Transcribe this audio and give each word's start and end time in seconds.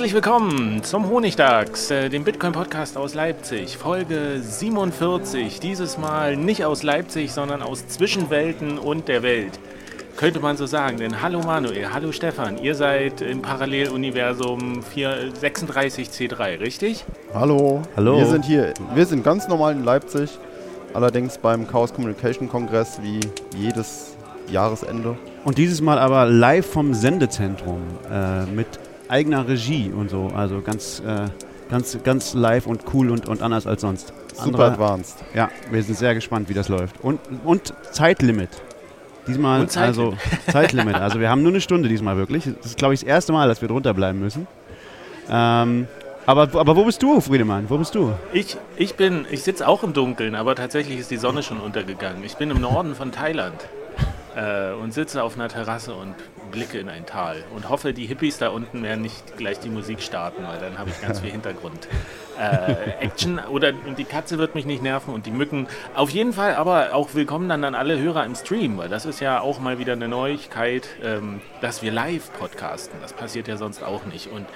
Herzlich 0.00 0.14
willkommen 0.14 0.82
zum 0.82 1.10
Honigdachs, 1.10 1.90
äh, 1.90 2.08
dem 2.08 2.24
Bitcoin-Podcast 2.24 2.96
aus 2.96 3.12
Leipzig, 3.12 3.76
Folge 3.76 4.40
47. 4.40 5.60
Dieses 5.60 5.98
Mal 5.98 6.38
nicht 6.38 6.64
aus 6.64 6.82
Leipzig, 6.82 7.32
sondern 7.32 7.60
aus 7.60 7.86
Zwischenwelten 7.86 8.78
und 8.78 9.08
der 9.08 9.22
Welt. 9.22 9.60
Könnte 10.16 10.40
man 10.40 10.56
so 10.56 10.64
sagen, 10.64 10.96
denn 10.96 11.20
hallo 11.20 11.40
Manuel, 11.40 11.92
hallo 11.92 12.12
Stefan, 12.12 12.56
ihr 12.56 12.74
seid 12.74 13.20
im 13.20 13.42
Paralleluniversum 13.42 14.80
36C3, 14.80 16.60
richtig? 16.60 17.04
Hallo. 17.34 17.82
Hallo. 17.94 18.16
Wir 18.16 18.26
sind 18.26 18.46
hier, 18.46 18.72
wir 18.94 19.04
sind 19.04 19.22
ganz 19.22 19.48
normal 19.48 19.74
in 19.74 19.84
Leipzig, 19.84 20.30
allerdings 20.94 21.36
beim 21.36 21.68
Chaos 21.68 21.92
Communication 21.92 22.48
Kongress 22.48 23.00
wie 23.02 23.20
jedes 23.54 24.16
Jahresende. 24.50 25.18
Und 25.44 25.58
dieses 25.58 25.82
Mal 25.82 25.98
aber 25.98 26.24
live 26.24 26.64
vom 26.64 26.94
Sendezentrum 26.94 27.82
äh, 28.10 28.46
mit 28.46 28.66
eigener 29.10 29.46
Regie 29.46 29.90
und 29.94 30.10
so. 30.10 30.30
Also 30.34 30.60
ganz, 30.62 31.00
äh, 31.00 31.26
ganz, 31.68 31.98
ganz 32.02 32.34
live 32.34 32.66
und 32.66 32.82
cool 32.94 33.10
und, 33.10 33.28
und 33.28 33.42
anders 33.42 33.66
als 33.66 33.82
sonst. 33.82 34.12
Super 34.34 34.44
Andere, 34.44 34.64
advanced. 34.66 35.16
Ja, 35.34 35.50
wir 35.70 35.82
sind 35.82 35.98
sehr 35.98 36.14
gespannt, 36.14 36.48
wie 36.48 36.54
das 36.54 36.68
läuft. 36.68 37.00
Und, 37.02 37.20
und 37.44 37.74
Zeitlimit. 37.90 38.50
Diesmal, 39.26 39.60
und 39.60 39.70
Zeitlimit. 39.70 40.12
also 40.12 40.50
Zeitlimit. 40.50 40.94
Also 40.94 41.20
wir 41.20 41.28
haben 41.28 41.42
nur 41.42 41.52
eine 41.52 41.60
Stunde 41.60 41.88
diesmal 41.88 42.16
wirklich. 42.16 42.44
Das 42.44 42.66
ist, 42.66 42.78
glaube 42.78 42.94
ich, 42.94 43.00
das 43.00 43.08
erste 43.08 43.32
Mal, 43.32 43.48
dass 43.48 43.60
wir 43.60 43.68
drunter 43.68 43.92
bleiben 43.92 44.18
müssen. 44.20 44.46
Ähm, 45.28 45.86
aber, 46.26 46.42
aber 46.58 46.76
wo 46.76 46.84
bist 46.84 47.02
du, 47.02 47.20
Friedemann? 47.20 47.68
Wo 47.68 47.76
bist 47.76 47.94
du? 47.94 48.12
Ich, 48.32 48.56
ich 48.76 48.94
bin, 48.94 49.26
ich 49.30 49.42
sitze 49.42 49.66
auch 49.66 49.82
im 49.82 49.92
Dunkeln, 49.92 50.34
aber 50.34 50.54
tatsächlich 50.54 50.98
ist 50.98 51.10
die 51.10 51.16
Sonne 51.16 51.42
schon 51.42 51.58
untergegangen. 51.58 52.24
Ich 52.24 52.36
bin 52.36 52.50
im 52.50 52.60
Norden 52.60 52.94
von 52.94 53.12
Thailand 53.12 53.56
äh, 54.36 54.72
und 54.72 54.92
sitze 54.92 55.22
auf 55.22 55.34
einer 55.34 55.48
Terrasse 55.48 55.94
und 55.94 56.14
blicke 56.50 56.78
in 56.78 56.88
ein 56.88 57.06
Tal 57.06 57.44
und 57.54 57.68
hoffe, 57.68 57.92
die 57.92 58.06
Hippies 58.06 58.38
da 58.38 58.48
unten 58.48 58.82
werden 58.82 59.02
nicht 59.02 59.36
gleich 59.36 59.60
die 59.60 59.70
Musik 59.70 60.02
starten, 60.02 60.44
weil 60.46 60.58
dann 60.58 60.78
habe 60.78 60.90
ich 60.90 61.00
ganz 61.00 61.20
viel 61.20 61.30
Hintergrund. 61.30 61.88
Äh, 62.40 63.04
Action 63.04 63.38
oder 63.38 63.72
die 63.72 64.04
Katze 64.04 64.38
wird 64.38 64.54
mich 64.54 64.64
nicht 64.64 64.82
nerven 64.82 65.12
und 65.12 65.26
die 65.26 65.30
Mücken. 65.30 65.68
Auf 65.94 66.08
jeden 66.08 66.32
Fall 66.32 66.54
aber 66.54 66.94
auch 66.94 67.14
willkommen 67.14 67.50
dann 67.50 67.64
an 67.64 67.74
alle 67.74 67.98
Hörer 67.98 68.24
im 68.24 68.34
Stream, 68.34 68.78
weil 68.78 68.88
das 68.88 69.04
ist 69.04 69.20
ja 69.20 69.40
auch 69.40 69.60
mal 69.60 69.78
wieder 69.78 69.92
eine 69.92 70.08
Neuigkeit, 70.08 70.88
ähm, 71.04 71.42
dass 71.60 71.82
wir 71.82 71.92
live 71.92 72.32
podcasten. 72.38 72.98
Das 73.02 73.12
passiert 73.12 73.46
ja 73.46 73.58
sonst 73.58 73.82
auch 73.82 74.06
nicht. 74.06 74.28
Und 74.28 74.46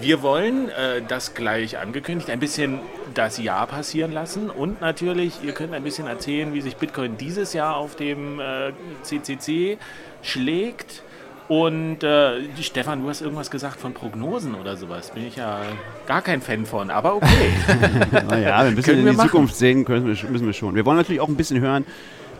wir 0.00 0.22
wollen 0.22 0.70
äh, 0.70 1.02
das 1.06 1.34
gleich 1.34 1.76
angekündigt, 1.76 2.30
ein 2.30 2.40
bisschen 2.40 2.80
das 3.12 3.36
Jahr 3.36 3.66
passieren 3.66 4.12
lassen 4.12 4.48
und 4.48 4.80
natürlich, 4.80 5.42
ihr 5.42 5.52
könnt 5.52 5.74
ein 5.74 5.82
bisschen 5.82 6.06
erzählen, 6.06 6.54
wie 6.54 6.62
sich 6.62 6.76
Bitcoin 6.76 7.18
dieses 7.18 7.52
Jahr 7.52 7.76
auf 7.76 7.94
dem 7.94 8.40
äh, 8.40 8.72
CCC 9.02 9.76
schlägt. 10.22 11.02
Und 11.46 12.02
äh, 12.02 12.40
Stefan, 12.60 13.02
du 13.02 13.08
hast 13.10 13.20
irgendwas 13.20 13.50
gesagt 13.50 13.78
von 13.78 13.92
Prognosen 13.92 14.54
oder 14.54 14.76
sowas. 14.76 15.10
Bin 15.10 15.26
ich 15.26 15.36
ja 15.36 15.60
gar 16.06 16.22
kein 16.22 16.40
Fan 16.40 16.64
von, 16.64 16.90
aber 16.90 17.16
okay. 17.16 17.52
naja, 18.28 18.58
ein 18.58 18.74
bisschen 18.74 19.00
in 19.00 19.06
die 19.06 19.12
machen. 19.12 19.28
Zukunft 19.28 19.56
sehen 19.56 19.84
können, 19.84 20.06
müssen 20.06 20.46
wir 20.46 20.52
schon. 20.54 20.74
Wir 20.74 20.86
wollen 20.86 20.96
natürlich 20.96 21.20
auch 21.20 21.28
ein 21.28 21.36
bisschen 21.36 21.60
hören, 21.60 21.84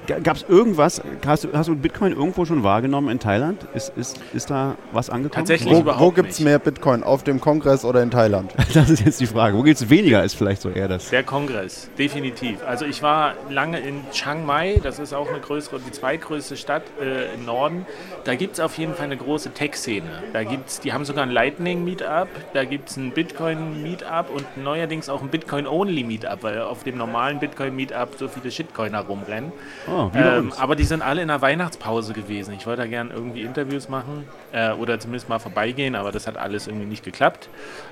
Gab 0.06 0.36
es 0.36 0.44
irgendwas, 0.48 1.00
hast 1.26 1.44
du, 1.44 1.48
hast 1.54 1.68
du 1.68 1.76
Bitcoin 1.76 2.12
irgendwo 2.12 2.44
schon 2.44 2.62
wahrgenommen 2.62 3.08
in 3.08 3.18
Thailand? 3.18 3.66
Ist, 3.74 3.92
ist, 3.96 4.20
ist 4.34 4.50
da 4.50 4.76
was 4.92 5.08
angekommen? 5.08 5.46
Tatsächlich 5.46 5.72
wo, 5.72 5.98
Wo 5.98 6.10
gibt 6.10 6.30
es 6.30 6.40
mehr 6.40 6.58
Bitcoin? 6.58 7.02
Auf 7.02 7.24
dem 7.24 7.40
Kongress 7.40 7.84
oder 7.84 8.02
in 8.02 8.10
Thailand? 8.10 8.52
Das 8.74 8.90
ist 8.90 9.04
jetzt 9.04 9.20
die 9.20 9.26
Frage. 9.26 9.56
Wo 9.56 9.62
gibt 9.62 9.80
es 9.80 9.88
weniger, 9.88 10.24
ist 10.24 10.34
vielleicht 10.34 10.60
so 10.60 10.68
eher 10.68 10.88
das. 10.88 11.10
Der 11.10 11.22
Kongress, 11.22 11.88
definitiv. 11.96 12.58
Also 12.66 12.84
ich 12.86 13.02
war 13.02 13.34
lange 13.48 13.78
in 13.78 14.00
Chiang 14.10 14.44
Mai, 14.44 14.80
das 14.82 14.98
ist 14.98 15.14
auch 15.14 15.28
eine 15.28 15.38
größere, 15.38 15.78
die 15.78 15.92
zweitgrößte 15.92 16.56
Stadt 16.56 16.82
äh, 17.00 17.32
im 17.34 17.44
Norden. 17.44 17.86
Da 18.24 18.34
gibt 18.34 18.54
es 18.54 18.60
auf 18.60 18.76
jeden 18.76 18.94
Fall 18.94 19.04
eine 19.04 19.16
große 19.16 19.52
Tech-Szene. 19.52 20.24
Da 20.32 20.42
gibt's, 20.42 20.80
die 20.80 20.92
haben 20.92 21.04
sogar 21.04 21.22
ein 21.22 21.30
Lightning-Meetup, 21.30 22.28
da 22.52 22.64
gibt 22.64 22.90
es 22.90 22.96
ein 22.96 23.12
Bitcoin-Meetup 23.12 24.28
und 24.34 24.44
neuerdings 24.56 25.08
auch 25.08 25.22
ein 25.22 25.28
Bitcoin-Only-Meetup, 25.28 26.42
weil 26.42 26.62
auf 26.62 26.82
dem 26.82 26.98
normalen 26.98 27.38
Bitcoin-Meetup 27.38 28.16
so 28.18 28.26
viele 28.26 28.50
Shitcoiner 28.50 29.02
rumrennen. 29.02 29.52
Oh. 29.86 29.93
Oh, 29.94 30.10
ähm, 30.12 30.52
aber 30.58 30.74
die 30.74 30.82
sind 30.82 31.02
alle 31.02 31.22
in 31.22 31.28
der 31.28 31.40
Weihnachtspause 31.40 32.14
gewesen. 32.14 32.52
Ich 32.54 32.66
wollte 32.66 32.82
da 32.82 32.88
gerne 32.88 33.10
irgendwie 33.14 33.42
Interviews 33.42 33.88
machen 33.88 34.26
äh, 34.50 34.72
oder 34.72 34.98
zumindest 34.98 35.28
mal 35.28 35.38
vorbeigehen, 35.38 35.94
aber 35.94 36.10
das 36.10 36.26
hat 36.26 36.36
alles 36.36 36.66
irgendwie 36.66 36.86
nicht 36.86 37.04
geklappt. 37.04 37.48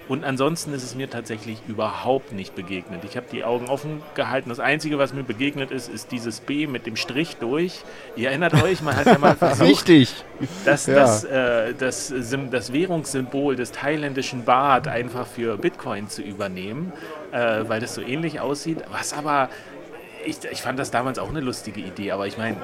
Und 0.09 0.25
ansonsten 0.25 0.75
ist 0.75 0.83
es 0.83 0.97
mir 0.97 1.09
tatsächlich 1.09 1.59
überhaupt 1.69 2.33
nicht 2.33 2.57
begegnet. 2.57 3.05
Ich 3.05 3.17
habe 3.17 3.27
die 3.31 3.45
Augen 3.45 3.69
offen 3.69 4.03
gehalten. 4.17 4.49
Das 4.49 4.59
Einzige, 4.59 4.99
was 4.99 5.15
mir 5.15 5.23
begegnet 5.23 5.71
ist, 5.71 5.89
ist 5.89 6.11
dieses 6.11 6.41
B 6.41 6.67
mit 6.67 6.87
dem 6.87 6.97
Strich 6.97 7.37
durch. 7.37 7.83
Ihr 8.17 8.31
erinnert 8.31 8.61
euch, 8.61 8.83
man 8.83 8.97
hat 8.97 9.07
ja 9.07 9.19
mal 9.19 9.37
versucht, 9.37 9.69
Richtig. 9.69 10.13
Das, 10.65 10.87
ja. 10.87 10.95
das, 10.95 11.23
äh, 11.23 11.73
das, 11.75 12.13
das, 12.51 12.73
Währungssymbol 12.73 13.55
des 13.55 13.71
thailändischen 13.71 14.45
Baht 14.45 14.89
einfach 14.89 15.27
für 15.27 15.57
Bitcoin 15.57 16.09
zu 16.09 16.23
übernehmen, 16.23 16.93
äh, 17.31 17.61
weil 17.69 17.81
das 17.81 17.95
so 17.95 18.01
ähnlich 18.01 18.41
aussieht, 18.41 18.79
was 18.91 19.13
aber 19.13 19.51
ich, 20.25 20.45
ich 20.51 20.63
fand 20.63 20.79
das 20.79 20.91
damals 20.91 21.19
auch 21.19 21.29
eine 21.29 21.41
lustige 21.41 21.81
Idee, 21.81 22.13
aber 22.13 22.27
ich 22.27 22.39
meine, 22.39 22.57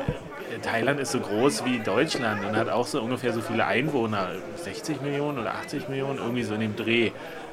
Thailand 0.62 1.00
ist 1.00 1.12
so 1.12 1.20
groß 1.20 1.64
wie 1.64 1.78
Deutschland 1.80 2.44
und 2.44 2.56
hat 2.56 2.68
auch 2.68 2.86
so 2.86 3.02
ungefähr 3.02 3.32
so 3.32 3.40
viele 3.40 3.66
Einwohner, 3.66 4.30
60 4.62 5.00
Millionen 5.00 5.38
oder 5.38 5.54
80 5.54 5.88
Millionen, 5.88 6.18
irgendwie 6.18 6.42
so 6.42 6.54
in 6.54 6.60
dem 6.60 6.76
Dreh. 6.76 7.10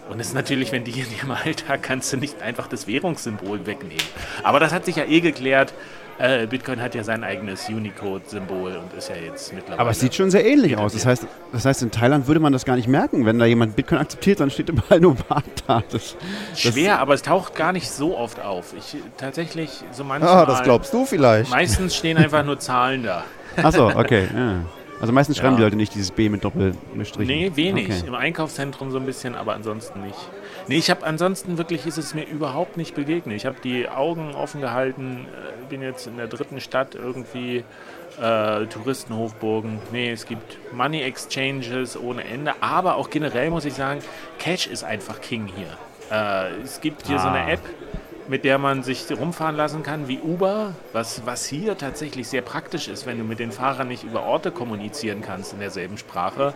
Und 0.10 0.20
es 0.20 0.28
ist 0.28 0.34
natürlich, 0.34 0.72
wenn 0.72 0.84
die 0.84 0.92
in 1.00 1.12
ihrem 1.18 1.32
Alltag 1.32 1.82
kannst 1.84 2.14
du 2.14 2.18
nicht 2.18 2.42
einfach 2.42 2.68
das 2.68 2.88
Währungssymbol 2.88 3.66
wegnehmen. 3.66 4.04
Aber 4.44 4.60
das 4.60 4.72
hat 4.72 4.86
sich 4.86 4.98
ja 4.98 5.06
eh 5.06 5.20
geklärt. 5.20 5.74
Äh, 6.18 6.48
Bitcoin 6.48 6.82
hat 6.82 6.96
ja 6.96 7.04
sein 7.04 7.26
eigenes 7.26 7.68
Unicode-Symbol 7.68 8.78
und 8.78 8.94
ist 8.98 9.10
ja 9.10 9.16
jetzt 9.18 9.54
mittlerweile. 9.54 9.80
Aber 9.80 9.90
es 9.90 10.00
sieht 10.00 10.16
schon 10.16 10.32
sehr 10.32 10.46
ähnlich 10.46 10.78
aus. 10.78 10.94
Das 10.94 11.06
heißt, 11.06 11.28
das 11.52 11.66
heißt, 11.66 11.82
in 11.84 11.92
Thailand 11.92 12.28
würde 12.28 12.40
man 12.40 12.54
das 12.54 12.64
gar 12.64 12.78
nicht 12.78 12.88
merken. 12.88 13.26
Wenn 13.26 13.38
da 13.38 13.46
jemand 13.46 13.76
Bitcoin 13.76 14.00
akzeptiert, 14.00 14.40
dann 14.40 14.50
steht 14.50 14.70
überall 14.70 15.02
nur 15.02 15.16
Bart 15.16 15.44
da. 15.68 15.84
Das, 15.92 16.16
Schwer, 16.56 17.00
aber 17.00 17.16
es 17.16 17.22
taucht 17.22 17.56
gar 17.56 17.74
nicht 17.74 17.90
so 17.90 18.18
oft 18.18 18.40
auf. 18.40 18.74
Ich 18.78 18.96
tatsächlich 19.18 19.84
so 19.92 20.04
ah, 20.04 20.06
manchmal. 20.08 20.34
Ah, 20.34 20.46
das 20.46 20.64
glaubst 20.64 20.94
du 20.94 21.06
vielleicht. 21.06 21.50
Meistens 21.52 21.96
stehen 21.96 22.18
einfach 22.18 22.46
nur 22.46 22.60
Zahlen 22.60 23.04
da. 23.04 23.26
Achso, 23.58 23.88
okay. 23.90 24.28
Ja. 24.34 24.62
Also 25.02 25.12
meistens 25.12 25.38
schreiben 25.38 25.54
ja. 25.54 25.58
die 25.58 25.64
Leute 25.64 25.76
nicht 25.76 25.94
dieses 25.94 26.12
B 26.12 26.30
mit 26.30 26.46
Doppelstrichen. 26.46 27.28
Nee, 27.28 27.52
wenig. 27.56 27.90
Okay. 27.90 28.08
Im 28.08 28.16
Einkaufszentrum 28.16 28.92
so 28.92 28.98
ein 28.98 29.06
bisschen, 29.06 29.36
aber 29.36 29.54
ansonsten 29.54 30.02
nicht. 30.02 30.18
Nee, 30.68 30.78
ich 30.78 30.90
habe 30.90 31.06
ansonsten 31.06 31.60
wirklich 31.60 31.86
ist 31.86 31.98
es 31.98 32.16
mir 32.16 32.26
überhaupt 32.26 32.76
nicht 32.76 32.96
begegnet. 32.96 33.36
Ich 33.36 33.46
habe 33.46 33.58
die 33.64 33.88
Augen 33.88 34.34
offen 34.34 34.62
gehalten, 34.62 35.28
äh, 35.28 35.70
bin 35.70 35.82
jetzt 35.82 36.08
in 36.08 36.18
der 36.18 36.28
dritten 36.28 36.60
Stadt 36.60 36.96
irgendwie 36.96 37.64
äh, 38.20 38.66
Touristenhochburgen. 38.66 39.80
Nee, 39.92 40.12
es 40.12 40.26
gibt 40.26 40.58
Money 40.74 41.04
Exchanges 41.04 42.00
ohne 42.00 42.24
Ende, 42.24 42.54
aber 42.62 42.96
auch 42.96 43.12
generell 43.12 43.52
muss 43.52 43.66
ich 43.66 43.76
sagen, 43.76 44.00
Cash 44.40 44.66
ist 44.66 44.84
einfach 44.84 45.22
King 45.22 45.48
hier. 45.56 45.78
Äh, 46.12 46.62
es 46.64 46.82
gibt 46.82 47.06
hier 47.06 47.18
ah. 47.18 47.22
so 47.22 47.28
eine 47.28 47.42
ah. 47.42 47.50
App, 47.50 47.62
mit 48.28 48.44
der 48.44 48.58
man 48.58 48.82
sich 48.82 49.06
rumfahren 49.12 49.56
lassen 49.56 49.84
kann, 49.84 50.08
wie 50.08 50.20
Uber, 50.20 50.74
was, 50.94 51.28
was 51.28 51.46
hier 51.46 51.78
tatsächlich 51.78 52.28
sehr 52.28 52.42
praktisch 52.42 52.88
ist, 52.88 53.06
wenn 53.06 53.20
du 53.20 53.24
mit 53.24 53.38
den 53.38 53.52
Fahrern 53.52 53.88
nicht 53.88 54.04
über 54.04 54.24
Orte 54.24 54.50
kommunizieren 54.50 55.22
kannst 55.22 55.54
in 55.54 55.60
derselben 55.60 56.00
Sprache 56.00 56.56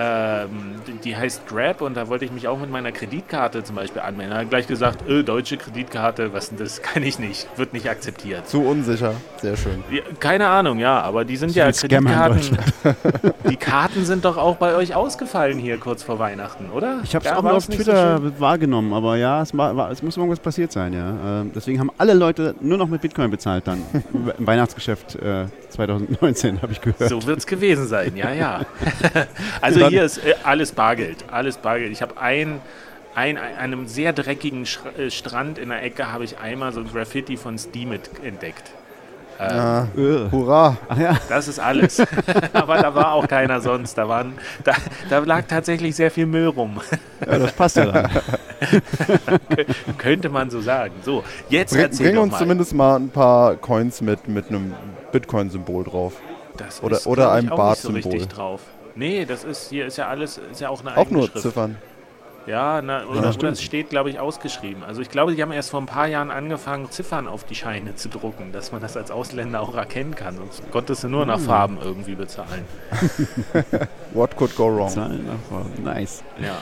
ähm, 0.00 0.80
die 1.04 1.14
heißt 1.14 1.46
Grab 1.46 1.82
und 1.82 1.94
da 1.94 2.08
wollte 2.08 2.24
ich 2.24 2.32
mich 2.32 2.48
auch 2.48 2.58
mit 2.58 2.70
meiner 2.70 2.90
Kreditkarte 2.90 3.62
zum 3.62 3.76
Beispiel 3.76 4.00
anmelden. 4.00 4.32
Da 4.32 4.40
hat 4.40 4.48
gleich 4.48 4.66
gesagt, 4.66 5.06
öh, 5.06 5.22
deutsche 5.22 5.58
Kreditkarte, 5.58 6.32
was 6.32 6.48
denn 6.48 6.58
das? 6.58 6.80
Kann 6.90 7.02
ich 7.02 7.18
nicht, 7.18 7.46
wird 7.58 7.74
nicht 7.74 7.88
akzeptiert. 7.88 8.48
Zu 8.48 8.62
unsicher, 8.62 9.12
sehr 9.42 9.58
schön. 9.58 9.84
Ja, 9.90 10.00
keine 10.18 10.48
Ahnung, 10.48 10.78
ja, 10.78 11.02
aber 11.02 11.26
die 11.26 11.36
sind 11.36 11.54
ja 11.54 11.70
Kreditkarten. 11.70 12.56
die 13.50 13.56
Karten 13.56 14.06
sind 14.06 14.24
doch 14.24 14.38
auch 14.38 14.56
bei 14.56 14.74
euch 14.74 14.94
ausgefallen 14.94 15.58
hier 15.58 15.76
kurz 15.76 16.02
vor 16.02 16.18
Weihnachten, 16.18 16.70
oder? 16.70 17.00
Ich 17.04 17.14
habe 17.14 17.26
es 17.26 17.32
auch 17.32 17.42
mal 17.42 17.54
auf 17.54 17.66
Twitter 17.66 18.20
so 18.22 18.40
wahrgenommen, 18.40 18.94
aber 18.94 19.18
ja, 19.18 19.42
es, 19.42 19.54
war, 19.54 19.76
war, 19.76 19.90
es 19.90 20.02
muss 20.02 20.16
irgendwas 20.16 20.40
passiert 20.40 20.72
sein, 20.72 20.94
ja. 20.94 21.40
Ähm, 21.40 21.52
deswegen 21.54 21.78
haben 21.78 21.90
alle 21.98 22.14
Leute 22.14 22.54
nur 22.62 22.78
noch 22.78 22.88
mit 22.88 23.02
Bitcoin 23.02 23.30
bezahlt 23.30 23.66
dann 23.66 23.82
im 24.38 24.46
Weihnachtsgeschäft 24.46 25.16
äh, 25.16 25.44
2019, 25.68 26.62
habe 26.62 26.72
ich 26.72 26.80
gehört. 26.80 27.10
So 27.10 27.26
wird 27.26 27.40
es 27.40 27.46
gewesen 27.46 27.86
sein, 27.86 28.16
ja, 28.16 28.32
ja. 28.32 28.60
also 29.60 29.89
hier 29.90 30.04
ist 30.04 30.18
äh, 30.18 30.34
alles 30.44 30.72
Bargeld, 30.72 31.24
alles 31.30 31.58
Bargeld. 31.58 31.92
Ich 31.92 32.02
habe 32.02 32.20
ein, 32.20 32.60
ein, 33.14 33.36
an 33.38 33.44
einem 33.58 33.86
sehr 33.86 34.12
dreckigen 34.12 34.66
äh, 34.96 35.10
Strand 35.10 35.58
in 35.58 35.68
der 35.70 35.82
Ecke 35.82 36.12
habe 36.12 36.24
ich 36.24 36.38
einmal 36.38 36.72
so 36.72 36.80
ein 36.80 36.88
Graffiti 36.92 37.36
von 37.36 37.58
Steam 37.58 37.92
entdeckt. 37.92 38.72
Ähm, 39.40 39.56
ja, 39.56 39.84
äh. 39.96 40.30
hurra! 40.30 40.76
Ach 40.88 40.98
ja. 40.98 41.16
Das 41.30 41.48
ist 41.48 41.58
alles. 41.58 42.02
Aber 42.52 42.76
da 42.76 42.94
war 42.94 43.12
auch 43.12 43.26
keiner 43.26 43.60
sonst. 43.62 43.96
Da, 43.96 44.06
waren, 44.06 44.34
da, 44.64 44.74
da 45.08 45.20
lag 45.20 45.44
tatsächlich 45.48 45.96
sehr 45.96 46.10
viel 46.10 46.26
Müll 46.26 46.48
rum. 46.48 46.78
Ja, 47.26 47.38
das 47.38 47.52
passt 47.52 47.76
ja 47.76 47.86
dann. 47.86 48.10
Könnte 49.98 50.28
man 50.28 50.50
so 50.50 50.60
sagen. 50.60 50.92
So, 51.02 51.24
jetzt 51.48 51.72
bring, 51.72 51.82
erzähl 51.82 52.10
Bring 52.10 52.18
uns 52.18 52.32
mal. 52.32 52.38
zumindest 52.38 52.74
mal 52.74 52.96
ein 52.96 53.08
paar 53.08 53.56
Coins 53.56 54.02
mit, 54.02 54.28
mit 54.28 54.48
einem 54.48 54.74
Bitcoin-Symbol 55.10 55.84
drauf. 55.84 56.14
Das 56.58 56.82
oder 56.82 56.98
ist, 56.98 57.06
oder 57.06 57.32
einem 57.32 57.48
Bart-Symbol. 57.48 58.20
So 58.20 58.26
drauf. 58.26 58.60
Nee, 59.00 59.24
das 59.24 59.44
ist 59.44 59.70
hier 59.70 59.86
ist 59.86 59.96
ja 59.96 60.08
alles, 60.08 60.38
ist 60.52 60.60
ja 60.60 60.68
auch 60.68 60.84
eine 60.84 60.94
Auch 60.94 61.08
nur 61.08 61.22
Schrift. 61.22 61.40
Ziffern. 61.40 61.78
Ja, 62.46 62.82
na, 62.82 63.06
oder, 63.06 63.22
ja, 63.22 63.30
oder 63.30 63.48
es 63.48 63.62
steht, 63.62 63.88
glaube 63.88 64.10
ich, 64.10 64.20
ausgeschrieben. 64.20 64.82
Also 64.82 65.00
ich 65.00 65.08
glaube, 65.08 65.34
die 65.34 65.40
haben 65.40 65.52
erst 65.52 65.70
vor 65.70 65.80
ein 65.80 65.86
paar 65.86 66.06
Jahren 66.06 66.30
angefangen, 66.30 66.90
Ziffern 66.90 67.26
auf 67.26 67.44
die 67.44 67.54
Scheine 67.54 67.94
zu 67.94 68.10
drucken, 68.10 68.52
dass 68.52 68.72
man 68.72 68.82
das 68.82 68.98
als 68.98 69.10
Ausländer 69.10 69.62
auch 69.62 69.74
erkennen 69.74 70.14
kann. 70.14 70.36
Sonst 70.36 70.70
konntest 70.70 71.04
du 71.04 71.08
nur 71.08 71.24
nach 71.24 71.38
hm. 71.38 71.44
Farben 71.44 71.78
irgendwie 71.82 72.14
bezahlen. 72.14 72.66
What 74.12 74.36
could 74.36 74.54
go 74.54 74.64
wrong? 74.64 74.92
Nice. 75.82 76.22
Ja. 76.38 76.58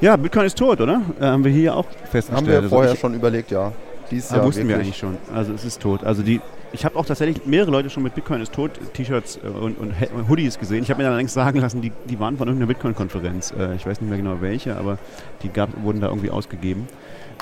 Ja, 0.00 0.16
Bitcoin 0.16 0.46
ist 0.46 0.58
tot, 0.58 0.80
oder? 0.80 1.00
Äh, 1.20 1.26
haben 1.26 1.44
wir 1.44 1.52
hier 1.52 1.76
auch 1.76 1.86
festgestellt. 2.10 2.38
Haben 2.38 2.46
wir 2.48 2.56
also 2.56 2.68
vorher 2.70 2.96
schon 2.96 3.14
überlegt, 3.14 3.52
ja. 3.52 3.70
Dies 4.10 4.32
ah, 4.32 4.36
Jahr 4.36 4.46
wussten 4.46 4.66
wirklich. 4.66 4.68
wir 4.68 4.82
eigentlich 4.82 4.96
schon. 4.96 5.16
Also 5.32 5.52
es 5.52 5.64
ist 5.64 5.80
tot. 5.80 6.02
Also 6.02 6.24
die 6.24 6.40
ich 6.72 6.84
habe 6.84 6.98
auch 6.98 7.06
tatsächlich 7.06 7.44
mehrere 7.46 7.70
Leute 7.70 7.90
schon 7.90 8.02
mit 8.02 8.14
Bitcoin 8.14 8.40
ist 8.40 8.52
tot 8.52 8.72
T-Shirts 8.94 9.38
äh, 9.42 9.48
und, 9.48 9.78
und, 9.78 9.94
Hoodies 10.28 10.58
gesehen. 10.58 10.82
Ich 10.82 10.90
habe 10.90 11.02
mir 11.02 11.08
allerdings 11.08 11.32
sagen 11.32 11.60
lassen, 11.60 11.80
die, 11.80 11.92
die 12.08 12.18
waren 12.18 12.36
von 12.36 12.48
irgendeiner 12.48 12.72
Bitcoin-Konferenz. 12.72 13.52
Äh, 13.52 13.74
ich 13.74 13.86
weiß 13.86 14.00
nicht 14.00 14.08
mehr 14.08 14.18
genau 14.18 14.40
welche, 14.40 14.76
aber 14.76 14.98
die 15.42 15.48
gab, 15.48 15.70
wurden 15.82 16.00
da 16.00 16.08
irgendwie 16.08 16.30
ausgegeben. 16.30 16.88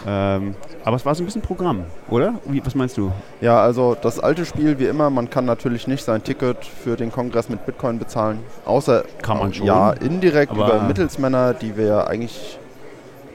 Ähm, 0.06 0.54
aber 0.84 0.96
es 0.96 1.04
war 1.04 1.14
so 1.14 1.22
ein 1.22 1.26
bisschen 1.26 1.42
Programm, 1.42 1.84
oder? 2.08 2.34
Wie, 2.46 2.64
was 2.64 2.74
meinst 2.74 2.96
du? 2.96 3.12
Ja, 3.40 3.60
also 3.60 3.96
das 4.00 4.18
alte 4.18 4.46
Spiel 4.46 4.78
wie 4.78 4.86
immer, 4.86 5.10
man 5.10 5.28
kann 5.28 5.44
natürlich 5.44 5.86
nicht 5.86 6.04
sein 6.04 6.24
Ticket 6.24 6.64
für 6.64 6.96
den 6.96 7.12
Kongress 7.12 7.48
mit 7.48 7.66
Bitcoin 7.66 7.98
bezahlen. 7.98 8.38
Außer 8.64 9.04
kann 9.20 9.38
man 9.38 9.52
schon. 9.52 9.66
Ja, 9.66 9.92
indirekt 9.92 10.52
über 10.52 10.82
Mittelsmänner, 10.82 11.54
die 11.54 11.76
wir 11.76 11.86
ja 11.86 12.06
eigentlich. 12.06 12.58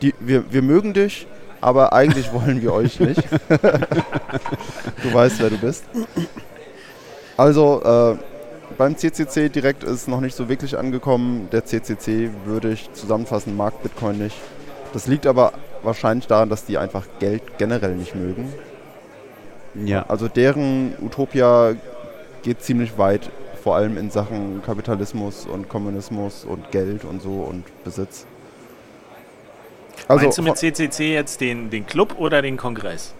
Die, 0.01 0.13
wir, 0.19 0.51
wir 0.51 0.61
mögen 0.61 0.93
dich, 0.93 1.25
aber 1.65 1.93
eigentlich 1.93 2.31
wollen 2.31 2.61
wir 2.61 2.73
euch 2.73 2.99
nicht. 2.99 3.23
du 3.49 5.13
weißt, 5.13 5.39
wer 5.39 5.49
du 5.49 5.57
bist. 5.57 5.83
Also, 7.37 7.81
äh, 7.83 8.17
beim 8.77 8.95
CCC 8.95 9.49
direkt 9.49 9.83
ist 9.83 10.07
noch 10.07 10.21
nicht 10.21 10.35
so 10.35 10.47
wirklich 10.47 10.77
angekommen. 10.77 11.49
Der 11.51 11.65
CCC 11.65 12.29
würde 12.45 12.71
ich 12.71 12.93
zusammenfassen, 12.93 13.57
mag 13.57 13.81
Bitcoin 13.81 14.19
nicht. 14.19 14.37
Das 14.93 15.07
liegt 15.07 15.25
aber 15.25 15.53
wahrscheinlich 15.81 16.27
daran, 16.27 16.49
dass 16.49 16.65
die 16.65 16.77
einfach 16.77 17.07
Geld 17.17 17.41
generell 17.57 17.95
nicht 17.95 18.13
mögen. 18.13 18.53
Ja. 19.73 20.05
Also 20.07 20.27
deren 20.27 20.93
Utopia 21.01 21.73
geht 22.43 22.61
ziemlich 22.61 22.99
weit, 22.99 23.31
vor 23.63 23.75
allem 23.75 23.97
in 23.97 24.11
Sachen 24.11 24.61
Kapitalismus 24.63 25.47
und 25.47 25.67
Kommunismus 25.67 26.45
und 26.45 26.69
Geld 26.69 27.05
und 27.05 27.23
so 27.23 27.39
und 27.41 27.63
Besitz. 27.83 28.27
Also, 30.07 30.23
Meinst 30.23 30.37
du 30.37 30.41
mit 30.43 30.57
CCC 30.57 31.13
jetzt 31.13 31.41
den, 31.41 31.69
den 31.69 31.85
Club 31.85 32.15
oder 32.17 32.41
den 32.41 32.57
Kongress? 32.57 33.13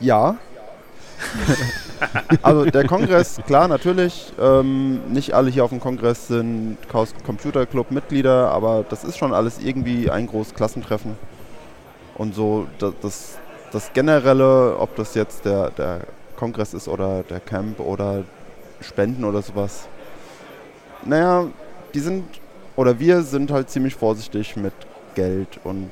Ja. 0.00 0.36
also 2.42 2.64
der 2.64 2.86
Kongress, 2.86 3.40
klar, 3.46 3.68
natürlich. 3.68 4.32
Ähm, 4.40 5.12
nicht 5.12 5.32
alle 5.32 5.50
hier 5.50 5.64
auf 5.64 5.70
dem 5.70 5.80
Kongress 5.80 6.28
sind 6.28 6.76
Chaos 6.90 7.14
Computer 7.24 7.66
Club 7.66 7.90
Mitglieder, 7.90 8.50
aber 8.50 8.84
das 8.88 9.04
ist 9.04 9.18
schon 9.18 9.34
alles 9.34 9.58
irgendwie 9.58 10.10
ein 10.10 10.26
großes 10.26 10.54
Klassentreffen. 10.54 11.16
Und 12.14 12.34
so 12.34 12.66
das, 12.78 12.94
das, 13.00 13.38
das 13.72 13.92
generelle, 13.92 14.76
ob 14.78 14.94
das 14.96 15.14
jetzt 15.14 15.44
der, 15.44 15.70
der 15.70 16.00
Kongress 16.36 16.74
ist 16.74 16.88
oder 16.88 17.22
der 17.24 17.40
Camp 17.40 17.80
oder 17.80 18.24
Spenden 18.80 19.24
oder 19.24 19.42
sowas. 19.42 19.88
Naja, 21.04 21.46
die 21.94 22.00
sind, 22.00 22.24
oder 22.76 22.98
wir 22.98 23.22
sind 23.22 23.50
halt 23.50 23.70
ziemlich 23.70 23.94
vorsichtig 23.94 24.56
mit 24.56 24.72
Geld 25.18 25.58
und 25.64 25.90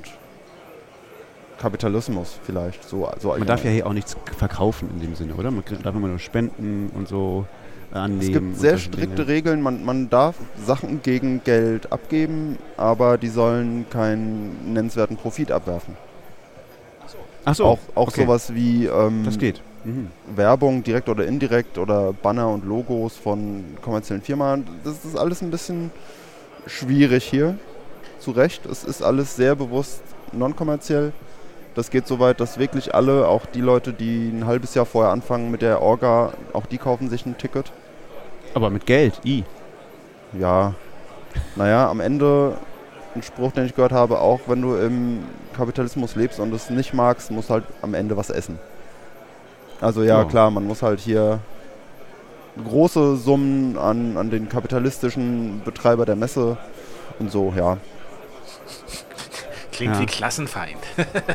Kapitalismus 1.58 2.38
vielleicht. 2.44 2.88
So, 2.88 3.10
so 3.18 3.30
man 3.30 3.44
darf 3.44 3.64
ja 3.64 3.70
hier 3.72 3.86
auch 3.88 3.92
nichts 3.92 4.16
verkaufen 4.36 4.88
in 4.94 5.00
dem 5.00 5.14
Sinne, 5.16 5.34
oder? 5.34 5.50
Man 5.50 5.64
darf 5.82 5.96
immer 5.96 6.06
nur 6.06 6.20
spenden 6.20 6.90
und 6.94 7.08
so 7.08 7.44
annehmen. 7.90 8.20
Es 8.20 8.32
gibt 8.32 8.56
sehr 8.56 8.78
strikte 8.78 9.24
Dinge. 9.24 9.28
Regeln. 9.28 9.62
Man, 9.62 9.84
man 9.84 10.08
darf 10.10 10.36
Sachen 10.64 11.02
gegen 11.02 11.42
Geld 11.42 11.90
abgeben, 11.90 12.56
aber 12.76 13.18
die 13.18 13.28
sollen 13.28 13.86
keinen 13.90 14.72
nennenswerten 14.72 15.16
Profit 15.16 15.50
abwerfen. 15.50 15.96
Ach 17.44 17.54
so. 17.56 17.64
Auch, 17.64 17.78
auch 17.96 18.08
okay. 18.08 18.22
sowas 18.22 18.54
wie 18.54 18.86
ähm, 18.86 19.24
das 19.24 19.38
geht. 19.38 19.60
Mhm. 19.82 20.08
Werbung, 20.36 20.84
direkt 20.84 21.08
oder 21.08 21.26
indirekt, 21.26 21.78
oder 21.78 22.12
Banner 22.12 22.48
und 22.48 22.64
Logos 22.64 23.16
von 23.16 23.64
kommerziellen 23.82 24.22
Firmen. 24.22 24.64
Das 24.84 25.04
ist 25.04 25.16
alles 25.16 25.42
ein 25.42 25.50
bisschen 25.50 25.90
schwierig 26.66 27.24
hier 27.24 27.58
zu 28.18 28.30
Recht. 28.30 28.66
Es 28.66 28.84
ist 28.84 29.02
alles 29.02 29.36
sehr 29.36 29.54
bewusst 29.54 30.02
non-kommerziell. 30.32 31.12
Das 31.74 31.90
geht 31.90 32.06
so 32.06 32.18
weit, 32.18 32.40
dass 32.40 32.58
wirklich 32.58 32.94
alle, 32.94 33.28
auch 33.28 33.44
die 33.44 33.60
Leute, 33.60 33.92
die 33.92 34.30
ein 34.30 34.46
halbes 34.46 34.74
Jahr 34.74 34.86
vorher 34.86 35.12
anfangen 35.12 35.50
mit 35.50 35.60
der 35.62 35.82
Orga, 35.82 36.32
auch 36.54 36.66
die 36.66 36.78
kaufen 36.78 37.10
sich 37.10 37.26
ein 37.26 37.36
Ticket. 37.36 37.70
Aber 38.54 38.70
mit 38.70 38.86
Geld, 38.86 39.20
i. 39.24 39.44
Ja. 40.32 40.74
Naja, 41.54 41.90
am 41.90 42.00
Ende 42.00 42.56
ein 43.14 43.22
Spruch, 43.22 43.52
den 43.52 43.66
ich 43.66 43.74
gehört 43.74 43.92
habe, 43.92 44.20
auch 44.20 44.40
wenn 44.46 44.62
du 44.62 44.76
im 44.76 45.24
Kapitalismus 45.54 46.16
lebst 46.16 46.40
und 46.40 46.52
es 46.54 46.70
nicht 46.70 46.94
magst, 46.94 47.30
musst 47.30 47.50
halt 47.50 47.64
am 47.82 47.94
Ende 47.94 48.16
was 48.16 48.30
essen. 48.30 48.58
Also 49.80 50.02
ja, 50.02 50.22
oh. 50.22 50.26
klar, 50.26 50.50
man 50.50 50.66
muss 50.66 50.82
halt 50.82 51.00
hier 51.00 51.40
große 52.64 53.16
Summen 53.16 53.76
an, 53.76 54.16
an 54.16 54.30
den 54.30 54.48
kapitalistischen 54.48 55.60
Betreiber 55.64 56.06
der 56.06 56.16
Messe 56.16 56.56
und 57.18 57.30
so, 57.30 57.52
ja. 57.56 57.76
Klingt 59.76 59.94
ja. 59.94 60.00
wie 60.00 60.06
Klassenfeind. 60.06 60.78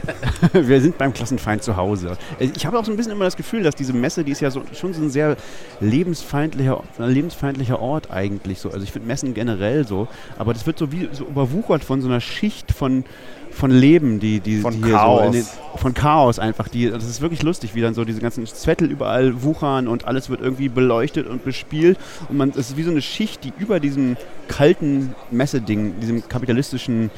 Wir 0.54 0.82
sind 0.82 0.98
beim 0.98 1.14
Klassenfeind 1.14 1.62
zu 1.62 1.76
Hause. 1.76 2.18
Ich 2.40 2.66
habe 2.66 2.80
auch 2.80 2.84
so 2.84 2.92
ein 2.92 2.98
bisschen 2.98 3.12
immer 3.12 3.26
das 3.26 3.38
Gefühl, 3.38 3.62
dass 3.62 3.76
diese 3.76 3.94
Messe, 3.94 4.24
die 4.24 4.32
ist 4.32 4.42
ja 4.42 4.50
so, 4.50 4.64
schon 4.74 4.96
so 4.96 5.02
ein 5.04 5.12
sehr 5.12 5.38
lebensfeindlicher, 5.80 6.84
lebensfeindlicher 6.98 7.80
Ort 7.80 8.10
eigentlich 8.10 8.60
so. 8.60 8.72
Also 8.72 8.84
ich 8.84 8.92
finde 8.92 9.08
Messen 9.08 9.36
generell 9.36 9.86
so, 9.86 10.08
aber 10.40 10.54
das 10.54 10.66
wird 10.66 10.80
so 10.80 10.92
wie 10.92 11.08
so 11.12 11.26
überwuchert 11.26 11.84
von 11.84 12.02
so 12.02 12.08
einer 12.08 12.20
Schicht 12.20 12.72
von 12.72 13.06
von 13.52 13.72
Leben, 13.72 14.20
die, 14.20 14.40
die, 14.40 14.60
von 14.60 14.74
die 14.74 14.86
hier 14.86 14.96
Chaos. 14.96 15.26
so 15.26 15.32
den, 15.32 15.46
von 15.76 15.94
Chaos 15.94 16.40
einfach. 16.40 16.68
Die, 16.68 16.90
das 16.90 17.06
ist 17.06 17.22
wirklich 17.22 17.44
lustig, 17.44 17.76
wie 17.76 17.82
dann 17.82 17.94
so 17.94 18.06
diese 18.06 18.20
ganzen 18.20 18.46
Zettel 18.46 18.90
überall 18.90 19.44
wuchern 19.44 19.88
und 19.88 20.06
alles 20.06 20.30
wird 20.30 20.42
irgendwie 20.42 20.70
beleuchtet 20.70 21.28
und 21.28 21.44
bespielt. 21.44 21.98
Und 22.30 22.38
man, 22.38 22.50
es 22.50 22.58
ist 22.58 22.78
wie 22.78 22.84
so 22.84 22.92
eine 22.92 23.02
Schicht, 23.02 23.44
die 23.44 23.54
über 23.58 23.80
diesem 23.80 24.18
kalten 24.48 25.16
Messeding, 25.30 26.00
diesem 26.00 26.28
kapitalistischen 26.28 27.12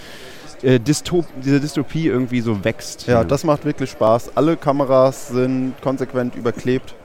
äh, 0.64 0.80
Dystop 0.80 1.26
diese 1.44 1.60
Dystopie 1.60 2.08
irgendwie 2.08 2.42
so 2.42 2.64
wächst. 2.64 3.08
Ja, 3.08 3.24
das 3.24 3.44
macht 3.44 3.66
wirklich 3.66 3.92
Spaß. 3.92 4.36
Alle 4.36 4.58
Kameras 4.58 5.30
sind 5.30 5.74
konsequent 5.82 6.36
überklebt. 6.36 6.96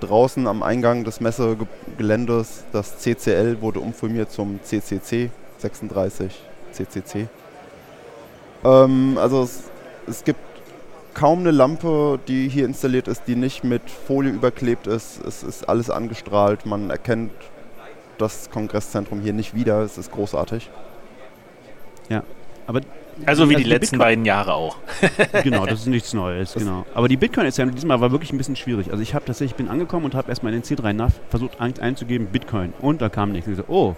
Draußen 0.00 0.46
am 0.46 0.62
Eingang 0.62 1.04
des 1.04 1.20
Messegeländes, 1.20 2.64
das 2.72 2.98
CCL 2.98 3.62
wurde 3.62 3.80
umfirmiert 3.80 4.30
zum 4.30 4.60
CCC 4.62 5.30
36 5.58 6.32
CCC. 6.72 7.28
Ähm, 8.64 9.18
also 9.18 9.42
es, 9.42 9.64
es 10.06 10.24
gibt 10.24 10.40
kaum 11.14 11.40
eine 11.40 11.50
Lampe, 11.50 12.18
die 12.28 12.48
hier 12.48 12.66
installiert 12.66 13.08
ist, 13.08 13.22
die 13.26 13.36
nicht 13.36 13.64
mit 13.64 13.82
Folie 13.90 14.32
überklebt 14.32 14.86
ist. 14.86 15.24
Es 15.24 15.42
ist 15.42 15.68
alles 15.68 15.90
angestrahlt. 15.90 16.66
Man 16.66 16.90
erkennt 16.90 17.32
das 18.18 18.50
Kongresszentrum 18.50 19.20
hier 19.20 19.32
nicht 19.32 19.54
wieder. 19.54 19.80
Es 19.80 19.98
ist 19.98 20.12
großartig. 20.12 20.70
Ja, 22.08 22.22
aber 22.66 22.80
also 23.24 23.48
wie 23.48 23.54
also 23.54 23.64
die 23.64 23.70
letzten 23.70 23.96
Bitcoin 23.96 23.98
beiden 23.98 24.24
Jahre 24.26 24.54
auch. 24.54 24.76
genau, 25.42 25.64
das 25.64 25.80
ist 25.80 25.86
nichts 25.86 26.12
Neues, 26.12 26.52
das 26.52 26.62
genau. 26.62 26.84
Aber 26.92 27.08
die 27.08 27.16
Bitcoin-Assembly 27.16 27.74
diesmal 27.74 28.00
war 28.00 28.12
wirklich 28.12 28.32
ein 28.32 28.36
bisschen 28.36 28.56
schwierig. 28.56 28.90
Also 28.90 29.02
ich 29.02 29.14
habe 29.14 29.24
tatsächlich, 29.24 29.56
bin 29.56 29.68
angekommen 29.68 30.04
und 30.04 30.14
habe 30.14 30.28
erstmal 30.28 30.52
in 30.52 30.60
den 30.60 30.76
C3 30.76 30.92
NAV 30.92 31.12
versucht 31.30 31.60
ein, 31.60 31.78
einzugeben 31.80 32.26
Bitcoin 32.26 32.74
und 32.80 33.00
da 33.00 33.08
kam 33.08 33.32
nichts. 33.32 33.48
Ich 33.48 33.56
so, 33.56 33.64
oh, 33.68 33.94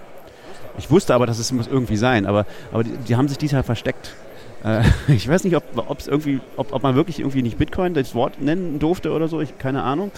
Ich 0.79 0.89
wusste 0.91 1.15
aber, 1.15 1.27
dass 1.27 1.41
es 1.41 1.51
muss 1.51 1.67
irgendwie 1.67 1.97
sein, 1.97 2.27
aber, 2.27 2.47
aber 2.73 2.85
die, 2.85 2.97
die 2.97 3.17
haben 3.17 3.27
sich 3.27 3.39
diesmal 3.39 3.65
versteckt. 3.65 4.15
Äh, 4.65 4.83
ich 5.09 5.29
weiß 5.29 5.45
nicht, 5.45 5.57
ob, 5.57 5.65
irgendwie, 6.07 6.41
ob, 6.57 6.73
ob 6.73 6.83
man 6.83 6.95
wirklich 6.95 7.21
irgendwie 7.21 7.43
nicht 7.43 7.59
Bitcoin 7.59 7.95
das 7.95 8.15
Wort 8.15 8.41
nennen 8.41 8.79
durfte 8.79 9.13
oder 9.13 9.29
so, 9.29 9.41
ich, 9.41 9.59
keine 9.59 9.83
Ahnung. 9.83 10.11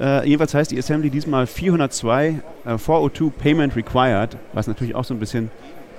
Äh, 0.00 0.26
jedenfalls 0.26 0.54
heißt 0.54 0.70
die 0.70 0.78
Assembly 0.78 1.10
diesmal 1.10 1.46
402 1.46 2.40
äh, 2.64 2.78
402 2.78 3.30
Payment 3.38 3.76
Required, 3.76 4.36
was 4.52 4.66
natürlich 4.66 4.94
auch 4.94 5.04
so 5.04 5.14
ein 5.14 5.20
bisschen 5.20 5.50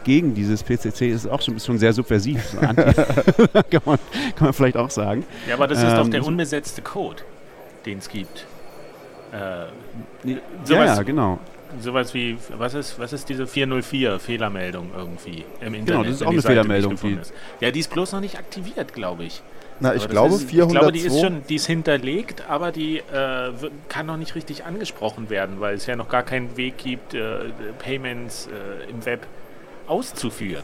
gegen 0.04 0.36
dieses 0.36 0.64
PCC 0.64 1.10
ist 1.10 1.28
auch 1.28 1.42
schon, 1.42 1.60
schon 1.60 1.78
sehr 1.78 1.94
subversiv. 1.94 2.56
kann, 2.60 2.76
man, 2.76 3.98
kann, 4.36 4.46
man, 4.46 4.54
vielleicht 4.54 4.78
auch 4.78 4.90
sagen. 4.90 5.26
Ja, 5.48 5.56
aber 5.56 5.68
das 5.68 5.80
ist 5.80 5.92
ähm, 5.92 5.98
doch 5.98 6.10
der 6.10 6.26
unbesetzte 6.26 6.82
Code, 6.82 7.24
den 7.86 8.00
es 8.00 8.10
gibt. 8.10 8.46
Äh, 9.32 9.66
ja, 10.70 10.86
ja, 10.86 11.02
genau 11.04 11.40
sowas 11.82 12.14
wie, 12.14 12.38
was 12.58 12.74
ist, 12.74 13.00
was 13.00 13.14
ist 13.14 13.30
diese 13.30 13.48
404 13.48 14.20
Fehlermeldung 14.20 14.92
irgendwie 14.96 15.46
im 15.62 15.74
Internet? 15.74 15.86
Genau, 15.86 16.04
das 16.04 16.16
ist 16.16 16.24
auch 16.24 16.32
eine 16.32 16.42
Seite, 16.42 16.54
Fehlermeldung. 16.54 16.96
Die 17.02 17.18
ja, 17.60 17.72
die 17.72 17.80
ist 17.80 17.92
bloß 17.92 18.12
noch 18.14 18.22
nicht 18.22 18.38
aktiviert, 18.38 18.94
glaube 18.94 19.24
ich. 19.26 19.42
Na, 19.80 19.94
ich 19.96 20.08
glaube, 20.08 20.36
ist, 20.36 20.50
402. 20.50 20.64
Ich 20.64 20.80
glaube, 20.80 20.92
die 20.92 21.00
ist 21.00 21.20
schon, 21.20 21.44
die 21.50 21.56
ist 21.56 21.66
hinterlegt, 21.66 22.50
aber 22.50 22.72
die 22.72 23.00
äh, 23.00 23.52
kann 23.90 24.06
noch 24.06 24.18
nicht 24.18 24.36
richtig 24.36 24.66
angesprochen 24.66 25.30
werden, 25.30 25.60
weil 25.60 25.76
es 25.76 25.86
ja 25.86 25.96
noch 25.96 26.10
gar 26.10 26.24
keinen 26.24 26.56
Weg 26.58 26.78
gibt, 26.78 27.14
äh, 27.14 27.40
Payments 27.80 28.48
äh, 28.48 28.90
im 28.90 29.06
Web 29.06 29.26
auszuführen. 29.88 30.64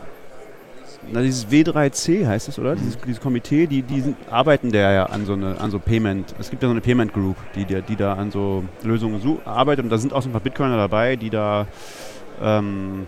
Na, 1.12 1.22
dieses 1.22 1.48
W3C 1.48 2.28
heißt 2.28 2.50
es, 2.50 2.60
oder? 2.60 2.76
Dieses, 2.76 2.98
dieses 2.98 3.22
Komitee, 3.22 3.68
die, 3.68 3.82
die 3.82 4.02
sind, 4.02 4.18
arbeiten 4.30 4.72
da 4.72 4.92
ja 4.92 5.06
an 5.06 5.26
so, 5.26 5.34
eine, 5.34 5.60
an 5.60 5.72
so 5.72 5.80
Payment. 5.80 6.36
Es 6.40 6.50
gibt 6.50 6.62
ja 6.62 6.68
so 6.68 6.72
eine 6.72 6.82
Payment 6.82 7.14
Group, 7.14 7.38
die, 7.56 7.66
die, 7.66 7.82
die 7.82 7.96
da 7.96 8.14
an 8.14 8.32
so 8.32 8.64
Lösungen 8.84 9.22
so 9.22 9.40
arbeitet. 9.46 9.86
Und 9.86 9.92
da 9.92 9.98
sind 9.98 10.14
auch 10.14 10.22
so 10.22 10.30
ein 10.30 10.34
paar 10.34 10.42
Bitcoiner 10.42 10.78
dabei, 10.78 11.16
die 11.16 11.30
da, 11.30 11.68
ähm, 12.42 13.08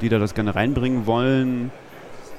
die 0.00 0.08
da 0.08 0.18
das 0.18 0.34
gerne 0.34 0.54
reinbringen 0.54 1.06
wollen. 1.06 1.70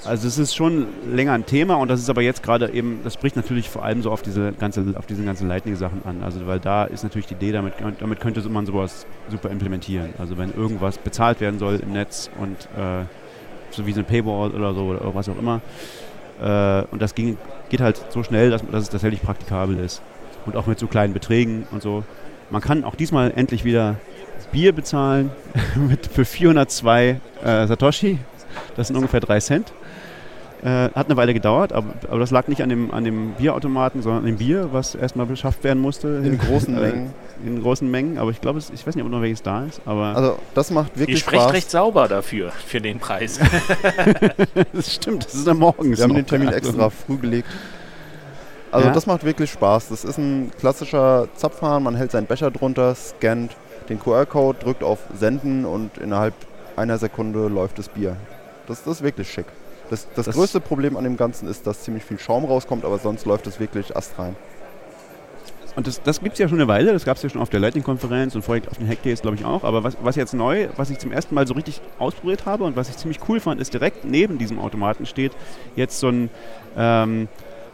Also 0.06 0.27
es 0.27 0.38
ist 0.38 0.56
schon 0.56 0.88
länger 1.12 1.34
ein 1.34 1.46
Thema 1.46 1.75
und 1.75 1.89
das 1.89 2.00
ist 2.00 2.10
aber 2.10 2.22
jetzt 2.22 2.44
gerade 2.44 2.72
eben, 2.72 3.01
das 3.03 3.15
spricht 3.15 3.36
natürlich 3.36 3.70
vor 3.70 3.84
allem 3.84 4.01
so 4.01 4.12
auf 4.12 4.22
diese 4.22 4.53
ganze, 4.53 4.94
auf 4.96 5.06
diese 5.06 5.24
ganzen 5.24 5.48
Lightning-Sachen 5.48 6.06
an. 6.06 6.24
Also 6.24 6.48
weil 6.48 6.60
da 6.60 6.86
ist 6.86 7.03
natürlich 7.03 7.25
die 7.25 7.34
Idee, 7.34 7.51
damit, 7.51 7.74
damit 8.00 8.20
könnte 8.20 8.48
man 8.48 8.65
sowas 8.65 9.06
super 9.29 9.50
implementieren. 9.50 10.13
Also 10.17 10.38
wenn 10.38 10.53
irgendwas 10.53 10.98
bezahlt 10.98 11.41
werden 11.41 11.60
soll 11.60 11.75
im 11.77 11.94
Netz 11.94 12.29
und 12.39 12.70
äh, 12.77 13.06
so 13.71 13.86
wie 13.86 13.93
so 13.93 14.00
eine 14.00 14.07
Paywall 14.07 14.51
oder 14.51 14.74
so 14.74 14.86
oder 14.86 15.13
was 15.13 15.29
auch 15.29 15.38
immer. 15.38 15.62
Äh, 16.41 16.83
und 16.91 17.01
das 17.01 17.15
ging, 17.15 17.38
geht 17.69 17.81
halt 17.81 18.01
so 18.09 18.24
schnell, 18.24 18.50
dass, 18.50 18.63
dass 18.69 18.83
es 18.83 18.89
tatsächlich 18.89 19.21
praktikabel 19.21 19.77
ist. 19.79 20.01
Und 20.45 20.55
auch 20.55 20.67
mit 20.67 20.79
so 20.79 20.88
kleinen 20.88 21.13
Beträgen 21.13 21.67
und 21.71 21.81
so. 21.81 22.03
Man 22.50 22.62
kann 22.62 22.83
auch 22.83 22.95
diesmal 22.95 23.33
endlich 23.36 23.65
wieder 23.65 23.97
Bier 24.51 24.71
bezahlen 24.71 25.31
mit, 25.75 26.07
für 26.07 26.25
402 26.25 27.19
äh, 27.43 27.67
Satoshi. 27.67 28.19
Das 28.75 28.88
sind 28.88 28.95
ungefähr 28.95 29.19
3 29.19 29.39
Cent. 29.39 29.74
Äh, 30.64 30.90
hat 30.96 31.06
eine 31.06 31.18
Weile 31.18 31.36
gedauert, 31.36 31.72
aber, 31.72 31.94
aber, 32.10 32.18
das 32.18 32.32
lag 32.32 32.48
nicht 32.48 32.64
an 32.64 32.70
dem, 32.70 32.92
an 32.92 33.04
dem 33.04 33.34
Bierautomaten, 33.34 34.02
sondern 34.02 34.22
an 34.22 34.26
dem 34.26 34.38
Bier, 34.38 34.70
was 34.72 34.96
erstmal 34.96 35.28
beschafft 35.28 35.64
werden 35.64 35.80
musste. 35.80 36.08
In 36.08 36.38
großen 36.40 36.76
äh, 36.76 36.80
Mengen. 36.80 37.14
In 37.46 37.62
großen 37.62 37.90
Mengen, 37.90 38.18
aber 38.18 38.32
ich 38.32 38.42
glaube, 38.42 38.58
ich 38.60 38.88
weiß 38.88 38.96
nicht, 38.96 39.06
ob 39.06 39.12
noch 39.12 39.22
welches 39.22 39.44
da 39.44 39.66
ist. 39.66 39.80
Aber 39.86 40.16
also 40.16 40.40
das 40.56 40.72
macht 40.72 40.98
wirklich 40.98 41.18
Ihr 41.18 41.20
sprecht 41.20 41.44
Spaß. 41.44 41.54
recht 41.54 41.70
sauber 41.70 42.08
dafür, 42.08 42.52
für 42.66 42.82
den 42.82 42.98
Preis. 42.98 43.40
das 44.74 44.96
stimmt, 44.96 45.26
das 45.26 45.36
ist 45.36 45.48
am 45.48 45.60
morgens. 45.60 46.00
Wir 46.00 46.06
haben 46.06 46.16
den 46.16 46.26
Termin 46.26 46.50
extra 46.50 46.90
früh 46.90 47.18
gelegt. 47.18 47.48
Also 48.72 48.88
ja? 48.88 48.94
das 48.94 49.06
macht 49.06 49.24
wirklich 49.24 49.52
Spaß. 49.52 49.90
Das 49.90 50.04
ist 50.04 50.18
ein 50.18 50.52
klassischer 50.60 51.28
Zapfhahn, 51.36 51.84
man 51.84 51.96
hält 51.96 52.12
seinen 52.12 52.26
Becher 52.26 52.50
drunter, 52.50 52.96
scannt 52.96 53.56
den 53.90 54.00
QR-Code, 54.00 54.58
drückt 54.60 54.84
auf 54.84 55.00
Senden 55.16 55.66
und 55.66 56.00
innerhalb 56.00 56.34
einer 56.76 56.98
Sekunde 56.98 57.48
läuft 57.48 57.78
das 57.78 57.90
Bier. 57.90 58.18
Das, 58.66 58.84
das 58.84 58.98
ist 58.98 59.04
wirklich 59.04 59.32
schick. 59.32 59.46
Das, 59.89 60.08
das, 60.15 60.25
das 60.25 60.36
größte 60.36 60.60
Problem 60.60 60.98
an 60.98 61.03
dem 61.03 61.17
Ganzen 61.17 61.48
ist, 61.48 61.65
dass 61.65 61.84
ziemlich 61.84 62.03
viel 62.03 62.20
Schaum 62.20 62.46
rauskommt, 62.46 62.84
aber 62.84 62.98
sonst 62.98 63.25
läuft 63.25 63.48
es 63.48 63.60
wirklich 63.60 63.96
astrein. 63.96 64.36
Und 65.77 65.86
das, 65.86 66.01
das 66.01 66.22
gibt 66.22 66.34
es 66.34 66.39
ja 66.39 66.50
schon 66.50 66.58
eine 66.58 66.67
Weile, 66.67 66.91
das 66.91 67.06
gab 67.06 67.17
es 67.17 67.24
ja 67.24 67.29
schon 67.29 67.39
auf 67.39 67.51
der 67.51 67.60
Lightning-Konferenz 67.60 68.34
und 68.34 68.41
vorher 68.41 68.63
auf 68.67 68.79
den 68.79 68.88
Hackdays, 68.88 69.22
glaube 69.22 69.38
ich, 69.38 69.46
auch. 69.46 69.63
Aber 69.63 69.84
was, 69.84 69.96
was 70.01 70.15
jetzt 70.15 70.34
neu, 70.34 70.70
was 70.75 70.89
ich 70.89 70.98
zum 70.98 71.12
ersten 71.12 71.36
Mal 71.36 71.46
so 71.46 71.53
richtig 71.53 71.82
ausprobiert 72.00 72.48
habe 72.48 72.63
und 72.63 72.75
was 72.75 72.89
ich 72.89 72.98
ziemlich 72.98 73.20
cool 73.29 73.39
fand, 73.39 73.62
ist 73.62 73.75
direkt 73.75 74.03
neben 74.03 74.39
diesem 74.39 74.58
Automaten 74.58 75.06
steht 75.06 75.34
jetzt 75.75 76.00
so 76.00 76.08
ein, 76.08 76.32
ähm, 76.75 77.27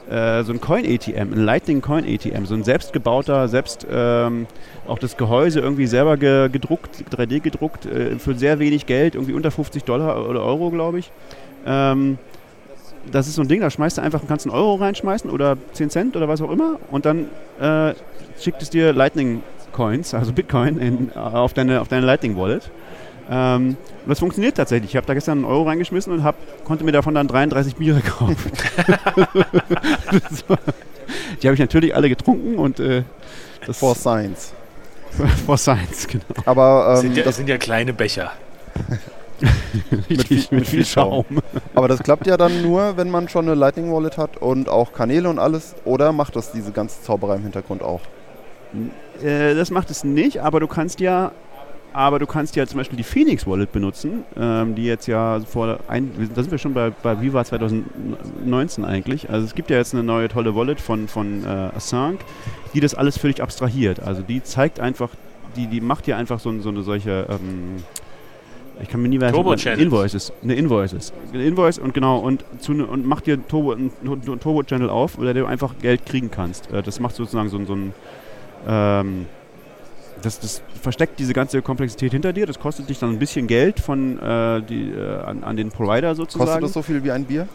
äh, 0.10 0.44
so 0.44 0.52
ein 0.52 0.60
Coin-ATM, 0.60 1.32
ein 1.32 1.46
Lightning-Coin-ATM, 1.46 2.46
so 2.46 2.56
ein 2.56 2.66
selbstgebauter, 2.66 3.48
selbst 3.48 3.88
ähm, 3.90 4.48
auch 4.86 5.00
das 5.00 5.16
Gehäuse 5.16 5.62
irgendwie 5.62 5.88
selber 5.88 6.18
ge 6.18 6.50
gedruckt, 6.50 7.06
3D 7.10 7.40
gedruckt, 7.40 7.86
äh, 7.86 8.20
für 8.20 8.36
sehr 8.36 8.60
wenig 8.60 8.86
Geld, 8.86 9.16
irgendwie 9.16 9.34
unter 9.34 9.50
50 9.50 9.86
Dollar 9.86 10.28
oder 10.28 10.44
Euro, 10.44 10.72
glaube 10.72 11.00
ich. 11.00 11.10
Ähm, 11.66 12.18
das 13.12 13.28
ist 13.28 13.36
so 13.36 13.42
ein 13.42 13.48
Ding, 13.48 13.62
da 13.62 13.70
schmeißt 13.70 13.98
du 13.98 14.02
einfach, 14.02 14.22
kannst 14.28 14.46
einen 14.46 14.56
Euro 14.56 14.76
reinschmeißen 14.76 15.30
oder 15.30 15.58
10 15.74 15.90
Cent 15.90 16.16
oder 16.16 16.28
was 16.28 16.42
auch 16.42 16.52
immer 16.52 16.80
und 16.90 17.06
dann 17.06 17.28
äh, 17.60 17.94
schickt 18.40 18.62
es 18.62 18.70
dir 18.70 18.94
Lightning 18.94 19.44
Coins, 19.74 20.14
also 20.14 20.32
Bitcoin, 20.32 20.78
in, 20.78 21.12
auf, 21.14 21.54
deine, 21.54 21.82
auf 21.82 21.88
deine 21.88 22.06
Lightning 22.06 22.38
Wallet. 22.38 22.70
Ähm, 23.30 23.78
und 24.04 24.10
das 24.10 24.20
funktioniert 24.20 24.56
tatsächlich. 24.56 24.92
Ich 24.92 24.96
habe 24.96 25.08
da 25.08 25.14
gestern 25.14 25.40
einen 25.40 25.46
Euro 25.46 25.64
reingeschmissen 25.64 26.14
und 26.14 26.24
hab, 26.24 26.36
konnte 26.66 26.84
mir 26.84 26.92
davon 26.92 27.16
dann 27.16 27.28
33 27.28 27.76
Biere 27.76 28.02
kaufen. 28.02 28.52
Die 31.42 31.48
habe 31.48 31.54
ich 31.54 31.60
natürlich 31.60 31.96
alle 31.96 32.10
getrunken 32.10 32.56
und 32.56 32.80
äh, 32.80 33.04
das 33.66 33.78
For 33.78 33.96
Science. 33.96 34.54
For 35.46 35.58
Science, 35.58 36.08
genau. 36.08 36.24
Aber 36.46 36.96
ähm, 36.96 37.02
sind 37.02 37.18
ja, 37.18 37.24
das 37.24 37.38
sind 37.38 37.50
ja 37.50 37.58
kleine 37.58 37.94
Becher. 37.94 38.32
mit, 40.10 40.24
viel, 40.24 40.44
mit, 40.52 40.68
viel 40.68 40.86
Schaum. 40.86 41.26
Aber 41.76 41.88
das 41.88 42.02
klappt 42.02 42.28
ja 42.28 42.38
dann 42.38 42.62
nur, 42.62 42.98
wenn 42.98 43.10
man 43.10 43.28
schon 43.30 43.46
eine 43.46 43.56
Lightning 43.56 43.92
Wallet 43.92 44.18
hat 44.18 44.38
und 44.38 44.70
auch 44.70 44.94
Kanäle 44.94 45.30
und 45.30 45.40
alles. 45.40 45.76
Oder 45.86 46.12
macht 46.14 46.36
das 46.36 46.52
diese 46.52 46.72
ganze 46.72 47.02
Zauberei 47.02 47.36
im 47.36 47.44
Hintergrund 47.44 47.82
auch? 47.82 48.02
Äh, 49.22 49.56
das 49.56 49.72
macht 49.72 49.90
es 49.92 50.04
nicht, 50.04 50.40
aber 50.40 50.60
du 50.60 50.68
kannst 50.68 51.00
ja 51.00 51.32
aber 51.94 52.18
du 52.18 52.26
kannst 52.26 52.56
ja 52.56 52.66
zum 52.66 52.80
Beispiel 52.80 52.98
die 52.98 53.04
Phoenix 53.04 53.46
Wallet 53.46 53.72
benutzen, 53.72 54.24
ähm, 54.36 54.74
die 54.74 54.86
jetzt 54.86 55.06
ja 55.06 55.40
vor 55.42 55.80
ein, 55.88 56.12
da 56.34 56.42
sind 56.42 56.50
wir 56.50 56.58
schon 56.58 56.74
bei, 56.74 56.90
bei 56.90 57.22
Viva 57.22 57.46
2019 57.46 58.84
eigentlich. 58.84 59.30
Also 59.30 59.46
es 59.46 59.54
gibt 59.54 59.70
ja 59.70 59.78
jetzt 59.78 59.94
eine 59.94 60.04
neue 60.04 60.28
tolle 60.28 60.56
Wallet 60.56 60.82
von, 60.82 61.08
von 61.08 61.46
äh, 61.46 61.48
Assange, 61.48 62.18
die 62.74 62.80
das 62.80 62.96
alles 62.96 63.20
völlig 63.20 63.44
abstrahiert. 63.44 64.00
Also 64.00 64.24
die 64.24 64.42
zeigt 64.42 64.80
einfach, 64.80 65.12
die, 65.56 65.68
die 65.68 65.82
macht 65.82 66.08
ja 66.08 66.18
einfach 66.18 66.40
so, 66.40 66.60
so 66.62 66.70
eine 66.70 66.82
solche 66.82 67.28
ähm, 67.30 67.84
ich 68.82 68.90
kann 68.90 69.02
mir 69.02 69.08
nie 69.08 69.20
merken, 69.20 69.36
Turbo 69.36 69.54
Invoices, 69.54 70.34
eine 70.42 70.56
Invoices, 70.56 71.14
eine 71.32 71.44
Invoice 71.44 71.78
und 71.78 71.94
genau 71.94 72.20
und, 72.20 72.44
zu, 72.60 72.74
ne, 72.74 72.86
und 72.86 73.06
mach 73.06 73.22
dir 73.22 73.46
Turbo, 73.48 73.74
einen 73.74 73.92
Turbo 74.40 74.64
Channel 74.64 74.90
auf, 74.90 75.18
oder 75.18 75.34
du 75.34 75.46
einfach 75.46 75.76
Geld 75.82 76.06
kriegen 76.06 76.32
kannst. 76.32 76.72
Äh, 76.72 76.82
das 76.82 77.00
macht 77.00 77.16
sozusagen 77.16 77.50
so, 77.50 77.64
so 77.66 77.76
ein 77.76 77.94
ähm, 78.68 79.26
das, 80.22 80.40
das, 80.40 80.62
versteckt 80.82 81.20
diese 81.20 81.34
ganze 81.34 81.62
Komplexität 81.62 82.12
hinter 82.12 82.34
dir. 82.34 82.46
Das 82.46 82.60
kostet 82.60 82.90
dich 82.90 83.00
dann 83.00 83.12
ein 83.12 83.20
bisschen 83.20 83.48
Geld 83.48 83.80
von 83.80 84.20
äh, 84.20 84.62
die, 84.62 84.92
äh, 84.92 85.22
an, 85.22 85.44
an, 85.44 85.56
den 85.56 85.70
Provider 85.70 86.16
sozusagen. 86.16 86.46
Kostet 86.46 86.64
das 86.64 86.74
so 86.74 86.82
viel 86.82 87.04
wie 87.04 87.12
ein 87.12 87.26
Bier? 87.26 87.48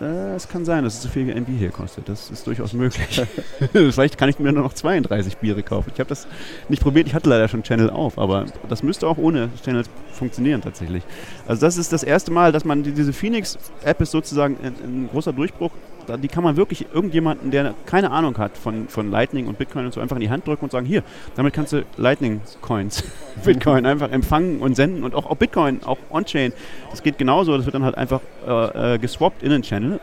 Es 0.00 0.48
kann 0.48 0.64
sein, 0.64 0.84
dass 0.84 0.94
es 0.94 1.02
so 1.02 1.08
viel 1.08 1.30
ein 1.34 1.44
Bier 1.44 1.58
hier 1.58 1.70
kostet. 1.70 2.08
Das 2.08 2.30
ist 2.30 2.46
durchaus 2.46 2.72
möglich. 2.72 3.22
Vielleicht 3.72 4.18
kann 4.18 4.28
ich 4.28 4.38
mir 4.38 4.52
nur 4.52 4.62
noch 4.62 4.74
32 4.74 5.38
Biere 5.38 5.62
kaufen. 5.62 5.90
Ich 5.94 6.00
habe 6.00 6.08
das 6.08 6.26
nicht 6.68 6.82
probiert. 6.82 7.06
Ich 7.06 7.14
hatte 7.14 7.28
leider 7.28 7.48
schon 7.48 7.62
Channel 7.62 7.90
auf, 7.90 8.18
aber 8.18 8.46
das 8.68 8.82
müsste 8.82 9.06
auch 9.06 9.18
ohne 9.18 9.50
Channel 9.64 9.84
funktionieren 10.12 10.60
tatsächlich. 10.60 11.02
Also 11.46 11.66
das 11.66 11.76
ist 11.76 11.92
das 11.92 12.02
erste 12.02 12.30
Mal, 12.30 12.52
dass 12.52 12.64
man 12.64 12.82
diese 12.82 13.12
Phoenix-App 13.12 14.00
ist 14.00 14.10
sozusagen 14.10 14.56
ein, 14.62 14.74
ein 14.82 15.08
großer 15.10 15.32
Durchbruch 15.32 15.72
die 16.08 16.28
kann 16.28 16.44
man 16.44 16.56
wirklich 16.56 16.86
irgendjemanden, 16.92 17.50
der 17.50 17.74
keine 17.86 18.10
Ahnung 18.10 18.36
hat 18.38 18.56
von, 18.56 18.88
von 18.88 19.10
Lightning 19.10 19.46
und 19.46 19.58
Bitcoin 19.58 19.86
und 19.86 19.94
so, 19.94 20.00
einfach 20.00 20.16
in 20.16 20.20
die 20.20 20.30
Hand 20.30 20.46
drücken 20.46 20.64
und 20.64 20.72
sagen, 20.72 20.86
hier, 20.86 21.02
damit 21.36 21.52
kannst 21.54 21.72
du 21.72 21.84
Lightning-Coins, 21.96 23.04
Bitcoin 23.44 23.86
einfach 23.86 24.10
empfangen 24.10 24.60
und 24.60 24.74
senden 24.74 25.04
und 25.04 25.14
auch, 25.14 25.26
auch 25.26 25.36
Bitcoin, 25.36 25.82
auch 25.84 25.98
On-Chain. 26.10 26.52
Das 26.90 27.02
geht 27.02 27.18
genauso, 27.18 27.56
das 27.56 27.66
wird 27.66 27.74
dann 27.74 27.84
halt 27.84 27.96
einfach 27.96 28.20
äh, 28.46 28.94
äh, 28.94 28.98
geswappt 28.98 29.42
in 29.42 29.50
den 29.50 29.62
Channel. 29.62 30.00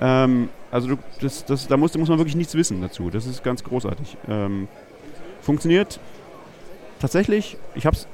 Ähm, 0.00 0.48
also 0.70 0.88
du, 0.88 0.98
das, 1.20 1.44
das, 1.44 1.66
da 1.66 1.76
muss, 1.76 1.96
muss 1.96 2.08
man 2.08 2.18
wirklich 2.18 2.36
nichts 2.36 2.54
wissen 2.54 2.80
dazu. 2.80 3.10
Das 3.10 3.26
ist 3.26 3.42
ganz 3.42 3.64
großartig. 3.64 4.16
Ähm, 4.28 4.68
funktioniert 5.42 6.00
tatsächlich, 7.00 7.56
ich 7.74 7.86
habe 7.86 7.96
es 7.96 8.06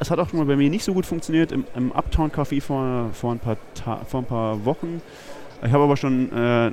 es 0.00 0.10
hat 0.10 0.18
auch 0.18 0.30
schon 0.30 0.38
mal 0.38 0.46
bei 0.46 0.56
mir 0.56 0.70
nicht 0.70 0.82
so 0.82 0.94
gut 0.94 1.04
funktioniert 1.04 1.52
im, 1.52 1.64
im 1.76 1.92
Uptown 1.92 2.32
Café 2.32 2.62
vor, 2.62 3.10
vor, 3.12 3.36
vor 3.36 4.20
ein 4.20 4.24
paar 4.24 4.64
Wochen. 4.64 5.02
Ich 5.62 5.72
habe 5.72 5.84
aber 5.84 5.96
schon 5.96 6.32
äh, 6.32 6.72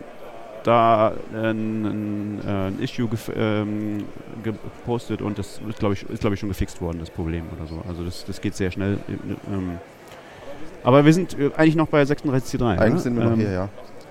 da 0.63 1.13
ein, 1.33 1.85
ein, 1.85 2.41
äh, 2.45 2.51
ein 2.67 2.79
Issue 2.81 3.09
ähm, 3.35 4.05
gepostet 4.43 5.21
und 5.21 5.37
das 5.37 5.61
ist, 5.67 5.79
glaube 5.79 5.93
ich, 5.93 6.03
ist, 6.09 6.21
glaub 6.21 6.33
ich, 6.33 6.39
schon 6.39 6.49
gefixt 6.49 6.81
worden, 6.81 6.99
das 6.99 7.09
Problem 7.09 7.45
oder 7.57 7.67
so. 7.67 7.81
Also 7.87 8.03
das, 8.03 8.25
das 8.25 8.41
geht 8.41 8.55
sehr 8.55 8.71
schnell. 8.71 8.97
Ähm, 9.51 9.77
aber 10.83 11.05
wir 11.05 11.13
sind 11.13 11.37
äh, 11.39 11.51
eigentlich 11.55 11.75
noch 11.75 11.87
bei 11.87 12.01
36C3. 12.03 12.77
Eigentlich 12.77 12.93
ne? 12.93 12.99
sind 12.99 13.17
wir 13.17 13.23
noch 13.25 13.33
ähm, 13.33 13.39
hier, 13.39 13.51
ja. 13.51 13.69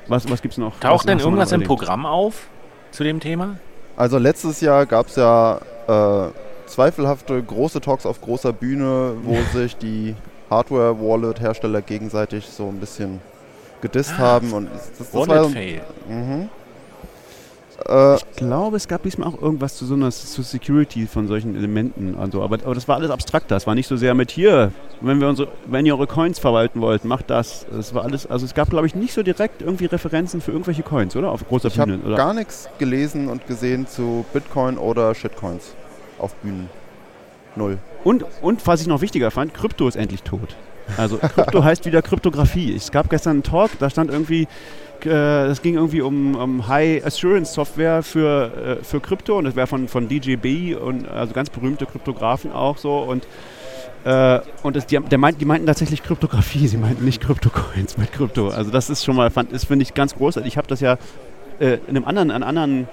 Was, 0.08 0.30
was 0.30 0.40
gibt 0.40 0.52
es 0.52 0.58
noch? 0.58 0.78
Taucht 0.78 1.08
denn 1.08 1.18
irgendwas 1.18 1.52
im 1.52 1.62
Programm 1.62 2.06
auf 2.06 2.48
zu 2.90 3.02
dem 3.04 3.20
Thema? 3.20 3.56
Also 3.96 4.18
letztes 4.18 4.60
Jahr 4.60 4.86
gab 4.86 5.08
es 5.08 5.16
ja 5.16 5.58
äh, 5.88 6.30
zweifelhafte 6.66 7.42
große 7.42 7.80
Talks 7.80 8.06
auf 8.06 8.20
großer 8.20 8.52
Bühne, 8.52 9.14
wo 9.22 9.36
sich 9.58 9.76
die 9.76 10.14
Hardware-Wallet-Hersteller 10.50 11.82
gegenseitig 11.82 12.46
so 12.46 12.68
ein 12.68 12.78
bisschen 12.78 13.20
gedisst 13.80 14.12
ah, 14.14 14.18
haben. 14.18 14.52
Und 14.52 14.68
das, 14.72 14.90
das 14.98 15.14
Wallet 15.14 15.28
war, 15.28 15.48
Fail. 15.50 15.82
Mhm. 16.08 16.48
Äh, 17.88 18.16
ich 18.16 18.36
glaube, 18.36 18.76
es 18.76 18.88
gab 18.88 19.02
diesmal 19.02 19.28
auch 19.28 19.40
irgendwas 19.40 19.76
zu 19.76 19.86
so 19.86 19.94
einer 19.94 20.10
zu 20.10 20.42
Security 20.42 21.06
von 21.06 21.28
solchen 21.28 21.54
Elementen. 21.56 22.16
Also, 22.18 22.42
aber, 22.42 22.56
aber 22.64 22.74
das 22.74 22.88
war 22.88 22.96
alles 22.96 23.10
abstrakter. 23.10 23.54
Das 23.54 23.66
war 23.66 23.74
nicht 23.74 23.86
so 23.86 23.96
sehr 23.96 24.14
mit 24.14 24.30
hier, 24.30 24.72
wenn 25.00 25.20
wir 25.20 25.28
unsere, 25.28 25.48
wenn 25.66 25.86
ihr 25.86 25.94
eure 25.94 26.06
Coins 26.06 26.38
verwalten 26.38 26.80
wollt, 26.80 27.04
macht 27.04 27.30
das. 27.30 27.66
Es 27.78 27.94
war 27.94 28.04
alles, 28.04 28.26
also 28.26 28.46
es 28.46 28.54
gab, 28.54 28.70
glaube 28.70 28.86
ich, 28.86 28.94
nicht 28.94 29.12
so 29.12 29.22
direkt 29.22 29.62
irgendwie 29.62 29.86
Referenzen 29.86 30.40
für 30.40 30.52
irgendwelche 30.52 30.82
Coins, 30.82 31.16
oder? 31.16 31.30
Auf 31.30 31.46
großer 31.46 31.68
ich 31.68 31.74
Bühne. 31.74 31.96
Ich 31.96 32.04
habe 32.04 32.16
gar 32.16 32.34
nichts 32.34 32.68
gelesen 32.78 33.28
und 33.28 33.46
gesehen 33.46 33.86
zu 33.86 34.24
Bitcoin 34.32 34.78
oder 34.78 35.14
Shitcoins 35.14 35.74
auf 36.18 36.34
Bühnen. 36.36 36.68
Null. 37.56 37.78
Und, 38.04 38.24
und 38.42 38.66
was 38.66 38.80
ich 38.80 38.86
noch 38.86 39.00
wichtiger 39.00 39.30
fand, 39.30 39.54
Krypto 39.54 39.88
ist 39.88 39.96
endlich 39.96 40.22
tot. 40.22 40.56
Also 40.96 41.18
Krypto 41.18 41.64
heißt 41.64 41.84
wieder 41.84 42.02
Kryptographie. 42.02 42.74
Es 42.74 42.90
gab 42.90 43.10
gestern 43.10 43.32
einen 43.36 43.42
Talk, 43.42 43.70
da 43.78 43.90
stand 43.90 44.10
irgendwie 44.10 44.46
es 45.04 45.58
äh, 45.58 45.62
ging 45.62 45.74
irgendwie 45.74 46.00
um, 46.00 46.34
um 46.34 46.68
High 46.68 47.04
Assurance 47.04 47.52
Software 47.52 48.02
für, 48.02 48.78
äh, 48.80 48.84
für 48.84 49.00
Krypto 49.00 49.38
und 49.38 49.44
das 49.44 49.54
wäre 49.54 49.66
von, 49.66 49.88
von 49.88 50.08
DJB 50.08 50.76
und 50.80 51.06
also 51.08 51.34
ganz 51.34 51.50
berühmte 51.50 51.86
Kryptografen 51.86 52.50
auch 52.50 52.78
so 52.78 52.98
und 52.98 53.26
äh, 54.04 54.40
und 54.62 54.76
das, 54.76 54.86
die, 54.86 54.98
der 54.98 55.18
meint, 55.18 55.40
die 55.40 55.44
meinten 55.44 55.66
tatsächlich 55.66 56.02
Kryptographie, 56.02 56.68
sie 56.68 56.76
meinten 56.76 57.04
nicht 57.04 57.20
Kryptocoins 57.20 57.98
mit 57.98 58.12
Krypto. 58.12 58.48
Also 58.48 58.70
das 58.70 58.88
ist 58.88 59.04
schon 59.04 59.16
mal, 59.16 59.30
fand, 59.30 59.50
finde 59.60 59.82
ich 59.82 59.94
ganz 59.94 60.14
großartig. 60.14 60.52
Ich 60.52 60.56
habe 60.56 60.68
das 60.68 60.80
ja 60.80 60.96
äh, 61.58 61.78
in 61.88 61.96
einem 61.96 62.04
anderen, 62.04 62.30
einem 62.30 62.44
anderen 62.44 62.88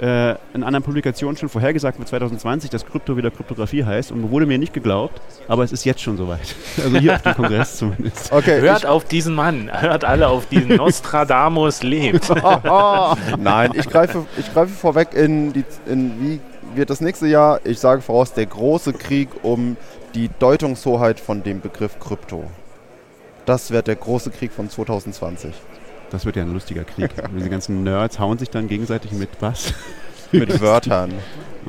äh, 0.00 0.32
in 0.54 0.62
anderen 0.62 0.82
Publikationen 0.82 1.36
schon 1.36 1.48
vorhergesagt 1.48 1.98
für 1.98 2.04
2020, 2.04 2.70
dass 2.70 2.84
Krypto 2.84 3.16
wieder 3.16 3.30
Kryptographie 3.30 3.84
heißt 3.84 4.12
und 4.12 4.30
wurde 4.30 4.46
mir 4.46 4.58
nicht 4.58 4.72
geglaubt, 4.72 5.20
aber 5.48 5.64
es 5.64 5.72
ist 5.72 5.84
jetzt 5.84 6.00
schon 6.02 6.16
soweit. 6.16 6.54
Also 6.84 6.98
hier 6.98 7.14
auf 7.14 7.22
dem 7.22 7.34
Kongress 7.34 7.76
zumindest. 7.78 8.32
Okay, 8.32 8.60
hört 8.60 8.86
auf 8.86 9.04
diesen 9.04 9.34
Mann, 9.34 9.70
hört 9.72 10.04
alle 10.04 10.28
auf 10.28 10.46
diesen 10.46 10.76
Nostradamus 10.76 11.82
lebt. 11.82 12.28
Nein, 13.38 13.70
ich 13.74 13.88
greife, 13.88 14.26
ich 14.36 14.52
greife 14.52 14.72
vorweg 14.72 15.14
in, 15.14 15.52
die, 15.52 15.64
in 15.86 16.20
wie 16.20 16.40
wird 16.76 16.90
das 16.90 17.00
nächste 17.00 17.26
Jahr, 17.26 17.60
ich 17.64 17.78
sage 17.78 18.02
voraus, 18.02 18.32
der 18.32 18.46
große 18.46 18.92
Krieg 18.92 19.28
um 19.42 19.76
die 20.14 20.30
Deutungshoheit 20.38 21.18
von 21.18 21.42
dem 21.42 21.60
Begriff 21.60 21.98
Krypto. 21.98 22.44
Das 23.46 23.70
wird 23.70 23.86
der 23.86 23.96
große 23.96 24.30
Krieg 24.30 24.52
von 24.52 24.68
2020. 24.68 25.54
Das 26.10 26.24
wird 26.24 26.36
ja 26.36 26.42
ein 26.42 26.52
lustiger 26.52 26.84
Krieg. 26.84 27.10
Diese 27.36 27.50
ganzen 27.50 27.82
Nerds 27.82 28.18
hauen 28.18 28.38
sich 28.38 28.50
dann 28.50 28.68
gegenseitig 28.68 29.12
mit 29.12 29.30
was? 29.40 29.74
mit 30.32 30.60
Wörtern. 30.60 31.12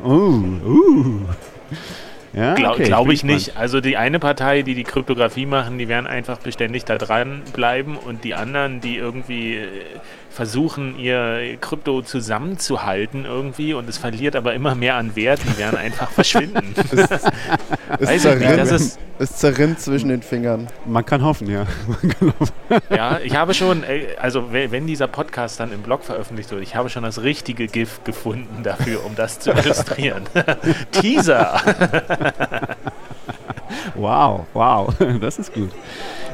Oh, 0.04 0.10
uh. 0.10 1.22
Ja, 2.34 2.54
Glaube 2.54 2.76
okay, 2.76 2.84
glaub 2.84 3.10
ich 3.10 3.24
nicht. 3.24 3.58
Also 3.58 3.82
die 3.82 3.98
eine 3.98 4.20
Partei, 4.20 4.62
die 4.62 4.76
die 4.76 4.84
Kryptographie 4.84 5.46
machen, 5.46 5.78
die 5.78 5.88
werden 5.88 6.06
einfach 6.06 6.38
beständig 6.38 6.86
da 6.86 6.98
dran 6.98 7.42
bleiben 7.54 7.98
und 7.98 8.24
die 8.24 8.36
anderen, 8.36 8.80
die 8.80 8.98
irgendwie 8.98 9.56
äh, 9.56 9.70
versuchen, 10.38 11.00
ihr 11.00 11.58
Krypto 11.60 12.04
zusammenzuhalten 12.04 13.26
irgendwie 13.26 13.74
und 13.74 13.90
es 13.90 13.98
verliert 13.98 14.36
aber 14.36 14.54
immer 14.54 14.76
mehr 14.76 14.94
an 14.94 15.16
Wert, 15.16 15.40
die 15.44 15.58
werden 15.58 15.80
einfach 15.80 16.12
verschwinden. 16.12 16.76
es, 16.92 18.10
es, 18.10 18.22
zerrinnt, 18.22 18.58
nicht, 18.58 18.72
ist, 18.72 19.00
es 19.18 19.36
zerrinnt 19.38 19.80
zwischen 19.80 20.10
den 20.10 20.22
Fingern. 20.22 20.68
Man 20.86 21.04
kann 21.04 21.24
hoffen, 21.24 21.50
ja. 21.50 21.66
Kann 22.20 22.34
hoffen. 22.40 22.54
Ja, 22.92 23.18
ich 23.18 23.36
habe 23.36 23.56
schon, 23.56 23.84
äh, 23.84 24.10
also 24.20 24.52
wenn 24.52 24.86
dieser 24.86 25.08
Podcast 25.08 25.60
dann 25.60 25.74
im 25.74 25.82
Blog 25.82 26.04
veröffentlicht 26.04 26.52
wird, 26.52 26.62
ich 26.62 26.76
habe 26.76 26.92
schon 26.92 27.02
das 27.02 27.24
richtige 27.24 27.66
Gift 27.66 28.06
gefunden 28.06 28.62
dafür, 28.62 29.04
um 29.06 29.16
das 29.16 29.40
zu 29.40 29.50
illustrieren. 29.58 30.22
Teaser! 30.92 31.60
Wow, 33.96 34.46
wow, 34.54 34.94
das 35.22 35.40
ist 35.40 35.54
gut. 35.54 35.72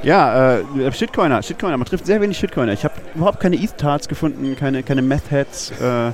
Ja, 0.04 0.58
äh, 0.58 0.92
Shitcoiner, 0.92 1.42
Shitcoiner, 1.42 1.78
man 1.78 1.86
trifft 1.86 2.06
sehr 2.06 2.20
wenig 2.22 2.38
Shitcoiner. 2.38 2.74
Ich 2.74 2.84
habe 2.84 2.96
überhaupt 3.16 3.40
keine 3.40 3.56
ETH-Tarts 3.56 4.08
gefunden, 4.08 4.56
keine, 4.58 4.84
keine 4.84 5.02
Meth-Heads. 5.02 5.74
Äh, 5.82 6.08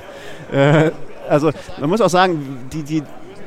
äh, 0.52 0.90
also 1.28 1.50
man 1.78 1.90
muss 1.90 2.00
auch 2.00 2.10
sagen, 2.10 2.68
die, 2.72 2.82
die, 2.82 3.02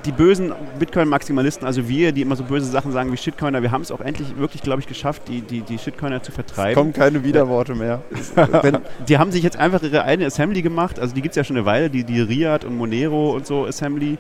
die 0.05 0.11
bösen 0.11 0.53
Bitcoin-Maximalisten, 0.79 1.65
also 1.65 1.87
wir, 1.87 2.11
die 2.11 2.21
immer 2.21 2.35
so 2.35 2.43
böse 2.43 2.65
Sachen 2.65 2.91
sagen 2.91 3.11
wie 3.11 3.17
Shitcoiner, 3.17 3.61
wir 3.61 3.71
haben 3.71 3.81
es 3.81 3.91
auch 3.91 4.01
endlich 4.01 4.37
wirklich, 4.37 4.61
glaube 4.61 4.81
ich, 4.81 4.87
geschafft, 4.87 5.23
die, 5.27 5.41
die, 5.41 5.61
die 5.61 5.77
Shitcoiner 5.77 6.21
zu 6.21 6.31
vertreiben. 6.31 6.71
Es 6.71 6.77
kommen 6.77 6.93
keine 6.93 7.23
Widerworte 7.23 7.75
mehr. 7.75 8.01
Die 9.07 9.17
haben 9.17 9.31
sich 9.31 9.43
jetzt 9.43 9.57
einfach 9.57 9.81
ihre 9.83 10.03
eigene 10.03 10.27
Assembly 10.27 10.61
gemacht, 10.61 10.99
also 10.99 11.13
die 11.13 11.21
gibt 11.21 11.33
es 11.33 11.35
ja 11.35 11.43
schon 11.43 11.57
eine 11.57 11.65
Weile, 11.65 11.89
die, 11.89 12.03
die 12.03 12.21
Riad 12.21 12.65
und 12.65 12.75
Monero 12.77 13.33
und 13.33 13.45
so 13.45 13.65
Assembly. 13.65 14.17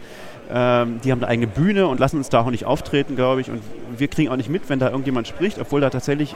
Ähm, 0.51 0.99
die 1.03 1.11
haben 1.11 1.19
eine 1.19 1.27
eigene 1.27 1.47
Bühne 1.47 1.87
und 1.87 1.99
lassen 1.99 2.17
uns 2.17 2.29
da 2.29 2.41
auch 2.41 2.51
nicht 2.51 2.65
auftreten, 2.65 3.15
glaube 3.15 3.41
ich. 3.41 3.49
Und 3.49 3.61
wir 3.97 4.07
kriegen 4.07 4.29
auch 4.29 4.35
nicht 4.35 4.49
mit, 4.49 4.69
wenn 4.69 4.79
da 4.79 4.89
irgendjemand 4.89 5.27
spricht, 5.27 5.59
obwohl 5.59 5.81
da 5.81 5.89
tatsächlich 5.89 6.35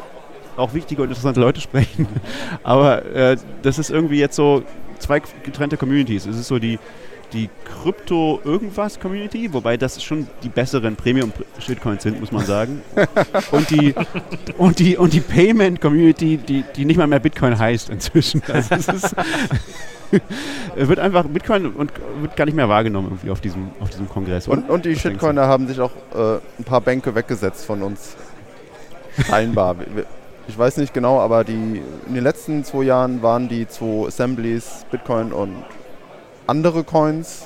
auch 0.56 0.74
wichtige 0.74 1.02
und 1.02 1.10
interessante 1.10 1.40
Leute 1.40 1.62
sprechen. 1.62 2.08
Aber 2.64 3.06
äh, 3.06 3.38
das 3.62 3.80
ist 3.80 3.90
irgendwie 3.90 4.20
jetzt 4.20 4.36
so 4.36 4.64
zwei 5.00 5.22
getrennte 5.44 5.78
Communities. 5.78 6.26
Es 6.26 6.38
ist 6.38 6.48
so 6.48 6.58
die, 6.58 6.80
die 7.34 7.50
Krypto-Irgendwas-Community, 7.66 9.54
wobei 9.54 9.78
das 9.78 10.02
schon 10.02 10.28
die 10.44 10.50
besseren 10.50 10.96
Premium-Shitcoins 10.96 12.04
sind, 12.04 12.20
muss 12.20 12.32
man 12.32 12.46
sagen. 12.46 12.82
und 13.52 13.70
die, 13.70 13.94
und 14.58 14.80
die, 14.80 14.98
und 14.98 15.14
die 15.14 15.20
Payment-Community, 15.20 16.38
die, 16.38 16.64
die 16.76 16.86
nicht 16.86 16.98
mal 16.98 17.08
mehr 17.08 17.20
Bitcoin 17.20 17.58
heißt 17.58 17.90
inzwischen. 17.90 18.42
Also 18.58 18.76
es 18.76 18.88
ist 18.88 19.16
wird 20.76 21.00
einfach 21.00 21.26
Bitcoin 21.26 21.68
und 21.74 21.92
wird 22.22 22.36
gar 22.36 22.46
nicht 22.46 22.56
mehr 22.56 22.70
wahrgenommen 22.70 23.10
irgendwie 23.10 23.30
auf 23.30 23.42
diesem, 23.42 23.70
auf 23.80 23.90
diesem 23.90 24.10
Kongress. 24.10 24.48
Und, 24.48 24.70
und, 24.70 24.86
die 24.86 24.96
Shitcoiner 24.96 25.48
haben 25.48 25.68
sich 25.68 25.80
auch 25.80 25.92
äh, 26.16 26.40
ein 26.58 26.64
paar 26.64 26.82
Bänke 26.82 27.14
weggesetzt 27.14 27.66
von 27.66 27.82
uns. 27.84 28.16
Scheinbar. 29.28 29.76
ich 30.48 30.58
weiß 30.58 30.78
nicht 30.78 30.94
genau, 30.94 31.20
aber 31.20 31.44
die, 31.44 31.82
in 32.08 32.14
den 32.14 32.24
letzten 32.24 32.64
zwei 32.64 32.84
Jahren 32.84 33.22
waren 33.22 33.50
die 33.50 33.68
zwei 33.68 34.08
Assemblies, 34.08 34.86
Bitcoin 34.92 35.34
und 35.34 35.56
andere 36.48 36.84
Coins 36.84 37.46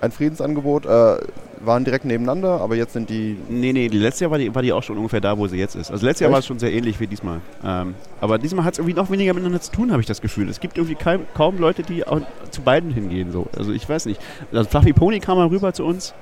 ein 0.00 0.10
Friedensangebot. 0.10 0.86
Äh, 0.86 1.16
waren 1.60 1.84
direkt 1.84 2.04
nebeneinander, 2.04 2.60
aber 2.60 2.76
jetzt 2.76 2.92
sind 2.92 3.10
die. 3.10 3.36
Nee, 3.48 3.72
nee, 3.72 3.88
die 3.88 3.98
letzte 3.98 4.24
Jahr 4.24 4.30
war 4.30 4.38
die, 4.38 4.54
war 4.54 4.62
die 4.62 4.72
auch 4.72 4.82
schon 4.82 4.96
ungefähr 4.96 5.20
da, 5.20 5.38
wo 5.38 5.46
sie 5.46 5.56
jetzt 5.56 5.74
ist. 5.74 5.90
Also 5.90 6.06
letztes 6.06 6.20
Jahr 6.20 6.32
war 6.32 6.40
es 6.40 6.46
schon 6.46 6.58
sehr 6.58 6.72
ähnlich 6.72 7.00
wie 7.00 7.06
diesmal. 7.06 7.40
Ähm, 7.64 7.94
aber 8.20 8.38
diesmal 8.38 8.64
hat 8.64 8.74
es 8.74 8.78
irgendwie 8.78 8.94
noch 8.94 9.10
weniger 9.10 9.32
miteinander 9.34 9.60
zu 9.60 9.72
tun, 9.72 9.90
habe 9.90 10.00
ich 10.00 10.06
das 10.06 10.20
Gefühl. 10.20 10.48
Es 10.48 10.60
gibt 10.60 10.76
irgendwie 10.76 10.94
kaum, 10.94 11.20
kaum 11.34 11.58
Leute, 11.58 11.82
die 11.82 12.06
auch 12.06 12.20
zu 12.50 12.62
beiden 12.62 12.90
hingehen. 12.90 13.32
So. 13.32 13.46
Also 13.56 13.72
ich 13.72 13.88
weiß 13.88 14.06
nicht. 14.06 14.20
Also 14.52 14.68
Fluffy 14.68 14.92
Pony 14.92 15.20
kam 15.20 15.38
mal 15.38 15.46
rüber 15.46 15.72
zu 15.72 15.84
uns. 15.84 16.14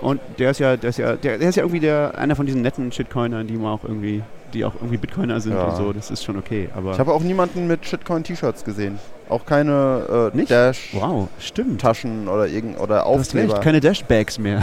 Und 0.00 0.20
der 0.38 0.50
ist 0.50 0.60
ja, 0.60 0.76
der 0.76 0.90
ist 0.90 0.98
ja, 0.98 1.16
der, 1.16 1.38
der 1.38 1.48
ist 1.48 1.56
ja 1.56 1.62
irgendwie 1.62 1.80
der, 1.80 2.18
einer 2.18 2.36
von 2.36 2.46
diesen 2.46 2.62
netten 2.62 2.92
Shitcoinern, 2.92 3.46
die 3.46 3.54
man 3.54 3.72
auch 3.72 3.84
irgendwie 3.84 4.22
die 4.52 4.64
auch 4.64 4.74
irgendwie 4.74 4.96
Bitcoiner 4.96 5.40
sind 5.40 5.54
ja. 5.54 5.64
und 5.64 5.76
so, 5.76 5.92
das 5.92 6.10
ist 6.10 6.24
schon 6.24 6.36
okay. 6.36 6.68
Aber 6.74 6.92
ich 6.92 6.98
habe 6.98 7.12
auch 7.12 7.22
niemanden 7.22 7.66
mit 7.66 7.84
Shitcoin-T-Shirts 7.86 8.64
gesehen. 8.64 8.98
Auch 9.28 9.44
keine 9.44 10.30
äh, 10.34 10.44
Dash 10.44 10.90
wow, 10.92 11.28
stimmt. 11.38 11.80
Taschen 11.80 12.28
oder 12.28 12.46
irgend 12.46 12.78
oder 12.78 13.06
Aufkleber. 13.06 13.54
Recht, 13.54 13.62
keine 13.62 13.80
Dash-Bags 13.80 14.38
mehr. 14.38 14.62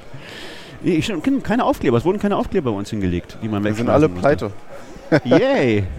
nee, 0.82 0.94
ich, 0.94 1.12
keine 1.42 1.64
Aufkleber, 1.64 1.98
es 1.98 2.04
wurden 2.04 2.18
keine 2.18 2.36
Aufkleber 2.36 2.72
bei 2.72 2.78
uns 2.78 2.90
hingelegt, 2.90 3.38
die 3.42 3.48
man 3.48 3.62
Wir 3.64 3.74
sind 3.74 3.88
alle 3.88 4.08
pleite. 4.08 4.50
Yay! 5.24 5.84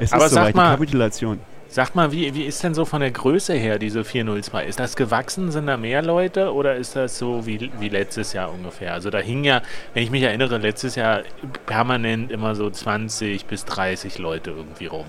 Es 0.00 0.12
Aber 0.12 0.24
ist 0.24 0.32
soweit, 0.32 0.46
sag 0.46 0.54
mal, 0.56 0.70
die 0.70 0.76
Kapitulation. 0.76 1.38
Sag 1.74 1.94
mal, 1.94 2.12
wie, 2.12 2.34
wie 2.34 2.44
ist 2.44 2.62
denn 2.62 2.74
so 2.74 2.84
von 2.84 3.00
der 3.00 3.12
Größe 3.12 3.54
her 3.54 3.78
diese 3.78 4.04
402? 4.04 4.66
Ist 4.66 4.78
das 4.78 4.94
gewachsen? 4.94 5.50
Sind 5.50 5.68
da 5.68 5.78
mehr 5.78 6.02
Leute 6.02 6.52
oder 6.52 6.76
ist 6.76 6.96
das 6.96 7.16
so 7.16 7.46
wie, 7.46 7.70
wie 7.78 7.88
letztes 7.88 8.34
Jahr 8.34 8.52
ungefähr? 8.52 8.92
Also 8.92 9.08
da 9.08 9.20
hing 9.20 9.42
ja, 9.42 9.62
wenn 9.94 10.02
ich 10.02 10.10
mich 10.10 10.22
erinnere, 10.22 10.58
letztes 10.58 10.96
Jahr 10.96 11.22
permanent 11.64 12.30
immer 12.30 12.54
so 12.56 12.68
20 12.68 13.46
bis 13.46 13.64
30 13.64 14.18
Leute 14.18 14.50
irgendwie 14.50 14.84
rum. 14.84 15.06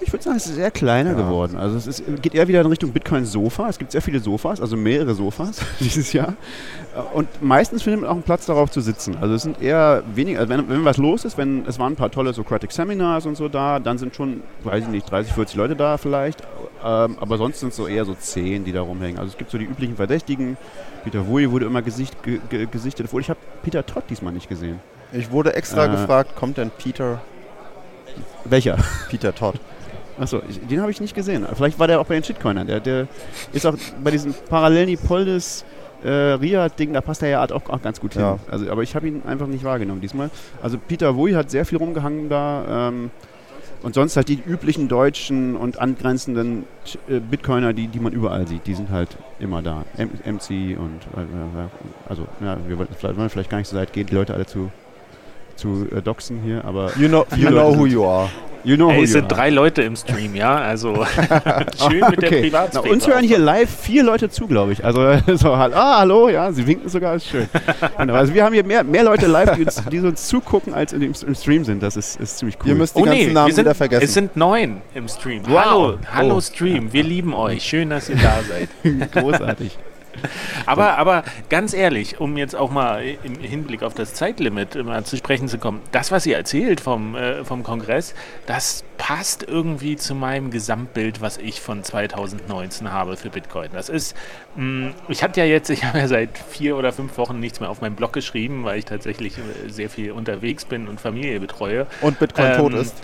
Ich 0.00 0.12
würde 0.12 0.22
sagen, 0.22 0.36
es 0.36 0.46
ist 0.46 0.58
eher 0.58 0.70
kleiner 0.70 1.12
ja. 1.12 1.16
geworden. 1.16 1.56
Also 1.56 1.76
es 1.76 1.86
ist, 1.86 2.22
geht 2.22 2.34
eher 2.34 2.46
wieder 2.48 2.60
in 2.60 2.66
Richtung 2.66 2.92
Bitcoin-Sofa. 2.92 3.68
Es 3.68 3.78
gibt 3.78 3.92
sehr 3.92 4.02
viele 4.02 4.20
Sofas, 4.20 4.60
also 4.60 4.76
mehrere 4.76 5.14
Sofas 5.14 5.60
dieses 5.80 6.12
Jahr. 6.12 6.34
Und 7.14 7.28
meistens 7.42 7.82
findet 7.82 8.02
man 8.02 8.10
auch 8.10 8.14
einen 8.14 8.22
Platz 8.22 8.46
darauf 8.46 8.70
zu 8.70 8.80
sitzen. 8.80 9.16
Also 9.20 9.34
es 9.34 9.42
sind 9.42 9.60
eher 9.60 10.02
weniger, 10.14 10.40
also 10.40 10.50
wenn, 10.50 10.68
wenn 10.68 10.84
was 10.84 10.98
los 10.98 11.24
ist, 11.24 11.38
wenn 11.38 11.64
es 11.66 11.78
waren 11.78 11.94
ein 11.94 11.96
paar 11.96 12.10
tolle 12.10 12.32
Socratic 12.32 12.72
Seminars 12.72 13.26
und 13.26 13.36
so 13.36 13.48
da, 13.48 13.78
dann 13.78 13.98
sind 13.98 14.14
schon, 14.14 14.42
weiß 14.64 14.84
ich 14.84 14.90
nicht, 14.90 15.10
30, 15.10 15.32
40 15.32 15.56
Leute 15.56 15.76
da 15.76 15.96
vielleicht. 15.96 16.42
Ähm, 16.84 17.16
aber 17.20 17.38
sonst 17.38 17.60
sind 17.60 17.70
es 17.70 17.76
so 17.76 17.86
eher 17.86 18.04
so 18.04 18.14
10, 18.14 18.64
die 18.64 18.72
da 18.72 18.82
rumhängen. 18.82 19.18
Also 19.18 19.30
es 19.30 19.38
gibt 19.38 19.50
so 19.50 19.58
die 19.58 19.64
üblichen 19.64 19.96
Verdächtigen. 19.96 20.56
Peter 21.04 21.26
Wui 21.26 21.50
wurde 21.50 21.66
immer 21.66 21.82
gesicht, 21.82 22.22
ge, 22.22 22.40
ge, 22.50 22.66
gesichtet, 22.70 23.06
obwohl 23.06 23.22
ich 23.22 23.30
habe 23.30 23.40
Peter 23.62 23.84
Todd 23.84 24.04
diesmal 24.10 24.32
nicht 24.32 24.48
gesehen. 24.48 24.80
Ich 25.12 25.30
wurde 25.30 25.54
extra 25.54 25.86
äh, 25.86 25.88
gefragt, 25.88 26.36
kommt 26.36 26.58
denn 26.58 26.70
Peter? 26.70 27.20
Welcher? 28.44 28.76
Peter 29.08 29.34
Todd. 29.34 29.54
Achso, 30.18 30.40
den 30.70 30.80
habe 30.80 30.90
ich 30.90 31.00
nicht 31.00 31.14
gesehen. 31.14 31.46
Vielleicht 31.54 31.78
war 31.78 31.86
der 31.86 32.00
auch 32.00 32.06
bei 32.06 32.14
den 32.14 32.24
Shitcoinern. 32.24 32.66
Der, 32.66 32.80
der 32.80 33.06
ist 33.52 33.66
auch 33.66 33.76
bei 34.02 34.10
diesem 34.10 34.34
Parallelni-Poldes 34.48 35.64
äh, 36.04 36.08
Ria-Ding, 36.08 36.92
da 36.92 37.00
passt 37.00 37.22
er 37.22 37.28
ja 37.28 37.44
auch, 37.44 37.68
auch 37.68 37.82
ganz 37.82 38.00
gut 38.00 38.14
hin. 38.14 38.22
Ja. 38.22 38.38
Also, 38.50 38.70
aber 38.70 38.82
ich 38.82 38.94
habe 38.94 39.08
ihn 39.08 39.22
einfach 39.26 39.46
nicht 39.46 39.64
wahrgenommen 39.64 40.00
diesmal. 40.00 40.30
Also 40.62 40.78
Peter 40.78 41.16
Wui 41.16 41.32
hat 41.32 41.50
sehr 41.50 41.64
viel 41.64 41.78
rumgehangen 41.78 42.28
da. 42.28 42.88
Ähm, 42.88 43.10
und 43.82 43.94
sonst 43.94 44.16
halt 44.16 44.28
die 44.28 44.40
üblichen 44.44 44.88
deutschen 44.88 45.54
und 45.54 45.78
angrenzenden 45.78 46.64
äh, 47.08 47.20
Bitcoiner, 47.20 47.72
die, 47.72 47.88
die 47.88 48.00
man 48.00 48.12
überall 48.12 48.46
sieht, 48.48 48.66
die 48.66 48.74
sind 48.74 48.90
halt 48.90 49.16
immer 49.38 49.62
da. 49.62 49.84
M 49.96 50.10
MC 50.24 50.78
und 50.78 51.02
äh, 51.14 52.08
also 52.08 52.26
ja, 52.40 52.56
wir 52.66 52.78
wollen 52.78 52.88
vielleicht, 52.96 53.32
vielleicht 53.32 53.50
gar 53.50 53.58
nicht 53.58 53.68
so 53.68 53.76
weit 53.76 53.92
gehen, 53.92 54.06
die 54.06 54.14
Leute 54.14 54.34
alle 54.34 54.46
zu, 54.46 54.70
zu 55.56 55.86
äh, 55.94 56.00
doxen 56.02 56.40
hier, 56.44 56.64
aber 56.64 56.90
You 56.98 57.08
know, 57.08 57.26
you 57.36 57.48
know 57.48 57.76
who 57.76 57.86
you 57.86 58.04
are. 58.04 58.28
you 58.64 58.76
know 58.76 58.90
Ey, 58.90 58.98
who 58.98 59.02
es 59.04 59.10
you 59.10 59.12
sind 59.20 59.24
are. 59.32 59.34
drei 59.34 59.50
Leute 59.50 59.82
im 59.82 59.96
Stream, 59.96 60.34
ja? 60.34 60.56
Also 60.56 60.94
schön 61.88 62.00
mit 62.10 62.20
der 62.22 62.28
Okay. 62.28 62.50
Na, 62.52 62.60
Privatsphäre. 62.66 62.92
uns 62.92 63.06
hören 63.06 63.24
hier 63.24 63.38
live 63.38 63.70
vier 63.70 64.02
Leute 64.02 64.28
zu, 64.28 64.46
glaube 64.46 64.72
ich. 64.72 64.84
Also 64.84 65.00
so, 65.36 65.56
halt, 65.56 65.74
ah, 65.74 65.98
hallo, 66.00 66.28
ja, 66.28 66.50
sie 66.52 66.66
winken 66.66 66.88
sogar, 66.88 67.14
ist 67.16 67.26
schön. 67.26 67.48
Genau, 67.98 68.14
also 68.14 68.34
wir 68.34 68.44
haben 68.44 68.52
hier 68.52 68.64
mehr, 68.64 68.84
mehr 68.84 69.02
Leute 69.04 69.26
live, 69.26 69.56
die 69.56 69.64
uns, 69.64 69.82
die 69.90 70.00
uns 70.00 70.26
zugucken, 70.28 70.74
als 70.74 70.92
in 70.92 71.00
dem, 71.00 71.12
im 71.26 71.34
Stream 71.34 71.64
sind. 71.64 71.82
Das 71.82 71.96
ist, 71.96 72.20
ist 72.20 72.38
ziemlich 72.38 72.56
cool. 72.62 72.68
Ihr 72.70 72.74
müsst 72.74 72.96
die 72.96 73.00
Oh 73.00 73.04
ganzen 73.04 73.26
nee, 73.28 73.32
Namen 73.32 73.46
wir 73.48 73.54
sind, 73.54 73.64
wieder 73.64 73.74
vergessen. 73.74 74.04
es 74.04 74.14
sind 74.14 74.36
neun 74.36 74.82
im 74.94 75.08
Stream. 75.08 75.42
Wow. 75.48 75.56
Hallo, 75.64 75.98
hallo 76.12 76.34
Oh. 76.36 76.40
Stream, 76.40 76.92
wir 76.92 77.02
lieben 77.02 77.32
euch. 77.34 77.62
Schön, 77.62 77.90
dass 77.90 78.08
ihr 78.08 78.16
da 78.16 78.38
seid. 78.48 79.12
großartig. 79.12 79.78
Aber, 80.66 80.98
aber 80.98 81.22
ganz 81.48 81.74
ehrlich, 81.74 82.18
um 82.20 82.36
jetzt 82.36 82.56
auch 82.56 82.70
mal 82.70 83.04
im 83.22 83.38
Hinblick 83.40 83.82
auf 83.82 83.94
das 83.94 84.14
Zeitlimit 84.14 84.74
mal 84.84 85.04
zu 85.04 85.16
sprechen 85.16 85.48
zu 85.48 85.58
kommen, 85.58 85.80
das, 85.92 86.10
was 86.10 86.26
ihr 86.26 86.36
erzählt 86.36 86.80
vom, 86.80 87.14
äh, 87.14 87.44
vom 87.44 87.62
Kongress, 87.62 88.14
das 88.46 88.82
passt 88.98 89.44
irgendwie 89.46 89.96
zu 89.96 90.14
meinem 90.14 90.50
Gesamtbild, 90.50 91.20
was 91.20 91.36
ich 91.38 91.60
von 91.60 91.84
2019 91.84 92.90
habe 92.90 93.16
für 93.16 93.30
Bitcoin. 93.30 93.68
Das 93.72 93.88
ist, 93.88 94.16
mh, 94.56 94.92
ich 95.08 95.22
hatte 95.22 95.40
ja 95.40 95.46
jetzt, 95.46 95.68
ich 95.70 95.84
habe 95.84 95.98
ja 95.98 96.08
seit 96.08 96.36
vier 96.38 96.76
oder 96.76 96.92
fünf 96.92 97.16
Wochen 97.18 97.38
nichts 97.38 97.60
mehr 97.60 97.70
auf 97.70 97.80
meinem 97.80 97.94
Blog 97.94 98.12
geschrieben, 98.12 98.64
weil 98.64 98.78
ich 98.78 98.86
tatsächlich 98.86 99.38
äh, 99.38 99.68
sehr 99.70 99.90
viel 99.90 100.12
unterwegs 100.12 100.64
bin 100.64 100.88
und 100.88 101.00
Familie 101.00 101.38
betreue. 101.40 101.86
Und 102.00 102.18
Bitcoin 102.18 102.46
Ähm, 102.52 102.56
tot 102.56 102.74
ist. 102.74 102.94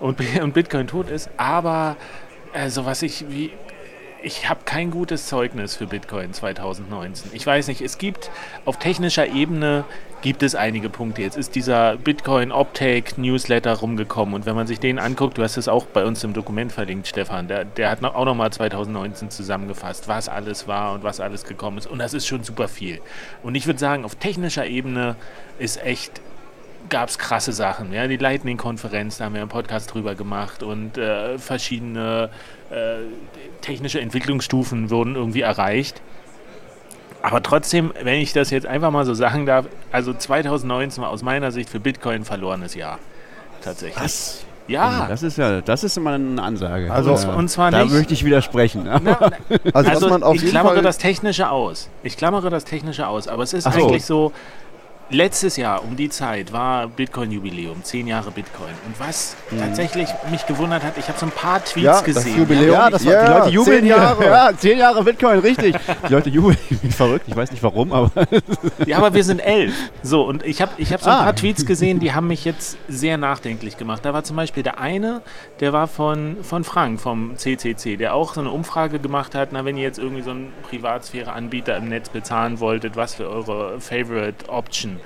und, 0.00 0.20
und 0.40 0.54
Bitcoin 0.54 0.86
tot 0.86 1.10
ist, 1.10 1.30
aber 1.36 1.96
also 2.52 2.84
was 2.84 3.02
ich 3.02 3.24
wie 3.30 3.50
ich 4.22 4.48
habe 4.48 4.60
kein 4.64 4.90
gutes 4.90 5.26
Zeugnis 5.26 5.74
für 5.74 5.86
Bitcoin 5.86 6.32
2019. 6.32 7.32
Ich 7.34 7.46
weiß 7.46 7.68
nicht, 7.68 7.80
es 7.80 7.98
gibt 7.98 8.30
auf 8.64 8.78
technischer 8.78 9.26
Ebene 9.26 9.84
gibt 10.22 10.42
es 10.44 10.54
einige 10.54 10.88
Punkte. 10.88 11.22
Jetzt 11.22 11.36
ist 11.36 11.54
dieser 11.56 11.96
Bitcoin 11.96 12.52
Optake 12.52 13.20
Newsletter 13.20 13.74
rumgekommen 13.74 14.34
und 14.34 14.46
wenn 14.46 14.54
man 14.54 14.66
sich 14.68 14.78
den 14.78 14.98
anguckt, 14.98 15.36
du 15.36 15.42
hast 15.42 15.56
es 15.56 15.66
auch 15.66 15.86
bei 15.86 16.04
uns 16.04 16.22
im 16.22 16.32
Dokument 16.32 16.72
verlinkt, 16.72 17.08
Stefan, 17.08 17.48
der, 17.48 17.64
der 17.64 17.90
hat 17.90 18.04
auch 18.04 18.24
nochmal 18.24 18.52
2019 18.52 19.30
zusammengefasst, 19.30 20.06
was 20.06 20.28
alles 20.28 20.68
war 20.68 20.92
und 20.92 21.02
was 21.02 21.18
alles 21.18 21.44
gekommen 21.44 21.78
ist 21.78 21.88
und 21.88 21.98
das 21.98 22.14
ist 22.14 22.26
schon 22.26 22.44
super 22.44 22.68
viel. 22.68 23.00
Und 23.42 23.56
ich 23.56 23.66
würde 23.66 23.80
sagen, 23.80 24.04
auf 24.04 24.14
technischer 24.14 24.66
Ebene 24.66 25.16
ist 25.58 25.84
echt 25.84 26.20
gab 26.88 27.08
es 27.08 27.18
krasse 27.18 27.52
Sachen. 27.52 27.92
Ja, 27.92 28.06
die 28.06 28.16
Lightning-Konferenz, 28.16 29.18
da 29.18 29.26
haben 29.26 29.34
wir 29.34 29.40
einen 29.40 29.50
Podcast 29.50 29.94
drüber 29.94 30.14
gemacht 30.14 30.62
und 30.62 30.98
äh, 30.98 31.38
verschiedene 31.38 32.30
äh, 32.72 32.96
technische 33.60 34.00
Entwicklungsstufen 34.00 34.90
wurden 34.90 35.14
irgendwie 35.16 35.42
erreicht. 35.42 36.00
Aber 37.22 37.42
trotzdem, 37.42 37.92
wenn 38.02 38.20
ich 38.20 38.32
das 38.32 38.50
jetzt 38.50 38.66
einfach 38.66 38.90
mal 38.90 39.04
so 39.06 39.14
sagen 39.14 39.46
darf, 39.46 39.66
also 39.92 40.12
2019 40.12 41.02
war 41.02 41.10
aus 41.10 41.22
meiner 41.22 41.52
Sicht 41.52 41.68
für 41.70 41.78
Bitcoin 41.78 42.16
ein 42.22 42.24
verlorenes 42.24 42.74
Jahr. 42.74 42.98
Tatsächlich. 43.62 44.02
Was? 44.02 44.44
Ja. 44.66 45.06
Das 45.08 45.22
ist 45.22 45.38
ja, 45.38 45.60
das 45.60 45.84
ist 45.84 45.96
immer 45.96 46.12
eine 46.14 46.42
Ansage. 46.42 46.92
Also- 46.92 47.14
Äh, 47.14 47.34
und 47.34 47.48
zwar 47.48 47.70
da 47.70 47.84
nicht- 47.84 47.92
möchte 47.92 48.14
ich 48.14 48.24
widersprechen. 48.24 48.82
Na, 48.84 49.00
na, 49.02 49.30
Also, 49.72 49.90
also 49.90 50.06
was 50.06 50.10
man 50.10 50.22
auf 50.24 50.34
ich 50.34 50.40
jeden 50.42 50.52
klammere 50.52 50.74
Fall 50.74 50.82
das 50.82 50.98
Technische 50.98 51.48
aus. 51.50 51.88
Ich 52.02 52.16
klammere 52.16 52.50
das 52.50 52.64
Technische 52.64 53.06
aus, 53.06 53.28
aber 53.28 53.42
es 53.44 53.52
ist 53.52 53.66
Ach 53.66 53.72
so. 53.72 53.86
eigentlich 53.86 54.04
so, 54.04 54.32
letztes 55.12 55.56
Jahr 55.56 55.84
um 55.84 55.96
die 55.96 56.08
Zeit 56.08 56.52
war 56.52 56.88
Bitcoin-Jubiläum, 56.88 57.82
zehn 57.84 58.06
Jahre 58.06 58.30
Bitcoin. 58.30 58.72
Und 58.86 58.98
was 58.98 59.36
tatsächlich 59.58 60.08
mich 60.30 60.46
gewundert 60.46 60.82
hat, 60.82 60.98
ich 60.98 61.08
habe 61.08 61.18
so 61.18 61.26
ein 61.26 61.32
paar 61.32 61.64
Tweets 61.64 61.84
Ja, 61.84 61.92
das 61.92 62.04
gesehen. 62.04 62.38
Jubiläum. 62.38 62.72
Ja, 62.72 62.90
das 62.90 63.04
war, 63.04 63.12
Ja, 63.12 63.24
die 63.26 63.32
Leute 63.38 63.50
jubeln 63.50 63.78
zehn. 63.80 63.86
Jahre. 63.86 64.24
Ja, 64.32 64.50
zehn 64.56 64.78
Jahre 64.78 65.04
Bitcoin, 65.04 65.38
richtig. 65.40 65.76
Die 66.08 66.12
Leute 66.12 66.30
jubeln 66.30 66.56
wie 66.68 66.90
verrückt. 66.90 67.24
Ich 67.28 67.36
weiß 67.36 67.50
nicht 67.50 67.62
warum, 67.62 67.92
aber 67.92 68.10
Ja, 68.86 68.98
aber 68.98 69.14
wir 69.14 69.24
sind 69.24 69.38
elf. 69.40 69.74
So, 70.02 70.22
und 70.22 70.44
ich 70.44 70.60
habe 70.62 70.72
ich 70.78 70.92
hab 70.92 71.00
so 71.02 71.10
ein 71.10 71.16
Ah. 71.16 71.22
paar 71.24 71.36
Tweets 71.36 71.66
gesehen, 71.66 72.00
die 72.00 72.12
haben 72.14 72.26
mich 72.28 72.44
jetzt 72.44 72.76
sehr 72.88 73.16
nachdenklich 73.18 73.76
gemacht. 73.76 74.04
Da 74.04 74.12
war 74.14 74.24
zum 74.24 74.36
Beispiel 74.36 74.62
der 74.62 74.78
eine, 74.80 75.22
der 75.60 75.72
war 75.72 75.86
von, 75.88 76.36
von 76.42 76.64
Frank 76.64 77.00
vom 77.00 77.36
CCC, 77.36 77.96
der 77.96 78.14
auch 78.14 78.34
so 78.34 78.40
eine 78.40 78.50
Umfrage 78.50 78.98
gemacht 78.98 79.34
hat, 79.34 79.50
na, 79.52 79.64
wenn 79.64 79.76
ihr 79.76 79.82
jetzt 79.82 79.98
irgendwie 79.98 80.22
so 80.22 80.30
einen 80.30 80.52
Privatsphäre-Anbieter 80.68 81.76
im 81.76 81.88
Netz 81.88 82.08
bezahlen 82.08 82.60
wolltet, 82.60 82.96
was 82.96 83.14
für 83.14 83.28
eure 83.28 83.80
Favorite 83.80 84.48
Option? 84.48 85.00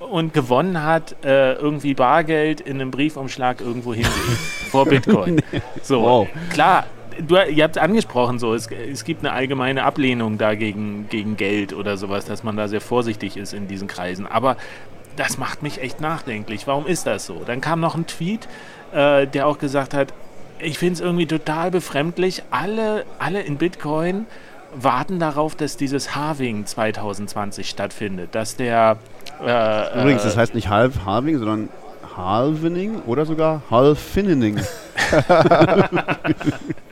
Und 0.00 0.34
gewonnen 0.34 0.82
hat, 0.82 1.16
äh, 1.24 1.54
irgendwie 1.54 1.94
Bargeld 1.94 2.60
in 2.60 2.80
einem 2.80 2.90
Briefumschlag 2.90 3.60
irgendwo 3.60 3.94
hinlegen 3.94 4.38
vor 4.70 4.84
Bitcoin. 4.84 5.40
So, 5.82 6.02
Wow. 6.02 6.28
klar, 6.52 6.84
du, 7.26 7.36
ihr 7.36 7.64
habt 7.64 7.78
angesprochen, 7.78 8.38
so, 8.38 8.52
es, 8.54 8.66
es 8.66 9.04
gibt 9.04 9.24
eine 9.24 9.32
allgemeine 9.32 9.84
Ablehnung 9.84 10.36
dagegen 10.36 11.06
gegen 11.08 11.36
Geld 11.38 11.72
oder 11.72 11.96
sowas, 11.96 12.26
dass 12.26 12.42
man 12.42 12.56
da 12.56 12.68
sehr 12.68 12.82
vorsichtig 12.82 13.36
ist 13.38 13.54
in 13.54 13.66
diesen 13.66 13.88
Kreisen. 13.88 14.26
Aber 14.26 14.56
das 15.16 15.38
macht 15.38 15.62
mich 15.62 15.80
echt 15.80 16.00
nachdenklich. 16.02 16.66
Warum 16.66 16.86
ist 16.86 17.06
das 17.06 17.24
so? 17.24 17.42
Dann 17.46 17.60
kam 17.62 17.80
noch 17.80 17.94
ein 17.94 18.06
Tweet, 18.06 18.46
äh, 18.92 19.26
der 19.26 19.46
auch 19.46 19.58
gesagt 19.58 19.94
hat, 19.94 20.12
ich 20.58 20.76
finde 20.78 20.94
es 20.94 21.00
irgendwie 21.00 21.26
total 21.26 21.70
befremdlich, 21.70 22.42
alle, 22.50 23.06
alle 23.18 23.40
in 23.40 23.56
Bitcoin 23.56 24.26
warten 24.74 25.18
darauf, 25.18 25.54
dass 25.54 25.76
dieses 25.76 26.14
Halving 26.14 26.66
2020 26.66 27.68
stattfindet, 27.68 28.34
dass 28.34 28.56
der 28.56 28.98
äh, 29.42 30.00
übrigens, 30.00 30.22
äh, 30.22 30.26
das 30.26 30.36
heißt 30.36 30.54
nicht 30.54 30.68
half 30.68 31.04
halving, 31.04 31.38
sondern 31.38 31.68
halvening 32.16 33.02
oder 33.06 33.26
sogar 33.26 33.62
halfinening. 33.70 34.60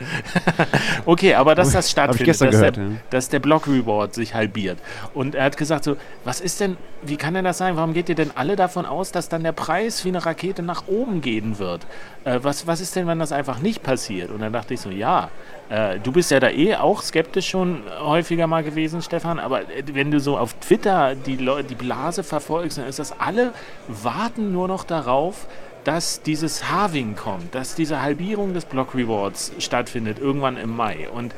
Okay, 1.04 1.34
aber 1.34 1.54
dass 1.54 1.72
das 1.72 1.90
stattfindet, 1.90 2.40
dass, 2.40 2.50
gehört, 2.50 2.76
der, 2.76 2.84
ja. 2.84 2.90
dass 3.10 3.28
der 3.28 3.40
Block 3.40 3.66
Reward 3.66 4.14
sich 4.14 4.34
halbiert. 4.34 4.78
Und 5.14 5.34
er 5.34 5.44
hat 5.44 5.56
gesagt 5.56 5.84
so, 5.84 5.96
was 6.24 6.40
ist 6.40 6.60
denn, 6.60 6.76
wie 7.02 7.16
kann 7.16 7.34
denn 7.34 7.44
das 7.44 7.58
sein? 7.58 7.76
Warum 7.76 7.92
geht 7.92 8.08
ihr 8.08 8.14
denn 8.14 8.30
alle 8.34 8.56
davon 8.56 8.86
aus, 8.86 9.12
dass 9.12 9.28
dann 9.28 9.42
der 9.42 9.52
Preis 9.52 10.04
wie 10.04 10.08
eine 10.08 10.24
Rakete 10.24 10.62
nach 10.62 10.84
oben 10.86 11.20
gehen 11.20 11.58
wird? 11.58 11.86
Äh, 12.24 12.38
was, 12.42 12.66
was 12.66 12.80
ist 12.80 12.94
denn, 12.96 13.06
wenn 13.06 13.18
das 13.18 13.32
einfach 13.32 13.58
nicht 13.58 13.82
passiert? 13.82 14.30
Und 14.30 14.40
dann 14.40 14.52
dachte 14.52 14.74
ich 14.74 14.80
so, 14.80 14.90
ja, 14.90 15.30
äh, 15.68 15.98
du 15.98 16.12
bist 16.12 16.30
ja 16.30 16.38
da 16.38 16.50
eh 16.50 16.76
auch 16.76 17.02
skeptisch 17.02 17.48
schon 17.48 17.82
häufiger 18.00 18.46
mal 18.46 18.62
gewesen, 18.62 19.02
Stefan, 19.02 19.38
aber 19.38 19.62
äh, 19.62 19.82
wenn 19.92 20.10
du 20.10 20.20
so 20.20 20.38
auf 20.38 20.54
Twitter 20.54 21.14
die, 21.14 21.36
Leu 21.36 21.62
die 21.62 21.74
Blase 21.74 22.22
verfolgst, 22.22 22.78
dann 22.78 22.86
ist 22.86 22.98
das 22.98 23.18
alle 23.18 23.52
warten 23.88 24.52
nur 24.52 24.68
noch 24.68 24.84
darauf, 24.84 25.46
dass 25.84 26.22
dieses 26.22 26.70
Halving 26.70 27.16
kommt, 27.16 27.54
dass 27.54 27.74
diese 27.74 28.02
Halbierung 28.02 28.54
des 28.54 28.64
Block 28.64 28.94
Rewards 28.94 29.52
stattfindet, 29.58 30.18
irgendwann 30.18 30.56
im 30.56 30.74
Mai. 30.76 31.08
Und 31.08 31.34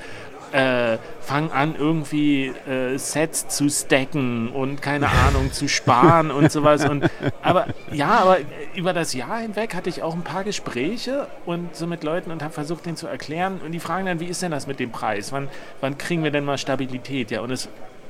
äh, 0.54 0.98
fangen 1.20 1.50
an, 1.50 1.74
irgendwie 1.76 2.46
äh, 2.46 2.96
Sets 2.96 3.48
zu 3.48 3.68
stacken 3.68 4.50
und 4.50 4.80
keine 4.80 5.09
Ahnung, 5.26 5.52
zu 5.52 5.66
sparen 5.68 6.30
und 6.30 6.52
sowas. 6.52 6.88
Und, 6.88 7.11
aber 7.42 7.66
ja, 7.90 8.20
aber 8.20 8.38
über 8.76 8.92
das 8.92 9.14
Jahr 9.14 9.40
hinweg 9.40 9.74
hatte 9.74 9.88
ich 9.88 10.02
auch 10.04 10.14
ein 10.14 10.22
paar 10.22 10.44
Gespräche 10.44 11.26
und 11.44 11.74
so 11.74 11.88
mit 11.88 12.04
Leuten 12.04 12.30
und 12.30 12.42
habe 12.42 12.54
versucht, 12.54 12.87
denen 12.87 12.96
zu 12.96 13.09
erklären. 13.09 13.61
Und 13.64 13.72
die 13.72 13.80
fragen 13.80 14.07
dann, 14.07 14.20
wie 14.20 14.26
ist 14.26 14.42
denn 14.42 14.52
das 14.52 14.68
mit 14.68 14.78
dem 14.78 14.92
Preis? 14.92 15.33
Wann, 15.33 15.48
wann 15.80 15.98
kriegen 15.98 16.22
wir 16.22 16.30
denn 16.30 16.44
mal 16.44 16.57
Stabilität? 16.57 17.33
Ja, 17.33 17.40
und 17.40 17.50
das 17.50 17.68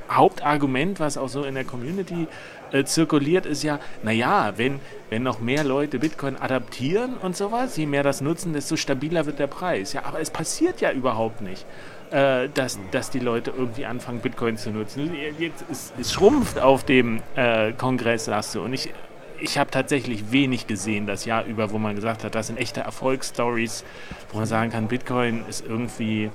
Hauptargument, 0.09 0.99
was 0.99 1.17
auch 1.17 1.29
so 1.29 1.43
in 1.43 1.55
der 1.55 1.63
Community 1.63 2.27
äh, 2.71 2.83
zirkuliert, 2.83 3.45
ist 3.45 3.63
ja, 3.63 3.79
naja, 4.03 4.53
wenn, 4.57 4.79
wenn 5.09 5.23
noch 5.23 5.39
mehr 5.39 5.63
Leute 5.63 5.99
Bitcoin 5.99 6.35
adaptieren 6.35 7.15
und 7.17 7.35
sowas, 7.35 7.77
je 7.77 7.85
mehr 7.85 8.03
das 8.03 8.21
nutzen, 8.21 8.53
desto 8.53 8.75
stabiler 8.75 9.25
wird 9.25 9.39
der 9.39 9.47
Preis. 9.47 9.93
Ja, 9.93 10.05
aber 10.05 10.19
es 10.19 10.29
passiert 10.29 10.81
ja 10.81 10.91
überhaupt 10.91 11.41
nicht, 11.41 11.65
äh, 12.11 12.49
dass, 12.53 12.79
dass 12.91 13.09
die 13.09 13.19
Leute 13.19 13.53
irgendwie 13.55 13.85
anfangen, 13.85 14.19
Bitcoin 14.19 14.57
zu 14.57 14.71
nutzen. 14.71 15.11
Jetzt, 15.39 15.65
es, 15.71 15.93
es 15.99 16.13
schrumpft 16.13 16.59
auf 16.59 16.83
dem 16.83 17.21
äh, 17.35 17.71
Kongress, 17.73 18.25
sagst 18.25 18.55
du. 18.55 18.61
Und 18.61 18.73
ich, 18.73 18.91
ich 19.39 19.57
habe 19.57 19.69
tatsächlich 19.71 20.31
wenig 20.31 20.67
gesehen 20.67 21.07
das 21.07 21.25
Jahr 21.25 21.45
über, 21.45 21.71
wo 21.71 21.77
man 21.77 21.95
gesagt 21.95 22.23
hat, 22.23 22.35
das 22.35 22.47
sind 22.47 22.57
echte 22.57 22.81
Erfolgsstories, 22.81 23.83
wo 24.31 24.37
man 24.37 24.47
sagen 24.47 24.71
kann, 24.71 24.87
Bitcoin 24.87 25.43
ist 25.47 25.65
irgendwie 25.65 26.29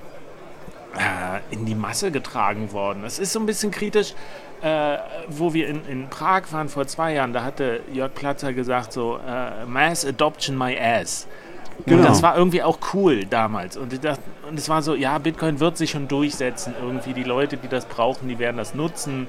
äh, 0.96 1.54
in 1.54 1.66
die 1.66 1.74
Masse 1.74 2.10
getragen 2.10 2.72
worden. 2.72 3.02
Das 3.02 3.18
ist 3.18 3.32
so 3.32 3.40
ein 3.40 3.46
bisschen 3.46 3.70
kritisch, 3.70 4.14
äh, 4.62 4.98
wo 5.28 5.54
wir 5.54 5.68
in, 5.68 5.86
in 5.86 6.08
Prag 6.08 6.42
waren 6.52 6.68
vor 6.68 6.86
zwei 6.86 7.14
Jahren, 7.14 7.32
da 7.32 7.44
hatte 7.44 7.80
Jörg 7.92 8.14
Platzer 8.14 8.52
gesagt, 8.52 8.92
so 8.92 9.18
äh, 9.26 9.64
Mass 9.66 10.04
Adoption 10.04 10.56
my 10.56 10.76
ass. 10.78 11.26
Und 11.78 11.86
Genau. 11.86 12.08
das 12.08 12.22
war 12.22 12.36
irgendwie 12.36 12.62
auch 12.62 12.78
cool 12.92 13.24
damals. 13.24 13.76
Und, 13.78 13.92
ich 13.94 14.00
dachte, 14.00 14.22
und 14.46 14.58
es 14.58 14.68
war 14.68 14.82
so, 14.82 14.94
ja, 14.94 15.16
Bitcoin 15.16 15.60
wird 15.60 15.78
sich 15.78 15.90
schon 15.90 16.08
durchsetzen. 16.08 16.74
Irgendwie 16.80 17.14
die 17.14 17.24
Leute, 17.24 17.56
die 17.56 17.68
das 17.68 17.86
brauchen, 17.86 18.28
die 18.28 18.38
werden 18.38 18.58
das 18.58 18.74
nutzen. 18.74 19.28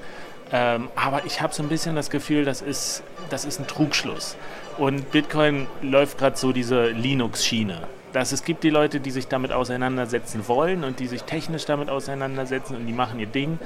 Ähm, 0.52 0.88
aber 0.94 1.24
ich 1.24 1.40
habe 1.40 1.54
so 1.54 1.62
ein 1.62 1.70
bisschen 1.70 1.96
das 1.96 2.10
Gefühl, 2.10 2.44
das 2.44 2.60
ist, 2.60 3.02
das 3.30 3.46
ist 3.46 3.58
ein 3.58 3.66
Trugschluss. 3.66 4.36
Und 4.76 5.10
Bitcoin 5.12 5.66
läuft 5.80 6.18
gerade 6.18 6.36
so 6.36 6.52
diese 6.52 6.88
Linux-Schiene. 6.88 7.78
Dass 8.12 8.32
es 8.32 8.44
gibt 8.44 8.62
die 8.64 8.70
Leute, 8.70 9.00
die 9.00 9.10
sich 9.10 9.28
damit 9.28 9.52
auseinandersetzen 9.52 10.46
wollen 10.48 10.84
und 10.84 11.00
die 11.00 11.06
sich 11.06 11.22
technisch 11.22 11.64
damit 11.64 11.88
auseinandersetzen 11.88 12.76
und 12.76 12.86
die 12.86 12.92
machen 12.92 13.18
ihr 13.18 13.26
Ding. 13.26 13.58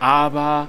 Aber 0.00 0.68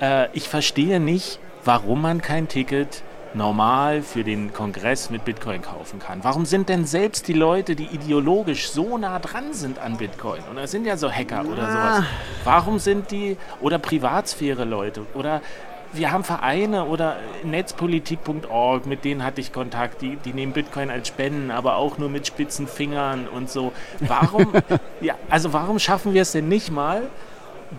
äh, 0.00 0.28
ich 0.32 0.48
verstehe 0.48 1.00
nicht, 1.00 1.38
warum 1.64 2.02
man 2.02 2.22
kein 2.22 2.48
Ticket 2.48 3.02
normal 3.34 4.02
für 4.02 4.24
den 4.24 4.52
Kongress 4.52 5.10
mit 5.10 5.24
Bitcoin 5.24 5.62
kaufen 5.62 6.00
kann. 6.00 6.24
Warum 6.24 6.46
sind 6.46 6.68
denn 6.68 6.84
selbst 6.84 7.28
die 7.28 7.32
Leute, 7.32 7.76
die 7.76 7.84
ideologisch 7.84 8.70
so 8.70 8.98
nah 8.98 9.18
dran 9.18 9.52
sind 9.52 9.78
an 9.78 9.96
Bitcoin, 9.96 10.40
und 10.50 10.56
das 10.56 10.70
sind 10.70 10.84
ja 10.84 10.96
so 10.96 11.10
Hacker 11.10 11.44
oder 11.44 11.70
sowas, 11.70 12.04
warum 12.44 12.78
sind 12.78 13.10
die, 13.10 13.36
oder 13.60 13.78
Privatsphäre-Leute, 13.78 15.06
oder 15.14 15.42
wir 15.92 16.12
haben 16.12 16.24
Vereine 16.24 16.84
oder 16.84 17.16
netzpolitik.org, 17.42 18.86
mit 18.86 19.04
denen 19.04 19.24
hatte 19.24 19.40
ich 19.40 19.52
Kontakt, 19.52 20.02
die, 20.02 20.16
die 20.16 20.32
nehmen 20.32 20.52
Bitcoin 20.52 20.90
als 20.90 21.08
Spenden, 21.08 21.50
aber 21.50 21.76
auch 21.76 21.98
nur 21.98 22.08
mit 22.08 22.26
spitzen 22.26 22.68
Fingern 22.68 23.26
und 23.28 23.50
so. 23.50 23.72
Warum, 24.00 24.52
ja, 25.00 25.14
also 25.28 25.52
warum 25.52 25.78
schaffen 25.78 26.14
wir 26.14 26.22
es 26.22 26.32
denn 26.32 26.48
nicht 26.48 26.70
mal, 26.70 27.02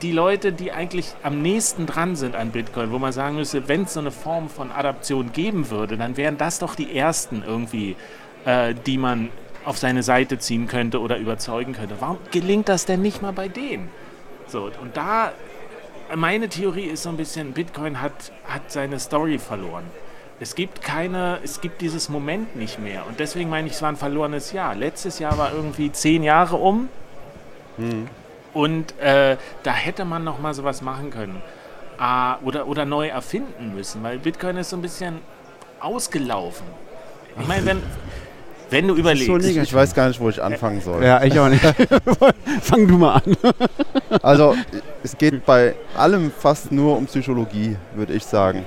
die 0.01 0.11
Leute, 0.11 0.53
die 0.53 0.71
eigentlich 0.71 1.13
am 1.23 1.41
nächsten 1.41 1.85
dran 1.85 2.15
sind 2.15 2.35
an 2.35 2.51
Bitcoin, 2.51 2.91
wo 2.91 2.99
man 2.99 3.11
sagen 3.11 3.35
müsste, 3.35 3.67
wenn 3.67 3.83
es 3.83 3.93
so 3.93 3.99
eine 3.99 4.11
Form 4.11 4.49
von 4.49 4.71
Adaption 4.71 5.33
geben 5.33 5.69
würde, 5.69 5.97
dann 5.97 6.15
wären 6.17 6.37
das 6.37 6.59
doch 6.59 6.75
die 6.75 6.95
ersten 6.95 7.43
irgendwie, 7.45 7.95
äh, 8.45 8.73
die 8.85 8.97
man 8.97 9.29
auf 9.65 9.77
seine 9.77 10.01
Seite 10.01 10.39
ziehen 10.39 10.67
könnte 10.67 11.01
oder 11.01 11.17
überzeugen 11.17 11.73
könnte. 11.73 11.95
Warum 11.99 12.17
gelingt 12.31 12.69
das 12.69 12.85
denn 12.85 13.01
nicht 13.01 13.21
mal 13.21 13.33
bei 13.33 13.47
denen? 13.47 13.89
So, 14.47 14.69
und 14.81 14.97
da, 14.97 15.33
meine 16.15 16.49
Theorie 16.49 16.85
ist 16.85 17.03
so 17.03 17.09
ein 17.09 17.17
bisschen, 17.17 17.53
Bitcoin 17.53 18.01
hat, 18.01 18.31
hat 18.45 18.71
seine 18.71 18.99
Story 18.99 19.39
verloren. 19.39 19.83
Es 20.39 20.55
gibt 20.55 20.81
keine, 20.81 21.39
es 21.43 21.61
gibt 21.61 21.81
dieses 21.81 22.09
Moment 22.09 22.55
nicht 22.55 22.79
mehr. 22.79 23.05
Und 23.07 23.19
deswegen 23.19 23.49
meine 23.49 23.67
ich, 23.67 23.73
es 23.73 23.81
war 23.81 23.89
ein 23.89 23.95
verlorenes 23.95 24.51
Jahr. 24.51 24.73
Letztes 24.73 25.19
Jahr 25.19 25.37
war 25.37 25.53
irgendwie 25.53 25.91
zehn 25.91 26.23
Jahre 26.23 26.55
um. 26.55 26.89
Hm. 27.77 28.07
Und 28.53 28.99
äh, 28.99 29.37
da 29.63 29.71
hätte 29.71 30.03
man 30.03 30.23
noch 30.23 30.39
mal 30.39 30.53
sowas 30.53 30.81
machen 30.81 31.11
können. 31.11 31.41
Ah, 31.97 32.39
oder, 32.39 32.67
oder 32.67 32.85
neu 32.85 33.07
erfinden 33.07 33.75
müssen, 33.75 34.01
weil 34.01 34.17
Bitcoin 34.17 34.57
ist 34.57 34.71
so 34.71 34.77
ein 34.77 34.81
bisschen 34.81 35.19
ausgelaufen. 35.79 36.65
Ich 37.39 37.47
meine, 37.47 37.65
wenn, 37.65 37.77
wenn 38.71 38.87
du 38.87 38.95
überlegst. 38.95 39.27
So 39.27 39.37
ich 39.37 39.73
weiß 39.73 39.93
gar 39.93 40.07
nicht, 40.07 40.19
wo 40.19 40.29
ich 40.29 40.41
anfangen 40.41 40.81
soll. 40.81 41.03
Ja, 41.03 41.23
ich 41.23 41.37
auch 41.39 41.49
nicht. 41.49 41.61
Fang 42.61 42.87
du 42.87 42.97
mal 42.97 43.15
an. 43.15 43.37
also, 44.21 44.55
es 45.03 45.17
geht 45.17 45.45
bei 45.45 45.75
allem 45.95 46.31
fast 46.31 46.71
nur 46.71 46.97
um 46.97 47.05
Psychologie, 47.05 47.75
würde 47.93 48.13
ich 48.13 48.23
sagen. 48.23 48.65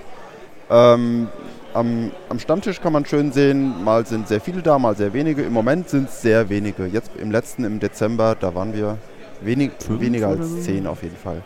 Ähm, 0.70 1.28
am, 1.72 2.12
am, 2.28 2.38
Stammtisch 2.38 2.80
kann 2.80 2.92
man 2.92 3.04
schön 3.04 3.32
sehen, 3.32 3.82
mal 3.82 4.06
sind 4.06 4.28
sehr 4.28 4.40
viele 4.40 4.62
da, 4.62 4.78
mal 4.78 4.94
sehr 4.94 5.12
wenige. 5.12 5.42
Im 5.42 5.52
Moment 5.52 5.88
sind 5.88 6.08
es 6.08 6.22
sehr 6.22 6.48
wenige. 6.48 6.86
Jetzt 6.86 7.10
im 7.18 7.30
letzten, 7.30 7.64
im 7.64 7.80
Dezember, 7.80 8.36
da 8.38 8.54
waren 8.54 8.74
wir 8.74 8.98
Wenig, 9.40 9.72
weniger 9.88 10.28
als 10.28 10.62
zehn 10.62 10.86
auf 10.86 11.02
jeden 11.02 11.16
Fall. 11.16 11.42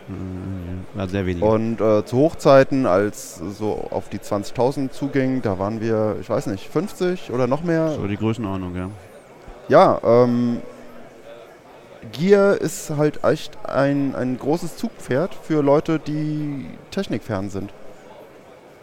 Ja, 0.95 1.07
sehr 1.07 1.25
wenig. 1.25 1.43
Und 1.43 1.81
äh, 1.81 2.05
zu 2.05 2.17
Hochzeiten, 2.17 2.85
als 2.85 3.35
so 3.37 3.87
auf 3.89 4.09
die 4.09 4.19
20.000 4.19 4.91
zuging, 4.91 5.41
da 5.41 5.59
waren 5.59 5.81
wir, 5.81 6.17
ich 6.21 6.29
weiß 6.29 6.47
nicht, 6.47 6.69
50 6.69 7.31
oder 7.31 7.47
noch 7.47 7.63
mehr. 7.63 7.91
So 7.91 8.07
die 8.07 8.17
Größenordnung, 8.17 8.75
ja. 8.75 8.89
Ja, 9.67 9.99
ähm, 10.03 10.61
Gier 12.11 12.57
ist 12.59 12.91
halt 12.91 13.23
echt 13.23 13.57
ein, 13.65 14.15
ein 14.15 14.37
großes 14.37 14.77
Zugpferd 14.77 15.35
für 15.35 15.61
Leute, 15.61 15.99
die 15.99 16.65
technikfern 16.91 17.49
sind. 17.49 17.71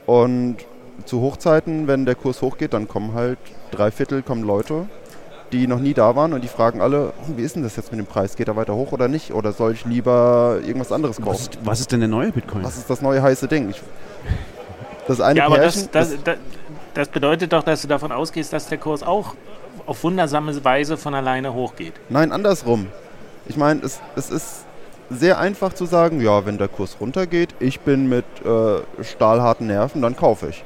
Und 0.05 0.59
zu 1.05 1.21
Hochzeiten, 1.21 1.87
wenn 1.89 2.07
der 2.07 2.15
Kurs 2.15 2.43
hochgeht, 2.43 2.73
dann 2.73 2.89
kommen 2.89 3.15
halt 3.15 3.39
drei 3.71 3.91
Viertel 3.91 4.23
kommen 4.23 4.45
Leute 4.45 4.87
die 5.57 5.67
noch 5.67 5.81
nie 5.81 5.95
da 5.95 6.15
waren 6.17 6.33
und 6.33 6.43
die 6.43 6.49
fragen 6.49 6.81
alle, 6.81 7.13
hm, 7.27 7.37
wie 7.37 7.43
ist 7.43 7.57
denn 7.57 7.63
das 7.63 7.77
jetzt 7.77 7.91
mit 7.91 7.99
dem 7.99 8.07
Preis? 8.07 8.37
Geht 8.37 8.49
er 8.49 8.57
weiter 8.57 8.75
hoch 8.75 8.93
oder 8.93 9.09
nicht? 9.09 9.33
Oder 9.33 9.53
soll 9.53 9.73
ich 9.73 9.85
lieber 9.85 10.59
irgendwas 10.63 10.93
anderes 10.93 11.17
kaufen? 11.17 11.31
Was 11.31 11.41
ist, 11.41 11.59
was 11.65 11.81
ist 11.81 11.93
denn 11.93 12.01
der 12.01 12.09
neue 12.09 12.33
Bitcoin? 12.33 12.65
Was 12.65 12.77
ist 12.77 12.89
das 12.89 13.03
neue 13.03 13.23
heiße 13.23 13.49
Ding? 13.49 13.71
Ich, 13.71 13.83
das 15.07 15.21
eine 15.21 15.39
ja, 15.39 15.47
aber 15.47 15.59
das, 15.59 15.91
das, 15.91 16.15
das, 16.25 16.37
das 16.95 17.09
bedeutet 17.09 17.53
doch, 17.53 17.63
dass 17.63 17.83
du 17.83 17.89
davon 17.89 18.13
ausgehst, 18.13 18.53
dass 18.53 18.69
der 18.69 18.79
Kurs 18.79 19.03
auch 19.03 19.35
auf 19.87 20.03
wundersame 20.03 20.65
Weise 20.65 20.97
von 20.97 21.15
alleine 21.15 21.55
hochgeht. 21.55 21.95
Nein, 22.09 22.33
andersrum. 22.33 22.87
Ich 23.47 23.57
meine, 23.57 23.83
es, 23.83 24.01
es 24.17 24.31
ist 24.31 24.65
sehr 25.11 25.39
einfach 25.39 25.73
zu 25.73 25.87
sagen, 25.87 26.21
ja, 26.21 26.45
wenn 26.47 26.59
der 26.59 26.69
Kurs 26.69 26.97
runtergeht, 27.01 27.55
ich 27.61 27.81
bin 27.81 28.09
mit 28.09 28.25
äh, 28.45 29.05
stahlharten 29.05 29.69
Nerven, 29.69 30.03
dann 30.03 30.17
kaufe 30.17 30.49
ich. 30.49 30.65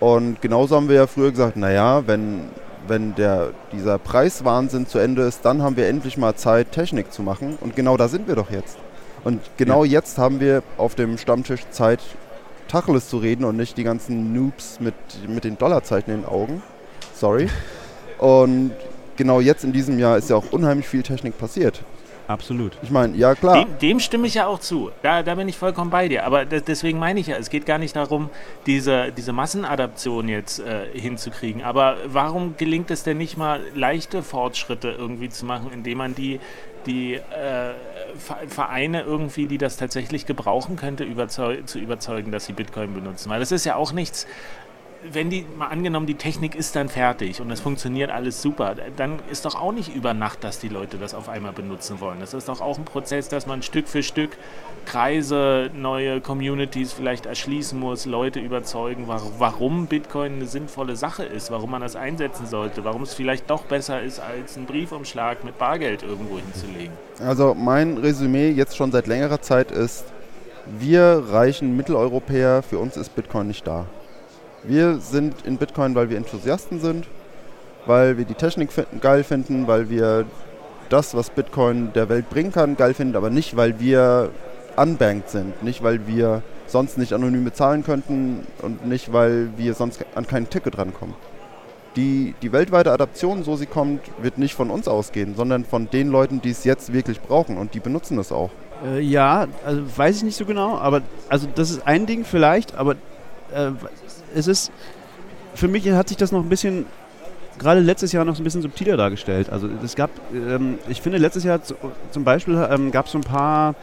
Und 0.00 0.42
genauso 0.42 0.76
haben 0.76 0.88
wir 0.88 0.96
ja 0.96 1.06
früher 1.06 1.30
gesagt, 1.30 1.56
naja, 1.56 2.02
wenn 2.06 2.48
wenn 2.86 3.14
der, 3.14 3.50
dieser 3.72 3.98
Preiswahnsinn 3.98 4.86
zu 4.86 4.98
Ende 4.98 5.22
ist, 5.22 5.44
dann 5.44 5.62
haben 5.62 5.76
wir 5.76 5.88
endlich 5.88 6.16
mal 6.16 6.34
Zeit, 6.34 6.72
Technik 6.72 7.12
zu 7.12 7.22
machen. 7.22 7.58
Und 7.60 7.76
genau 7.76 7.96
da 7.96 8.08
sind 8.08 8.28
wir 8.28 8.34
doch 8.34 8.50
jetzt. 8.50 8.76
Und 9.24 9.40
genau 9.56 9.84
ja. 9.84 9.92
jetzt 9.92 10.18
haben 10.18 10.40
wir 10.40 10.62
auf 10.76 10.94
dem 10.94 11.18
Stammtisch 11.18 11.62
Zeit, 11.70 12.00
Tacheles 12.68 13.08
zu 13.08 13.18
reden 13.18 13.44
und 13.44 13.56
nicht 13.56 13.76
die 13.76 13.84
ganzen 13.84 14.32
Noobs 14.32 14.80
mit, 14.80 14.94
mit 15.28 15.44
den 15.44 15.56
Dollarzeichen 15.58 16.12
in 16.12 16.20
den 16.22 16.28
Augen. 16.28 16.62
Sorry. 17.14 17.48
Und 18.18 18.72
genau 19.16 19.40
jetzt 19.40 19.64
in 19.64 19.72
diesem 19.72 19.98
Jahr 19.98 20.16
ist 20.16 20.30
ja 20.30 20.36
auch 20.36 20.52
unheimlich 20.52 20.88
viel 20.88 21.02
Technik 21.02 21.36
passiert. 21.36 21.82
Absolut. 22.26 22.72
Ich 22.82 22.90
meine, 22.90 23.16
ja 23.16 23.34
klar. 23.34 23.64
Dem, 23.64 23.78
dem, 23.78 24.00
stimme 24.00 24.26
ich 24.26 24.34
ja 24.34 24.46
auch 24.46 24.58
zu. 24.58 24.90
Da, 25.02 25.22
da 25.22 25.34
bin 25.34 25.48
ich 25.48 25.58
vollkommen 25.58 25.90
bei 25.90 26.08
dir. 26.08 26.24
Aber 26.24 26.44
deswegen 26.44 26.98
meine 26.98 27.20
ich 27.20 27.26
ja, 27.26 27.36
es 27.36 27.50
geht 27.50 27.66
gar 27.66 27.78
nicht 27.78 27.96
darum, 27.96 28.30
diese, 28.66 29.12
diese 29.12 29.32
Massenadaption 29.32 30.28
jetzt 30.28 30.60
äh, 30.60 30.86
hinzukriegen. 30.98 31.62
Aber 31.62 31.96
warum 32.06 32.56
gelingt 32.56 32.90
es 32.90 33.02
denn 33.02 33.18
nicht 33.18 33.36
mal, 33.36 33.60
leichte 33.74 34.22
Fortschritte 34.22 34.90
irgendwie 34.90 35.28
zu 35.28 35.44
machen, 35.44 35.70
indem 35.72 35.98
man 35.98 36.14
die, 36.14 36.40
die 36.86 37.14
äh, 37.14 37.20
Vereine 38.48 39.02
irgendwie, 39.02 39.46
die 39.46 39.58
das 39.58 39.76
tatsächlich 39.76 40.24
gebrauchen 40.24 40.76
könnte, 40.76 41.04
überzeug 41.04 41.68
zu 41.68 41.78
überzeugen, 41.78 42.32
dass 42.32 42.46
sie 42.46 42.52
Bitcoin 42.54 42.94
benutzen? 42.94 43.28
Weil 43.28 43.40
das 43.40 43.52
ist 43.52 43.64
ja 43.66 43.76
auch 43.76 43.92
nichts 43.92 44.26
wenn 45.12 45.30
die, 45.30 45.44
mal 45.58 45.66
angenommen, 45.66 46.06
die 46.06 46.14
Technik 46.14 46.54
ist 46.54 46.74
dann 46.76 46.88
fertig 46.88 47.40
und 47.40 47.50
es 47.50 47.60
funktioniert 47.60 48.10
alles 48.10 48.40
super, 48.40 48.74
dann 48.96 49.18
ist 49.30 49.44
doch 49.44 49.54
auch 49.54 49.72
nicht 49.72 49.94
über 49.94 50.14
Nacht, 50.14 50.44
dass 50.44 50.58
die 50.58 50.68
Leute 50.68 50.96
das 50.96 51.14
auf 51.14 51.28
einmal 51.28 51.52
benutzen 51.52 52.00
wollen. 52.00 52.20
Das 52.20 52.34
ist 52.34 52.48
doch 52.48 52.60
auch 52.60 52.78
ein 52.78 52.84
Prozess, 52.84 53.28
dass 53.28 53.46
man 53.46 53.62
Stück 53.62 53.88
für 53.88 54.02
Stück 54.02 54.30
Kreise, 54.86 55.70
neue 55.74 56.20
Communities 56.20 56.92
vielleicht 56.92 57.26
erschließen 57.26 57.78
muss, 57.78 58.06
Leute 58.06 58.40
überzeugen, 58.40 59.06
warum 59.06 59.86
Bitcoin 59.86 60.34
eine 60.34 60.46
sinnvolle 60.46 60.96
Sache 60.96 61.24
ist, 61.24 61.50
warum 61.50 61.70
man 61.70 61.80
das 61.80 61.96
einsetzen 61.96 62.46
sollte, 62.46 62.84
warum 62.84 63.02
es 63.02 63.14
vielleicht 63.14 63.48
doch 63.50 63.64
besser 63.64 64.02
ist, 64.02 64.20
als 64.20 64.56
einen 64.56 64.66
Briefumschlag 64.66 65.44
mit 65.44 65.58
Bargeld 65.58 66.02
irgendwo 66.02 66.36
hinzulegen. 66.36 66.92
Also 67.20 67.54
mein 67.54 67.98
Resümee 67.98 68.50
jetzt 68.50 68.76
schon 68.76 68.92
seit 68.92 69.06
längerer 69.06 69.40
Zeit 69.40 69.70
ist, 69.70 70.04
wir 70.66 71.24
reichen 71.30 71.76
Mitteleuropäer, 71.76 72.62
für 72.62 72.78
uns 72.78 72.96
ist 72.96 73.14
Bitcoin 73.14 73.46
nicht 73.46 73.66
da. 73.66 73.86
Wir 74.66 74.98
sind 74.98 75.34
in 75.44 75.58
Bitcoin, 75.58 75.94
weil 75.94 76.08
wir 76.08 76.16
Enthusiasten 76.16 76.80
sind, 76.80 77.06
weil 77.84 78.16
wir 78.16 78.24
die 78.24 78.34
Technik 78.34 78.70
geil 79.00 79.22
finden, 79.22 79.66
weil 79.66 79.90
wir 79.90 80.24
das, 80.88 81.14
was 81.14 81.28
Bitcoin 81.28 81.92
der 81.92 82.08
Welt 82.08 82.30
bringen 82.30 82.50
kann, 82.50 82.76
geil 82.76 82.94
finden, 82.94 83.14
aber 83.16 83.28
nicht, 83.28 83.56
weil 83.56 83.78
wir 83.78 84.30
unbanked 84.76 85.28
sind, 85.28 85.62
nicht, 85.62 85.82
weil 85.82 86.06
wir 86.06 86.42
sonst 86.66 86.96
nicht 86.96 87.12
anonym 87.12 87.44
bezahlen 87.44 87.84
könnten 87.84 88.46
und 88.62 88.86
nicht, 88.86 89.12
weil 89.12 89.50
wir 89.58 89.74
sonst 89.74 90.04
an 90.14 90.26
kein 90.26 90.48
Ticket 90.48 90.78
rankommen. 90.78 91.14
Die, 91.96 92.34
die 92.40 92.50
weltweite 92.50 92.90
Adaption, 92.90 93.44
so 93.44 93.56
sie 93.56 93.66
kommt, 93.66 94.00
wird 94.20 94.38
nicht 94.38 94.54
von 94.54 94.70
uns 94.70 94.88
ausgehen, 94.88 95.36
sondern 95.36 95.64
von 95.64 95.90
den 95.90 96.08
Leuten, 96.08 96.40
die 96.40 96.50
es 96.50 96.64
jetzt 96.64 96.92
wirklich 96.92 97.20
brauchen 97.20 97.58
und 97.58 97.74
die 97.74 97.80
benutzen 97.80 98.18
es 98.18 98.32
auch. 98.32 98.50
Äh, 98.84 99.00
ja, 99.00 99.46
also 99.64 99.82
weiß 99.96 100.16
ich 100.16 100.22
nicht 100.24 100.36
so 100.36 100.46
genau, 100.46 100.78
aber 100.78 101.02
also 101.28 101.46
das 101.54 101.70
ist 101.70 101.86
ein 101.86 102.06
Ding 102.06 102.24
vielleicht, 102.24 102.74
aber 102.74 102.96
äh, 103.54 103.70
es 104.34 104.46
ist, 104.46 104.72
für 105.54 105.68
mich 105.68 105.88
hat 105.90 106.08
sich 106.08 106.16
das 106.16 106.32
noch 106.32 106.42
ein 106.42 106.48
bisschen, 106.48 106.86
gerade 107.58 107.80
letztes 107.80 108.12
Jahr 108.12 108.24
noch 108.24 108.36
ein 108.36 108.44
bisschen 108.44 108.62
subtiler 108.62 108.96
dargestellt. 108.96 109.50
Also 109.50 109.68
es 109.82 109.94
gab, 109.94 110.10
ähm, 110.32 110.78
ich 110.88 111.00
finde 111.00 111.18
letztes 111.18 111.44
Jahr 111.44 111.60
zum 111.62 112.24
Beispiel 112.24 112.66
ähm, 112.70 112.90
gab 112.90 113.06
es 113.06 113.12
so 113.12 113.18
ein 113.18 113.24
paar 113.24 113.74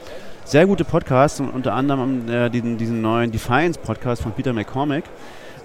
sehr 0.44 0.66
gute 0.66 0.84
Podcasts, 0.84 1.40
unter 1.40 1.74
anderem 1.74 2.28
äh, 2.28 2.50
diesen, 2.50 2.78
diesen 2.78 3.02
neuen 3.02 3.32
Defiance-Podcast 3.32 4.22
von 4.22 4.34
Peter 4.34 4.54
McCormick 4.54 5.06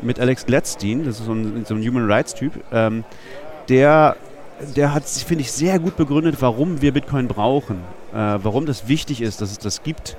mit 0.03 0.21
Alex 0.21 0.47
Gladstein, 0.47 1.05
das 1.05 1.21
ist 1.21 1.27
so 1.27 1.33
ein, 1.33 1.65
so 1.65 1.75
ein 1.75 1.87
Human 1.87 2.11
Rights-Typ, 2.11 2.53
ähm, 2.73 3.05
der, 3.69 4.17
der 4.77 4.95
hat, 4.95 5.05
finde 5.05 5.43
ich, 5.43 5.51
sehr 5.51 5.79
gut 5.79 5.97
begründet, 5.97 6.37
warum 6.41 6.83
wir 6.83 6.93
Bitcoin 6.93 7.27
brauchen, 7.27 7.79
äh, 8.13 8.39
warum 8.43 8.67
das 8.67 8.87
wichtig 8.89 9.23
ist, 9.23 9.41
dass 9.41 9.51
es 9.51 9.59
das 9.59 9.83
gibt, 9.83 10.17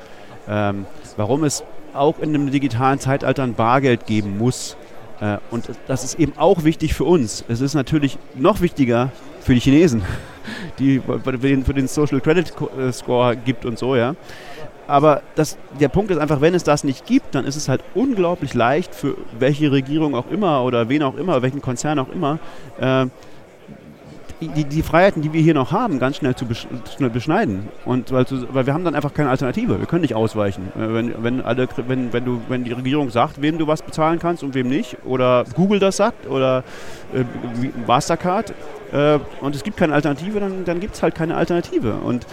ähm, 0.49 0.85
warum 1.15 1.43
es 1.43 1.63
auch 1.93 2.19
in 2.19 2.29
einem 2.29 2.51
digitalen 2.51 2.99
Zeitalter 2.99 3.43
ein 3.43 3.53
Bargeld 3.53 4.05
geben 4.05 4.37
muss. 4.37 4.77
Äh, 5.19 5.37
und 5.51 5.69
das 5.87 6.03
ist 6.03 6.19
eben 6.19 6.33
auch 6.37 6.63
wichtig 6.63 6.93
für 6.93 7.05
uns. 7.05 7.43
Es 7.47 7.61
ist 7.61 7.73
natürlich 7.73 8.17
noch 8.35 8.61
wichtiger 8.61 9.11
für 9.41 9.53
die 9.53 9.59
Chinesen, 9.59 10.03
die 10.79 10.99
für 11.01 11.73
den 11.73 11.87
Social 11.87 12.21
Credit 12.21 12.53
äh, 12.77 12.91
Score 12.91 13.35
gibt 13.35 13.65
und 13.65 13.77
so, 13.79 13.95
ja. 13.95 14.15
Aber 14.87 15.21
das, 15.35 15.57
der 15.79 15.89
Punkt 15.89 16.11
ist 16.11 16.17
einfach, 16.17 16.39
wenn 16.39 16.55
es 16.55 16.63
das 16.63 16.85
nicht 16.85 17.05
gibt, 17.05 17.35
dann 17.35 17.43
ist 17.43 17.57
es 17.57 17.67
halt 17.67 17.83
unglaublich 17.93 18.53
leicht 18.53 18.95
für 18.95 19.17
welche 19.37 19.69
Regierung 19.69 20.15
auch 20.15 20.31
immer 20.31 20.63
oder 20.63 20.87
wen 20.87 21.03
auch 21.03 21.17
immer, 21.17 21.41
welchen 21.41 21.61
Konzern 21.61 21.99
auch 21.99 22.07
immer, 22.09 22.39
äh, 22.79 23.07
die, 24.39 24.65
die 24.65 24.83
Freiheiten, 24.83 25.21
die 25.21 25.33
wir 25.33 25.41
hier 25.41 25.53
noch 25.53 25.71
haben, 25.71 25.99
ganz 25.99 26.17
schnell 26.17 26.35
zu 26.35 26.45
beschneiden. 26.45 27.67
Und 27.85 28.11
weil, 28.11 28.25
weil, 28.51 28.65
wir 28.65 28.73
haben 28.73 28.83
dann 28.83 28.95
einfach 28.95 29.13
keine 29.13 29.29
Alternative. 29.29 29.79
Wir 29.79 29.87
können 29.87 30.01
nicht 30.01 30.15
ausweichen. 30.15 30.71
Äh, 30.75 30.93
wenn, 30.93 31.23
wenn, 31.23 31.41
alle, 31.41 31.67
wenn, 31.87 32.13
wenn, 32.13 32.25
du, 32.25 32.41
wenn 32.47 32.63
die 32.63 32.73
Regierung 32.73 33.09
sagt, 33.09 33.41
wem 33.41 33.57
du 33.57 33.67
was 33.67 33.81
bezahlen 33.81 34.19
kannst 34.19 34.43
und 34.43 34.53
wem 34.53 34.69
nicht, 34.69 34.97
oder 35.05 35.45
Google 35.55 35.79
das 35.79 35.97
sagt, 35.97 36.27
oder 36.27 36.63
äh, 37.13 37.23
Mastercard, 37.87 38.53
äh, 38.91 39.19
und 39.41 39.55
es 39.55 39.63
gibt 39.63 39.77
keine 39.77 39.93
Alternative, 39.93 40.39
dann, 40.39 40.65
dann 40.65 40.79
gibt 40.79 40.95
es 40.95 41.03
halt 41.03 41.15
keine 41.15 41.35
Alternative. 41.35 41.93
Und 41.93 42.25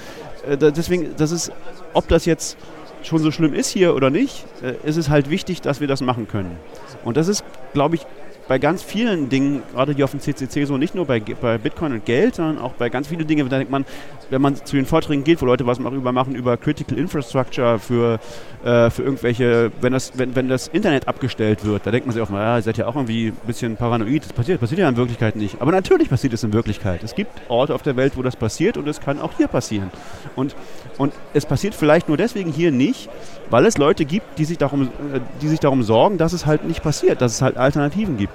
äh, 0.46 0.56
deswegen, 0.56 1.16
das 1.16 1.30
ist, 1.30 1.52
ob 1.94 2.08
das 2.08 2.26
jetzt 2.26 2.58
schon 3.02 3.20
so 3.20 3.30
schlimm 3.30 3.54
ist 3.54 3.68
hier 3.68 3.94
oder 3.94 4.10
nicht, 4.10 4.44
äh, 4.62 4.74
ist 4.86 4.96
es 4.96 5.08
halt 5.08 5.30
wichtig, 5.30 5.62
dass 5.62 5.80
wir 5.80 5.88
das 5.88 6.00
machen 6.00 6.28
können. 6.28 6.56
Und 7.04 7.16
das 7.16 7.28
ist, 7.28 7.44
glaube 7.72 7.96
ich, 7.96 8.06
bei 8.48 8.58
ganz 8.58 8.82
vielen 8.82 9.28
Dingen, 9.28 9.62
gerade 9.72 9.92
hier 9.92 10.04
auf 10.04 10.10
dem 10.10 10.20
CCC, 10.20 10.64
so 10.64 10.76
nicht 10.76 10.94
nur 10.94 11.06
bei, 11.06 11.20
bei 11.20 11.58
Bitcoin 11.58 11.92
und 11.92 12.04
Geld, 12.04 12.34
sondern 12.34 12.58
auch 12.58 12.72
bei 12.72 12.88
ganz 12.90 13.08
vielen 13.08 13.26
Dingen, 13.26 13.48
da 13.48 13.56
denkt 13.56 13.70
man, 13.70 13.84
wenn 14.30 14.42
man 14.42 14.56
zu 14.56 14.76
den 14.76 14.86
Vorträgen 14.86 15.24
geht, 15.24 15.40
wo 15.40 15.46
Leute 15.46 15.66
was 15.66 15.78
darüber 15.78 16.12
machen, 16.12 16.34
über 16.34 16.56
Critical 16.56 16.98
Infrastructure 16.98 17.78
für, 17.78 18.18
äh, 18.64 18.90
für 18.90 19.02
irgendwelche, 19.02 19.72
wenn 19.80 19.92
das, 19.92 20.12
wenn, 20.18 20.34
wenn 20.36 20.48
das 20.48 20.68
Internet 20.68 21.08
abgestellt 21.08 21.64
wird, 21.64 21.86
da 21.86 21.90
denkt 21.90 22.06
man 22.06 22.14
sich 22.14 22.22
auch 22.22 22.30
mal, 22.30 22.42
ja, 22.42 22.56
ihr 22.56 22.62
seid 22.62 22.76
ja 22.76 22.86
auch 22.86 22.96
irgendwie 22.96 23.28
ein 23.28 23.46
bisschen 23.46 23.76
paranoid, 23.76 24.24
das 24.24 24.32
passiert, 24.32 24.60
passiert 24.60 24.80
ja 24.80 24.88
in 24.88 24.96
Wirklichkeit 24.96 25.36
nicht. 25.36 25.60
Aber 25.60 25.72
natürlich 25.72 26.08
passiert 26.08 26.32
es 26.32 26.42
in 26.42 26.52
Wirklichkeit. 26.52 27.02
Es 27.02 27.14
gibt 27.14 27.30
Orte 27.48 27.74
auf 27.74 27.82
der 27.82 27.96
Welt, 27.96 28.16
wo 28.16 28.22
das 28.22 28.36
passiert 28.36 28.76
und 28.76 28.88
es 28.88 29.00
kann 29.00 29.20
auch 29.20 29.32
hier 29.36 29.48
passieren. 29.48 29.90
Und, 30.36 30.54
und 30.98 31.12
es 31.32 31.46
passiert 31.46 31.74
vielleicht 31.74 32.08
nur 32.08 32.16
deswegen 32.16 32.52
hier 32.52 32.72
nicht, 32.72 33.08
weil 33.50 33.66
es 33.66 33.78
Leute 33.78 34.04
gibt, 34.04 34.38
die 34.38 34.44
sich 34.44 34.58
darum, 34.58 34.82
äh, 34.82 35.20
die 35.40 35.48
sich 35.48 35.60
darum 35.60 35.82
sorgen, 35.82 36.18
dass 36.18 36.32
es 36.32 36.46
halt 36.46 36.64
nicht 36.64 36.82
passiert, 36.82 37.20
dass 37.20 37.32
es 37.32 37.42
halt 37.42 37.56
Alternativen 37.56 38.16
gibt. 38.16 38.33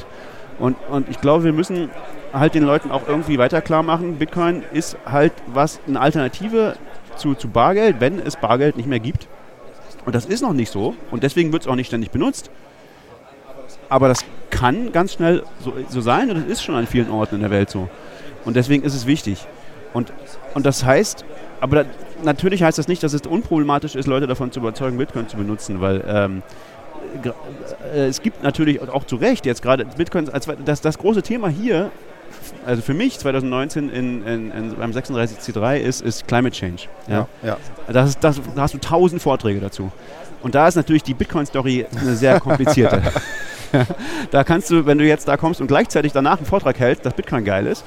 Und, 0.60 0.76
und 0.90 1.10
ich 1.10 1.22
glaube, 1.22 1.46
wir 1.46 1.54
müssen 1.54 1.90
halt 2.34 2.54
den 2.54 2.64
Leuten 2.64 2.92
auch 2.92 3.08
irgendwie 3.08 3.38
weiter 3.38 3.62
klar 3.62 3.84
machen, 3.84 4.18
Bitcoin 4.18 4.64
ist 4.74 4.98
halt 5.06 5.34
was, 5.48 5.80
eine 5.88 6.00
Alternative 6.00 6.76
zu, 7.16 7.34
zu 7.34 7.48
Bargeld, 7.48 7.98
wenn 8.00 8.20
es 8.20 8.36
Bargeld 8.36 8.78
nicht 8.78 8.88
mehr 8.88 9.00
gibt. 9.00 9.28
Und 10.06 10.16
das 10.16 10.26
ist 10.26 10.42
noch 10.42 10.54
nicht 10.54 10.72
so 10.72 10.96
und 11.12 11.24
deswegen 11.24 11.52
wird 11.52 11.64
es 11.64 11.68
auch 11.68 11.76
nicht 11.76 11.88
ständig 11.88 12.12
benutzt. 12.12 12.50
Aber 13.90 14.08
das 14.08 14.24
kann 14.50 14.92
ganz 14.92 15.14
schnell 15.14 15.44
so, 15.60 15.74
so 15.88 16.02
sein 16.02 16.30
und 16.30 16.38
das 16.38 16.46
ist 16.46 16.64
schon 16.64 16.76
an 16.76 16.88
vielen 16.88 17.10
Orten 17.10 17.36
in 17.36 17.42
der 17.42 17.52
Welt 17.52 17.70
so. 17.70 17.90
Und 18.46 18.56
deswegen 18.56 18.84
ist 18.84 18.96
es 18.96 19.06
wichtig. 19.06 19.46
Und, 19.94 20.14
und 20.54 20.66
das 20.66 20.84
heißt, 20.84 21.26
aber 21.62 21.84
da, 21.84 21.90
natürlich 22.24 22.64
heißt 22.64 22.78
das 22.78 22.88
nicht, 22.88 23.04
dass 23.04 23.14
es 23.14 23.22
unproblematisch 23.22 23.96
ist, 23.96 24.08
Leute 24.08 24.28
davon 24.28 24.52
zu 24.52 24.60
überzeugen, 24.60 24.98
Bitcoin 24.98 25.28
zu 25.28 25.38
benutzen, 25.38 25.82
weil 25.82 26.04
ähm, 26.08 26.44
äh, 27.94 28.08
es 28.08 28.22
gibt 28.22 28.44
natürlich 28.44 28.82
auch 28.82 29.06
zu 29.06 29.16
Recht 29.16 29.46
jetzt 29.46 29.62
gerade 29.62 29.86
Bitcoin, 29.86 30.30
als 30.30 30.48
das, 30.66 30.82
das 30.82 30.98
große 30.98 31.22
Thema 31.22 31.50
hier, 31.50 31.92
also 32.66 32.82
für 32.82 32.94
mich 32.94 33.20
2019 33.20 33.90
in, 33.90 34.26
in, 34.26 34.52
in 34.52 34.76
beim 34.76 34.92
36C3 34.92 35.78
ist, 35.78 36.02
ist 36.02 36.28
Climate 36.28 36.56
Change. 36.56 36.84
Ja? 37.08 37.28
Ja, 37.44 37.50
ja. 37.50 37.58
Das 37.94 38.10
ist, 38.10 38.24
das, 38.24 38.40
da 38.56 38.62
hast 38.62 38.74
du 38.74 38.80
tausend 38.80 39.22
Vorträge 39.22 39.60
dazu. 39.60 39.92
Und 40.42 40.56
da 40.56 40.68
ist 40.68 40.76
natürlich 40.76 41.04
die 41.04 41.14
Bitcoin-Story 41.14 41.86
eine 42.00 42.16
sehr 42.16 42.40
komplizierte. 42.40 43.02
da 44.32 44.44
kannst 44.44 44.70
du, 44.70 44.86
wenn 44.86 44.98
du 44.98 45.06
jetzt 45.06 45.28
da 45.28 45.38
kommst 45.38 45.62
und 45.62 45.68
gleichzeitig 45.68 46.12
danach 46.12 46.38
einen 46.38 46.46
Vortrag 46.46 46.80
hältst, 46.80 47.06
dass 47.06 47.14
Bitcoin 47.14 47.46
geil 47.46 47.68
ist, 47.68 47.84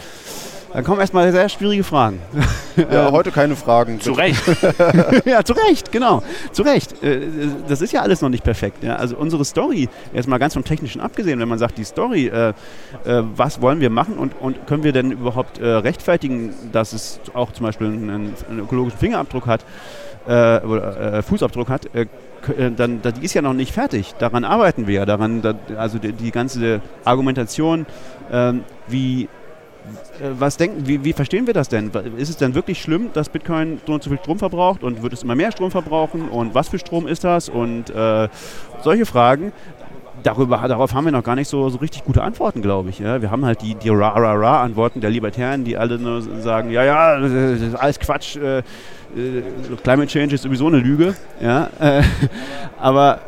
dann 0.73 0.85
kommen 0.85 1.01
erstmal 1.01 1.31
sehr 1.33 1.49
schwierige 1.49 1.85
Fragen. 1.85 2.21
Ja, 2.77 3.11
heute 3.13 3.31
keine 3.31 3.55
Fragen. 3.55 4.01
Zu 4.01 4.13
Recht. 4.13 4.43
ja, 5.27 5.45
zu 5.45 5.53
Recht, 5.53 5.93
genau. 5.93 6.23
Zu 6.53 6.63
Recht. 6.63 7.03
Äh, 7.03 7.21
das 7.69 7.83
ist 7.83 7.93
ja 7.93 8.01
alles 8.01 8.23
noch 8.23 8.31
nicht 8.31 8.45
perfekt. 8.45 8.83
Ja? 8.83 8.97
Also 8.97 9.17
unsere 9.17 9.45
Story, 9.45 9.89
jetzt 10.15 10.27
mal 10.27 10.39
ganz 10.39 10.55
vom 10.55 10.65
Technischen 10.65 11.01
abgesehen, 11.01 11.39
wenn 11.39 11.49
man 11.49 11.59
sagt, 11.59 11.77
die 11.77 11.85
Story, 11.85 12.29
äh, 12.29 12.49
äh, 12.49 12.55
was 13.37 13.61
wollen 13.61 13.81
wir 13.81 13.91
machen 13.91 14.17
und, 14.17 14.33
und 14.41 14.67
können 14.67 14.85
wir 14.85 14.93
denn 14.93 15.13
überhaupt 15.13 15.59
äh, 15.59 15.67
rechtfertigen, 15.67 16.55
dass 16.73 16.93
es 16.95 17.21
auch 17.35 17.53
zum 17.53 17.67
Beispiel 17.67 17.89
einen, 17.89 18.35
einen 18.49 18.61
ökologischen 18.61 18.99
Fingerabdruck 18.99 19.47
hat, 19.47 19.65
oder 20.25 21.21
Fußabdruck 21.25 21.69
hat, 21.69 21.89
dann, 22.77 23.03
die 23.03 23.25
ist 23.25 23.35
ja 23.35 23.43
noch 23.43 23.55
nicht 23.55 23.73
fertig. 23.73 24.15
Daran 24.21 24.45
arbeiten 24.45 24.87
wir 24.87 24.95
ja. 24.95 25.05
Daran, 25.05 25.43
da, 25.43 25.55
also 25.77 25.99
die, 25.99 26.13
die, 26.13 26.31
ganze 26.31 26.81
Argumentation, 27.05 27.87
ähm, 28.31 28.63
wie 28.87 29.29
was 30.39 30.57
denken, 30.57 30.87
wie, 30.87 31.05
wie, 31.05 31.13
verstehen 31.13 31.47
wir 31.47 31.55
das 31.55 31.69
denn? 31.69 31.91
Ist 32.17 32.29
es 32.29 32.37
denn 32.37 32.55
wirklich 32.55 32.81
schlimm, 32.81 33.11
dass 33.13 33.29
Bitcoin 33.29 33.81
so 33.87 33.95
und 33.95 34.05
viel 34.05 34.19
Strom 34.19 34.39
verbraucht 34.39 34.83
und 34.83 35.03
wird 35.03 35.13
es 35.13 35.23
immer 35.23 35.35
mehr 35.35 35.53
Strom 35.53 35.71
verbrauchen 35.71 36.29
und 36.29 36.55
was 36.55 36.69
für 36.69 36.79
Strom 36.79 37.07
ist 37.07 37.25
das 37.25 37.49
und 37.49 37.91
äh, 37.91 38.29
solche 38.83 39.07
Fragen. 39.07 39.53
Darüber, 40.23 40.63
darauf 40.69 40.95
haben 40.95 41.07
wir 41.07 41.11
noch 41.11 41.25
gar 41.25 41.35
nicht 41.35 41.49
so, 41.49 41.69
so 41.69 41.79
richtig 41.79 42.05
gute 42.05 42.23
Antworten, 42.23 42.63
glaube 42.63 42.91
ich. 42.91 43.01
Ja? 43.01 43.21
Wir 43.21 43.33
haben 43.33 43.45
halt 43.45 43.61
die, 43.61 43.75
die 43.75 43.89
Ra-Ra-Ra-Antworten 43.89 45.01
der 45.01 45.11
Libertären, 45.11 45.65
die 45.65 45.77
alle 45.77 45.99
nur 45.99 46.23
sagen, 46.23 46.71
ja, 46.71 46.85
ja, 46.85 47.19
das 47.19 47.33
ist 47.33 47.75
alles 47.75 47.99
Quatsch, 47.99 48.37
äh, 48.37 48.59
äh, 48.59 48.63
Climate 49.83 50.07
Change 50.07 50.37
ist 50.37 50.43
sowieso 50.43 50.69
eine 50.69 50.79
Lüge. 50.79 51.17
Ja? 51.41 51.71
Äh, 51.81 52.03
aber 52.79 53.19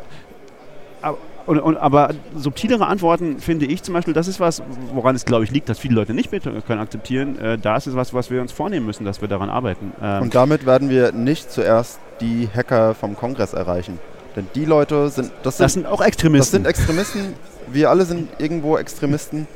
und, 1.45 1.59
und, 1.59 1.77
aber 1.77 2.11
subtilere 2.35 2.87
Antworten 2.87 3.39
finde 3.39 3.65
ich 3.65 3.83
zum 3.83 3.93
Beispiel, 3.93 4.13
das 4.13 4.27
ist 4.27 4.39
was, 4.39 4.63
woran 4.93 5.15
es 5.15 5.25
glaube 5.25 5.43
ich 5.43 5.51
liegt, 5.51 5.69
dass 5.69 5.79
viele 5.79 5.95
Leute 5.95 6.13
nicht 6.13 6.31
Bitcoin 6.31 6.79
akzeptieren. 6.79 7.37
Äh, 7.39 7.57
da 7.57 7.77
ist 7.77 7.93
was, 7.95 8.13
was 8.13 8.31
wir 8.31 8.41
uns 8.41 8.51
vornehmen 8.51 8.85
müssen, 8.85 9.05
dass 9.05 9.21
wir 9.21 9.27
daran 9.27 9.49
arbeiten. 9.49 9.91
Ähm 10.01 10.23
und 10.23 10.35
damit 10.35 10.65
werden 10.65 10.89
wir 10.89 11.11
nicht 11.11 11.51
zuerst 11.51 11.99
die 12.21 12.49
Hacker 12.53 12.95
vom 12.95 13.15
Kongress 13.15 13.53
erreichen. 13.53 13.99
Denn 14.35 14.47
die 14.55 14.65
Leute 14.65 15.09
sind 15.09 15.31
das, 15.43 15.57
sind. 15.57 15.63
das 15.63 15.73
sind 15.73 15.85
auch 15.85 16.01
Extremisten. 16.01 16.39
Das 16.39 16.51
sind 16.51 16.67
Extremisten. 16.67 17.33
Wir 17.67 17.89
alle 17.89 18.05
sind 18.05 18.29
irgendwo 18.39 18.77
Extremisten. 18.77 19.47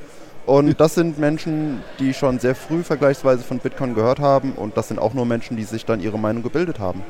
Und 0.50 0.80
das 0.80 0.96
sind 0.96 1.20
Menschen, 1.20 1.84
die 2.00 2.12
schon 2.12 2.40
sehr 2.40 2.56
früh 2.56 2.82
vergleichsweise 2.82 3.44
von 3.44 3.60
Bitcoin 3.60 3.94
gehört 3.94 4.20
haben. 4.20 4.54
Und 4.54 4.78
das 4.78 4.88
sind 4.88 4.98
auch 4.98 5.14
nur 5.14 5.28
Menschen, 5.28 5.58
die 5.58 5.64
sich 5.64 5.86
dann 5.86 6.00
ihre 6.02 6.18
Meinung 6.18 6.42
gebildet 6.42 6.80
haben. 6.80 7.04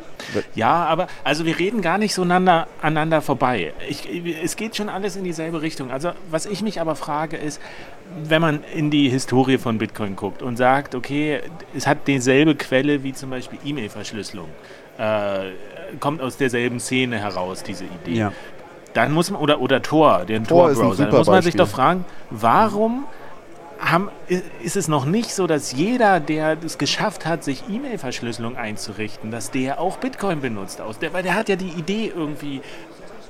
Ja, 0.55 0.83
aber 0.85 1.07
also 1.23 1.45
wir 1.45 1.57
reden 1.57 1.81
gar 1.81 1.97
nicht 1.97 2.13
so 2.13 2.23
aneinander, 2.23 2.67
aneinander 2.81 3.21
vorbei. 3.21 3.71
Ich, 3.87 4.09
es 4.43 4.57
geht 4.57 4.75
schon 4.75 4.89
alles 4.89 5.15
in 5.15 5.23
dieselbe 5.23 5.61
Richtung. 5.61 5.89
Also 5.89 6.11
was 6.29 6.47
ich 6.47 6.61
mich 6.61 6.81
aber 6.81 6.97
frage 6.97 7.37
ist, 7.37 7.61
wenn 8.21 8.41
man 8.41 8.59
in 8.75 8.91
die 8.91 9.07
Historie 9.07 9.57
von 9.57 9.77
Bitcoin 9.77 10.17
guckt 10.17 10.41
und 10.41 10.57
sagt, 10.57 10.93
okay, 10.93 11.39
es 11.73 11.87
hat 11.87 12.09
dieselbe 12.09 12.55
Quelle 12.55 13.03
wie 13.03 13.13
zum 13.13 13.29
Beispiel 13.29 13.57
E-Mail-Verschlüsselung. 13.63 14.49
Äh, 14.97 15.51
kommt 16.01 16.21
aus 16.21 16.35
derselben 16.35 16.81
Szene 16.81 17.19
heraus, 17.19 17.63
diese 17.63 17.85
Idee. 17.85 18.17
Ja. 18.17 18.33
Dann 18.93 19.13
muss 19.13 19.31
man, 19.31 19.39
oder, 19.39 19.61
oder 19.61 19.81
Tor, 19.81 20.25
den 20.25 20.43
Tor-Browser, 20.45 20.95
Tor 20.95 21.05
da 21.05 21.17
muss 21.19 21.27
man 21.27 21.41
sich 21.41 21.55
doch 21.55 21.69
fragen, 21.69 22.03
warum 22.31 23.05
haben, 23.79 24.09
ist 24.61 24.75
es 24.75 24.87
noch 24.87 25.05
nicht 25.05 25.31
so, 25.31 25.47
dass 25.47 25.71
jeder, 25.71 26.19
der 26.19 26.57
es 26.63 26.77
geschafft 26.77 27.25
hat, 27.25 27.43
sich 27.43 27.63
E-Mail-Verschlüsselung 27.69 28.57
einzurichten, 28.57 29.31
dass 29.31 29.51
der 29.51 29.79
auch 29.79 29.97
Bitcoin 29.97 30.41
benutzt. 30.41 30.81
Aus 30.81 30.99
der, 30.99 31.13
weil 31.13 31.23
der 31.23 31.35
hat 31.35 31.49
ja 31.49 31.55
die 31.55 31.69
Idee 31.69 32.11
irgendwie 32.13 32.61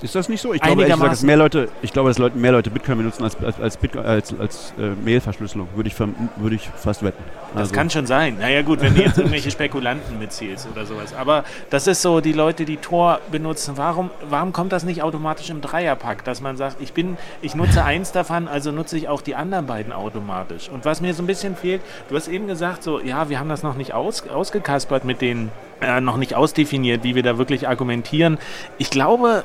ist 0.01 0.15
das 0.15 0.29
nicht 0.29 0.41
so? 0.41 0.53
Ich 0.53 0.62
glaube, 0.62 0.85
gesagt, 0.85 1.03
dass 1.03 1.23
mehr 1.23 1.38
Leute, 1.38 1.69
ich 1.81 1.91
glaube, 1.91 2.09
dass 2.09 2.17
Leute, 2.17 2.38
mehr 2.38 2.51
Leute 2.51 2.69
Bitcoin 2.69 2.97
benutzen 2.99 3.23
als, 3.23 3.35
als, 3.43 3.59
als, 3.59 3.77
Bitcoin, 3.77 4.05
als, 4.05 4.33
als 4.39 4.73
äh, 4.77 4.91
Mailverschlüsselung, 5.03 5.67
würde 5.75 5.89
ich, 5.89 5.99
würd 5.99 6.53
ich 6.53 6.69
fast 6.75 7.03
wetten. 7.03 7.23
Das 7.53 7.63
also. 7.63 7.75
kann 7.75 7.89
schon 7.89 8.05
sein. 8.05 8.38
Naja 8.39 8.62
gut, 8.62 8.81
wenn 8.81 8.95
du 8.95 9.01
jetzt 9.01 9.17
irgendwelche 9.17 9.51
Spekulanten 9.51 10.19
mitziehst 10.19 10.67
oder 10.71 10.85
sowas. 10.85 11.13
Aber 11.13 11.43
das 11.69 11.88
ist 11.88 12.01
so, 12.01 12.21
die 12.21 12.33
Leute, 12.33 12.65
die 12.65 12.77
Tor 12.77 13.19
benutzen, 13.31 13.73
warum, 13.75 14.09
warum 14.29 14.53
kommt 14.53 14.71
das 14.71 14.83
nicht 14.83 15.01
automatisch 15.03 15.49
im 15.49 15.62
Dreierpack, 15.62 16.23
dass 16.23 16.41
man 16.41 16.57
sagt, 16.57 16.77
ich 16.79 16.93
bin, 16.93 17.17
ich 17.41 17.55
nutze 17.55 17.83
eins 17.83 18.12
davon, 18.12 18.47
also 18.47 18.71
nutze 18.71 18.97
ich 18.97 19.07
auch 19.09 19.21
die 19.21 19.35
anderen 19.35 19.65
beiden 19.65 19.91
automatisch. 19.91 20.69
Und 20.69 20.85
was 20.85 21.01
mir 21.01 21.13
so 21.13 21.23
ein 21.23 21.27
bisschen 21.27 21.55
fehlt, 21.55 21.81
du 22.09 22.15
hast 22.15 22.27
eben 22.27 22.47
gesagt, 22.47 22.83
so, 22.83 22.99
ja, 22.99 23.29
wir 23.29 23.39
haben 23.39 23.49
das 23.49 23.63
noch 23.63 23.75
nicht 23.75 23.93
aus, 23.93 24.27
ausgekaspert 24.27 25.03
mit 25.03 25.21
den 25.21 25.49
äh, 25.81 26.01
noch 26.01 26.17
nicht 26.17 26.35
ausdefiniert, 26.35 27.03
wie 27.03 27.15
wir 27.15 27.23
da 27.23 27.38
wirklich 27.38 27.67
argumentieren. 27.67 28.38
Ich 28.77 28.89
glaube, 28.89 29.43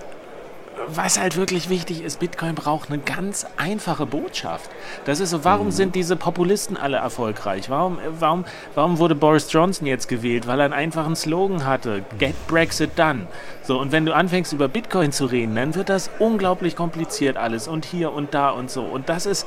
was 0.89 1.19
halt 1.19 1.37
wirklich 1.37 1.69
wichtig 1.69 2.03
ist, 2.03 2.21
Bitcoin 2.21 2.55
braucht 2.55 2.91
eine 2.91 2.99
ganz 2.99 3.47
einfache 3.57 4.07
Botschaft. 4.07 4.71
Das 5.05 5.21
ist 5.21 5.31
so, 5.31 5.45
warum 5.45 5.67
mhm. 5.67 5.73
sind 5.73 5.95
diese 5.95 6.17
Populisten 6.17 6.77
alle 6.77 6.97
erfolgreich? 6.97 7.71
Warum, 7.71 7.99
warum, 8.19 8.45
warum 8.75 8.99
wurde 8.99 9.15
Boris 9.15 9.53
Johnson 9.53 9.87
jetzt 9.87 10.09
gewählt? 10.09 10.47
Weil 10.47 10.61
er 10.61 10.67
einen 10.67 10.75
einfachen 10.75 11.17
Slogan 11.17 11.65
hatte, 11.65 12.03
Get 12.19 12.35
Brexit 12.47 12.99
Done. 12.99 13.27
So, 13.63 13.79
und 13.81 13.93
wenn 13.93 14.07
du 14.07 14.15
anfängst 14.15 14.53
über 14.53 14.69
Bitcoin 14.69 15.13
zu 15.13 15.27
reden, 15.27 15.55
dann 15.55 15.75
wird 15.75 15.89
das 15.89 16.11
unglaublich 16.19 16.77
kompliziert 16.77 17.37
alles 17.37 17.69
und 17.69 17.85
hier 17.85 18.13
und 18.13 18.35
da 18.35 18.51
und 18.51 18.71
so. 18.71 18.83
Und 18.83 19.09
das 19.09 19.27
ist, 19.27 19.47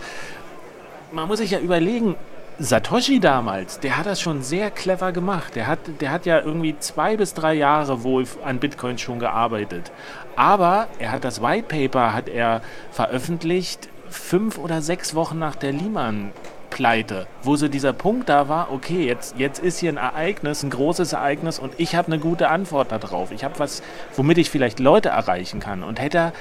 man 1.11 1.27
muss 1.27 1.39
sich 1.39 1.51
ja 1.51 1.59
überlegen, 1.59 2.15
Satoshi 2.59 3.19
damals, 3.19 3.79
der 3.81 3.97
hat 3.97 4.07
das 4.07 4.19
schon 4.19 4.41
sehr 4.41 4.71
clever 4.71 5.11
gemacht. 5.11 5.55
Der 5.55 5.67
hat, 5.67 5.77
der 5.99 6.09
hat 6.09 6.25
ja 6.25 6.39
irgendwie 6.39 6.75
zwei 6.79 7.15
bis 7.15 7.35
drei 7.35 7.53
Jahre 7.53 8.03
wohl 8.03 8.25
an 8.43 8.57
Bitcoin 8.57 8.97
schon 8.97 9.19
gearbeitet. 9.19 9.91
Aber 10.37 10.87
er 10.99 11.11
hat 11.11 11.23
das 11.23 11.41
White 11.41 11.67
Paper 11.67 12.13
hat 12.13 12.29
er 12.29 12.61
veröffentlicht 12.91 13.89
fünf 14.09 14.57
oder 14.57 14.81
sechs 14.81 15.15
Wochen 15.15 15.39
nach 15.39 15.55
der 15.55 15.73
Lehman 15.73 16.31
Pleite, 16.69 17.25
wo 17.41 17.55
so 17.55 17.67
dieser 17.67 17.91
Punkt 17.91 18.29
da 18.29 18.47
war, 18.47 18.71
okay, 18.71 19.05
jetzt, 19.05 19.35
jetzt 19.39 19.57
ist 19.57 19.79
hier 19.79 19.91
ein 19.91 19.97
Ereignis, 19.97 20.61
ein 20.61 20.69
großes 20.69 21.13
Ereignis 21.13 21.57
und 21.57 21.73
ich 21.77 21.95
habe 21.95 22.07
eine 22.07 22.19
gute 22.19 22.49
Antwort 22.49 22.91
darauf. 22.91 23.31
Ich 23.31 23.43
habe 23.43 23.57
was, 23.57 23.81
womit 24.15 24.37
ich 24.37 24.51
vielleicht 24.51 24.79
Leute 24.79 25.09
erreichen 25.09 25.59
kann. 25.59 25.81
Und 25.81 25.99
hätte 25.99 26.17
er 26.17 26.33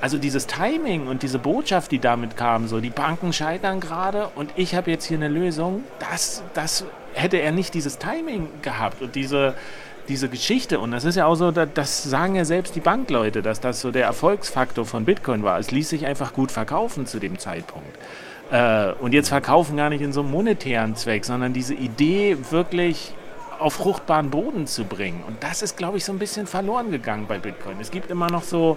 also 0.00 0.16
dieses 0.16 0.46
Timing 0.46 1.06
und 1.06 1.22
diese 1.22 1.38
Botschaft, 1.38 1.92
die 1.92 1.98
damit 1.98 2.38
kam, 2.38 2.68
so 2.68 2.80
die 2.80 2.90
Banken 2.90 3.34
scheitern 3.34 3.80
gerade 3.80 4.30
und 4.34 4.50
ich 4.56 4.74
habe 4.74 4.90
jetzt 4.90 5.04
hier 5.04 5.18
eine 5.18 5.28
Lösung, 5.28 5.84
das, 6.00 6.42
das 6.54 6.86
hätte 7.12 7.36
er 7.36 7.52
nicht 7.52 7.74
dieses 7.74 7.98
Timing 7.98 8.48
gehabt 8.62 9.00
und 9.00 9.14
diese, 9.14 9.54
diese 10.08 10.28
Geschichte. 10.28 10.78
Und 10.80 10.90
das 10.90 11.04
ist 11.04 11.16
ja 11.16 11.26
auch 11.26 11.34
so, 11.34 11.50
das 11.50 12.02
sagen 12.02 12.34
ja 12.34 12.44
selbst 12.44 12.74
die 12.74 12.80
Bankleute, 12.80 13.42
dass 13.42 13.60
das 13.60 13.80
so 13.80 13.90
der 13.90 14.04
Erfolgsfaktor 14.04 14.84
von 14.84 15.04
Bitcoin 15.04 15.42
war. 15.42 15.58
Es 15.58 15.70
ließ 15.70 15.88
sich 15.88 16.06
einfach 16.06 16.32
gut 16.32 16.52
verkaufen 16.52 17.06
zu 17.06 17.18
dem 17.18 17.38
Zeitpunkt. 17.38 17.98
Äh, 18.50 18.92
und 19.00 19.12
jetzt 19.12 19.28
verkaufen 19.28 19.76
gar 19.76 19.90
nicht 19.90 20.02
in 20.02 20.12
so 20.12 20.20
einem 20.20 20.30
monetären 20.30 20.96
Zweck, 20.96 21.24
sondern 21.24 21.52
diese 21.52 21.74
Idee 21.74 22.36
wirklich 22.50 23.14
auf 23.58 23.74
fruchtbaren 23.74 24.30
Boden 24.30 24.66
zu 24.66 24.84
bringen. 24.84 25.22
Und 25.26 25.42
das 25.42 25.62
ist, 25.62 25.76
glaube 25.76 25.96
ich, 25.96 26.04
so 26.04 26.12
ein 26.12 26.18
bisschen 26.18 26.46
verloren 26.46 26.90
gegangen 26.90 27.26
bei 27.28 27.38
Bitcoin. 27.38 27.76
Es 27.80 27.90
gibt 27.90 28.10
immer 28.10 28.28
noch 28.28 28.42
so 28.42 28.76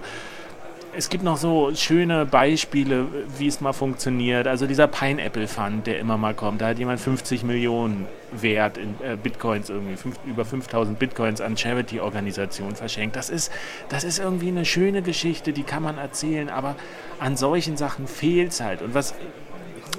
es 0.97 1.09
gibt 1.09 1.23
noch 1.23 1.37
so 1.37 1.71
schöne 1.75 2.25
Beispiele, 2.25 3.07
wie 3.37 3.47
es 3.47 3.61
mal 3.61 3.73
funktioniert. 3.73 4.47
Also 4.47 4.67
dieser 4.67 4.87
Pineapple 4.87 5.47
Fund, 5.47 5.87
der 5.87 5.99
immer 5.99 6.17
mal 6.17 6.33
kommt. 6.33 6.61
Da 6.61 6.67
hat 6.67 6.79
jemand 6.79 6.99
50 6.99 7.43
Millionen 7.43 8.07
Wert 8.31 8.77
in 8.77 8.95
äh, 9.01 9.17
Bitcoins, 9.21 9.69
irgendwie 9.69 9.95
fünf, 9.95 10.17
über 10.25 10.45
5000 10.45 10.97
Bitcoins 10.97 11.41
an 11.41 11.57
Charity-Organisationen 11.57 12.75
verschenkt. 12.75 13.15
Das 13.15 13.29
ist, 13.29 13.51
das 13.89 14.03
ist 14.03 14.19
irgendwie 14.19 14.49
eine 14.49 14.65
schöne 14.65 15.01
Geschichte, 15.01 15.53
die 15.53 15.63
kann 15.63 15.83
man 15.83 15.97
erzählen, 15.97 16.49
aber 16.49 16.75
an 17.19 17.37
solchen 17.37 17.77
Sachen 17.77 18.07
fehlt 18.07 18.51
es 18.51 18.61
halt. 18.61 18.81
Und 18.81 18.93
was, 18.93 19.15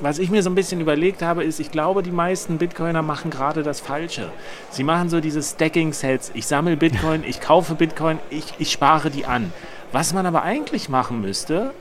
was 0.01 0.19
ich 0.19 0.31
mir 0.31 0.43
so 0.43 0.51
ein 0.51 0.55
bisschen 0.55 0.81
überlegt 0.81 1.23
habe, 1.23 1.45
ist, 1.45 1.61
ich 1.61 1.71
glaube, 1.71 2.03
die 2.03 2.11
meisten 2.11 2.59
Bitcoiner 2.59 3.03
machen 3.03 3.31
gerade 3.31 3.63
das 3.63 3.81
Falsche. 3.81 4.31
Sie 4.71 4.85
machen 4.85 5.09
so 5.09 5.21
diese 5.21 5.43
Stacking-Sets. 5.43 6.33
Ich 6.35 6.47
sammle 6.47 6.77
Bitcoin, 6.77 7.25
ich 7.27 7.41
kaufe 7.41 7.75
Bitcoin, 7.75 8.19
ich, 8.31 8.55
ich 8.59 8.73
spare 8.73 9.11
die 9.11 9.27
an. 9.27 9.53
Was 9.97 10.13
man 10.13 10.27
aber 10.27 10.43
eigentlich 10.43 10.91
machen 10.91 11.23
müsste, 11.23 11.73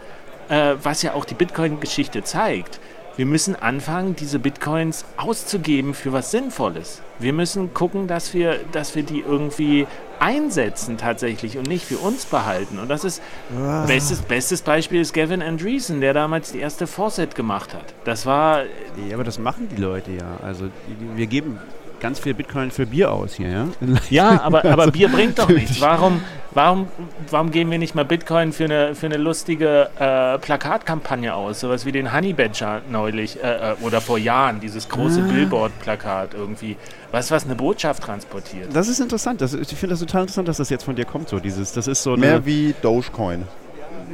äh, 0.47 0.75
was 0.81 1.01
ja 1.01 1.15
auch 1.15 1.25
die 1.25 1.33
Bitcoin-Geschichte 1.33 2.23
zeigt, 2.23 2.79
wir 3.17 3.25
müssen 3.25 3.57
anfangen, 3.57 4.15
diese 4.15 4.39
Bitcoins 4.39 5.03
auszugeben 5.17 5.93
für 5.93 6.13
was 6.13 6.31
Sinnvolles. 6.31 7.01
Wir 7.19 7.33
müssen 7.33 7.73
gucken, 7.73 8.07
dass 8.07 8.33
wir, 8.33 8.61
dass 8.71 8.95
wir 8.95 9.03
die 9.03 9.19
irgendwie 9.19 9.85
einsetzen 10.17 10.97
tatsächlich 10.97 11.57
und 11.57 11.67
nicht 11.67 11.83
für 11.83 11.97
uns 11.97 12.25
behalten. 12.25 12.79
Und 12.79 12.87
das 12.87 13.03
ist 13.03 13.21
ah. 13.53 13.83
bestes, 13.85 14.21
bestes 14.21 14.61
Beispiel 14.61 15.01
ist 15.01 15.13
Gavin 15.13 15.41
Andreessen, 15.41 15.99
der 15.99 16.13
damals 16.13 16.53
die 16.53 16.59
erste 16.59 16.87
Fawcett 16.87 17.35
gemacht 17.35 17.73
hat. 17.73 17.93
Das 18.05 18.25
war. 18.25 18.63
Ja, 19.09 19.15
aber 19.15 19.25
das 19.25 19.39
machen 19.39 19.67
die 19.69 19.81
Leute 19.81 20.11
ja. 20.11 20.37
Also 20.41 20.69
wir 21.15 21.27
geben 21.27 21.59
ganz 22.05 22.19
viel 22.19 22.35
Bitcoin 22.35 22.69
für 22.69 22.85
Bier 22.85 23.11
aus 23.11 23.33
hier, 23.33 23.49
ja? 23.49 23.67
Ja, 24.11 24.41
aber, 24.43 24.63
aber 24.63 24.91
Bier 24.91 25.09
bringt 25.09 25.39
doch 25.39 25.49
nichts. 25.49 25.81
Warum, 25.85 26.21
warum, 26.51 26.87
warum 27.31 27.49
geben 27.49 27.71
wir 27.71 27.79
nicht 27.79 27.95
mal 27.95 28.05
Bitcoin 28.05 28.53
für 28.53 28.65
eine, 28.65 28.93
für 28.93 29.07
eine 29.07 29.17
lustige 29.17 29.89
äh, 29.97 30.37
Plakatkampagne 30.37 31.33
aus? 31.33 31.61
Sowas 31.61 31.83
wie 31.87 31.91
den 31.91 32.13
Honey 32.13 32.33
Badger 32.33 32.83
neulich 32.91 33.43
äh, 33.43 33.71
äh, 33.71 33.75
oder 33.81 34.01
vor 34.01 34.19
Jahren, 34.19 34.59
dieses 34.59 34.87
große 34.87 35.23
ah. 35.23 35.31
Billboard-Plakat 35.31 36.35
irgendwie. 36.35 36.77
Was, 37.11 37.31
was 37.31 37.45
eine 37.45 37.55
Botschaft 37.55 38.03
transportiert. 38.03 38.69
Das 38.71 38.87
ist 38.87 38.99
interessant. 38.99 39.41
Das, 39.41 39.55
ich 39.55 39.67
finde 39.69 39.93
das 39.93 39.99
total 39.99 40.21
interessant, 40.21 40.47
dass 40.47 40.57
das 40.57 40.69
jetzt 40.69 40.83
von 40.83 40.95
dir 40.95 41.05
kommt. 41.05 41.29
So 41.29 41.39
dieses, 41.39 41.71
das 41.71 41.87
ist 41.87 42.03
so 42.03 42.15
Mehr 42.15 42.45
wie 42.45 42.75
Dogecoin. 42.83 43.47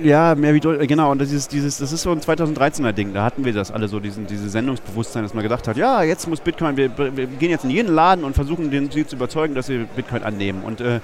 Ja, 0.03 0.35
mehr 0.35 0.53
wie 0.53 0.59
genau. 0.59 1.11
Und 1.11 1.19
das 1.21 1.31
ist, 1.31 1.51
dieses, 1.51 1.77
das 1.77 1.91
ist 1.91 2.01
so 2.01 2.11
ein 2.11 2.19
2013er 2.21 2.91
Ding. 2.91 3.13
Da 3.13 3.23
hatten 3.23 3.45
wir 3.45 3.53
das 3.53 3.71
alle 3.71 3.87
so, 3.87 3.99
diesen, 3.99 4.25
dieses 4.25 4.51
Sendungsbewusstsein, 4.51 5.23
dass 5.23 5.33
man 5.33 5.43
gedacht 5.43 5.67
hat, 5.67 5.77
ja, 5.77 6.03
jetzt 6.03 6.27
muss 6.27 6.39
Bitcoin, 6.39 6.77
wir, 6.77 6.97
wir 6.97 7.27
gehen 7.27 7.49
jetzt 7.49 7.63
in 7.63 7.69
jeden 7.69 7.93
Laden 7.93 8.23
und 8.23 8.33
versuchen, 8.33 8.71
den, 8.71 8.89
sie 8.89 9.05
zu 9.05 9.15
überzeugen, 9.15 9.53
dass 9.55 9.67
sie 9.67 9.85
Bitcoin 9.95 10.23
annehmen. 10.23 10.63
Und 10.63 10.81
äh, 10.81 11.01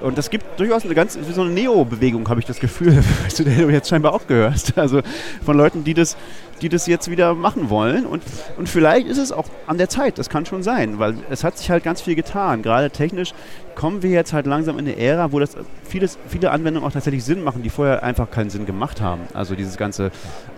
und 0.00 0.18
das 0.18 0.30
gibt 0.30 0.58
durchaus 0.58 0.84
eine 0.84 0.94
ganz, 0.94 1.14
so 1.14 1.40
eine 1.40 1.50
Neo-Bewegung, 1.50 2.28
habe 2.28 2.40
ich 2.40 2.46
das 2.46 2.60
Gefühl, 2.60 3.02
zu 3.28 3.44
der 3.44 3.66
du 3.66 3.70
jetzt 3.70 3.88
scheinbar 3.88 4.12
auch 4.12 4.26
gehörst. 4.26 4.76
Also 4.76 5.00
von 5.44 5.56
Leuten, 5.56 5.84
die 5.84 5.94
das, 5.94 6.16
die 6.60 6.68
das 6.68 6.86
jetzt 6.86 7.10
wieder 7.10 7.34
machen 7.34 7.70
wollen. 7.70 8.06
Und, 8.06 8.22
und 8.56 8.68
vielleicht 8.68 9.06
ist 9.06 9.18
es 9.18 9.32
auch 9.32 9.46
an 9.66 9.78
der 9.78 9.88
Zeit, 9.88 10.18
das 10.18 10.28
kann 10.28 10.46
schon 10.46 10.62
sein, 10.62 10.98
weil 10.98 11.16
es 11.30 11.44
hat 11.44 11.58
sich 11.58 11.70
halt 11.70 11.82
ganz 11.82 12.02
viel 12.02 12.14
getan. 12.14 12.62
Gerade 12.62 12.90
technisch 12.90 13.32
kommen 13.74 14.02
wir 14.02 14.10
jetzt 14.10 14.32
halt 14.32 14.46
langsam 14.46 14.78
in 14.78 14.86
eine 14.86 14.98
Ära, 14.98 15.32
wo 15.32 15.40
das 15.40 15.56
vieles, 15.84 16.18
viele 16.28 16.50
Anwendungen 16.50 16.86
auch 16.86 16.92
tatsächlich 16.92 17.24
Sinn 17.24 17.42
machen, 17.42 17.62
die 17.62 17.70
vorher 17.70 18.02
einfach 18.02 18.30
keinen 18.30 18.50
Sinn 18.50 18.66
gemacht 18.66 19.00
haben. 19.00 19.22
Also 19.34 19.54
dieses 19.54 19.76
ganze 19.76 20.10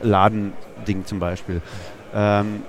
Ladending 0.02 1.04
zum 1.04 1.18
Beispiel. 1.18 1.60
Ähm, 2.14 2.62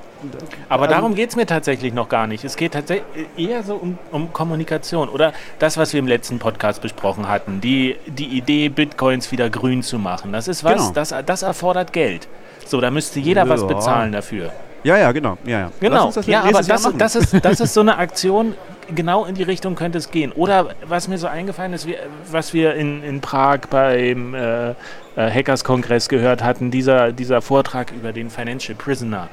aber 0.68 0.84
also, 0.84 0.96
darum 0.96 1.16
geht 1.16 1.30
es 1.30 1.36
mir 1.36 1.46
tatsächlich 1.46 1.94
noch 1.94 2.10
gar 2.10 2.28
nicht. 2.28 2.44
Es 2.44 2.56
geht 2.56 2.74
tatsächlich 2.74 3.06
eher 3.38 3.64
so 3.64 3.76
um, 3.76 3.98
um, 4.12 4.34
Kommunikation 4.34 5.10
oder 5.10 5.34
das, 5.60 5.78
was 5.78 5.94
wir 5.94 6.00
im 6.00 6.08
letzten 6.08 6.40
Podcast 6.40 6.82
besprochen 6.82 7.28
hatten, 7.28 7.62
die, 7.62 7.96
die 8.08 8.38
Idee, 8.38 8.70
Bitcoins 8.70 9.32
wieder 9.32 9.50
grün 9.50 9.84
zu 9.84 10.00
machen. 10.00 10.32
Das 10.34 10.48
ist 10.48 10.64
was, 10.64 10.76
genau. 10.76 10.92
das, 10.92 11.14
das 11.26 11.42
erfordert 11.44 11.94
Geld. 11.94 12.28
So, 12.66 12.82
da 12.82 12.92
müsste 12.92 13.20
jeder 13.20 13.44
ja. 13.44 13.50
was 13.50 13.66
bezahlen 13.66 14.12
dafür. 14.12 14.52
Ja, 14.84 14.98
ja, 14.98 15.12
genau. 15.12 15.38
Ja, 15.46 15.60
ja. 15.60 15.72
Genau, 15.80 16.12
ja, 16.26 16.44
aber 16.44 16.62
das, 16.62 16.90
das, 16.98 17.16
ist, 17.16 17.36
das 17.46 17.60
ist 17.60 17.74
so 17.74 17.82
eine 17.82 17.98
Aktion, 17.98 18.56
genau 18.94 19.26
in 19.26 19.36
die 19.36 19.44
Richtung 19.44 19.76
könnte 19.76 19.98
es 19.98 20.12
gehen. 20.12 20.32
Oder 20.32 20.70
was 20.86 21.08
mir 21.08 21.18
so 21.18 21.28
eingefallen 21.28 21.74
ist, 21.74 21.88
was 22.32 22.54
wir 22.54 22.76
in, 22.76 23.04
in 23.04 23.22
Prag 23.22 23.62
beim 23.70 24.34
äh, 24.34 24.70
äh, 24.70 24.76
Hackers-Kongress 25.16 26.08
gehört 26.10 26.44
hatten, 26.44 26.72
dieser, 26.72 27.12
dieser 27.12 27.42
Vortrag 27.42 27.92
über 27.92 28.14
den 28.14 28.30
Financial 28.30 28.76
Prisoner 28.76 29.28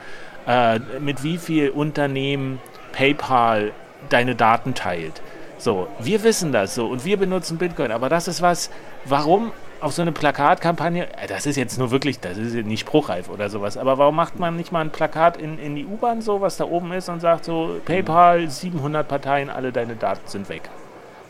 äh, 0.46 0.78
mit 1.00 1.22
wie 1.22 1.38
viel 1.38 1.70
Unternehmen 1.70 2.60
PayPal 2.92 3.72
deine 4.08 4.34
Daten 4.34 4.74
teilt. 4.74 5.20
So, 5.58 5.88
wir 5.98 6.22
wissen 6.22 6.52
das 6.52 6.74
so 6.74 6.86
und 6.86 7.04
wir 7.04 7.16
benutzen 7.16 7.58
Bitcoin, 7.58 7.90
aber 7.90 8.08
das 8.08 8.28
ist 8.28 8.42
was, 8.42 8.70
warum 9.04 9.52
auf 9.80 9.92
so 9.92 10.02
eine 10.02 10.12
Plakatkampagne, 10.12 11.06
äh, 11.16 11.26
das 11.26 11.46
ist 11.46 11.56
jetzt 11.56 11.78
nur 11.78 11.90
wirklich, 11.90 12.20
das 12.20 12.36
ist 12.36 12.54
nicht 12.54 12.80
spruchreif 12.80 13.28
oder 13.28 13.48
sowas, 13.48 13.76
aber 13.76 13.98
warum 13.98 14.16
macht 14.16 14.38
man 14.38 14.56
nicht 14.56 14.72
mal 14.72 14.80
ein 14.80 14.90
Plakat 14.90 15.36
in, 15.36 15.58
in 15.58 15.74
die 15.74 15.86
U-Bahn 15.86 16.20
so, 16.20 16.40
was 16.40 16.56
da 16.56 16.64
oben 16.64 16.92
ist 16.92 17.08
und 17.08 17.20
sagt 17.20 17.44
so, 17.44 17.80
PayPal, 17.84 18.48
700 18.48 19.06
Parteien, 19.06 19.50
alle 19.50 19.72
deine 19.72 19.96
Daten 19.96 20.26
sind 20.26 20.48
weg. 20.48 20.68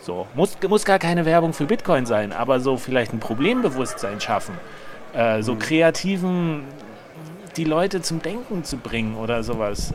So, 0.01 0.27
muss, 0.35 0.57
muss 0.69 0.85
gar 0.85 0.99
keine 0.99 1.25
Werbung 1.25 1.53
für 1.53 1.65
Bitcoin 1.65 2.07
sein, 2.07 2.33
aber 2.33 2.61
so 2.61 2.77
vielleicht 2.77 3.13
ein 3.13 3.21
Problembewusstsein 3.21 4.21
schaffen. 4.21 4.55
Äh, 5.13 5.43
so 5.43 5.55
mhm. 5.55 5.59
kreativen 5.59 6.65
die 7.57 7.65
Leute 7.65 8.03
zum 8.03 8.23
Denken 8.23 8.65
zu 8.65 8.77
bringen 8.77 9.17
oder 9.17 9.43
sowas. 9.43 9.95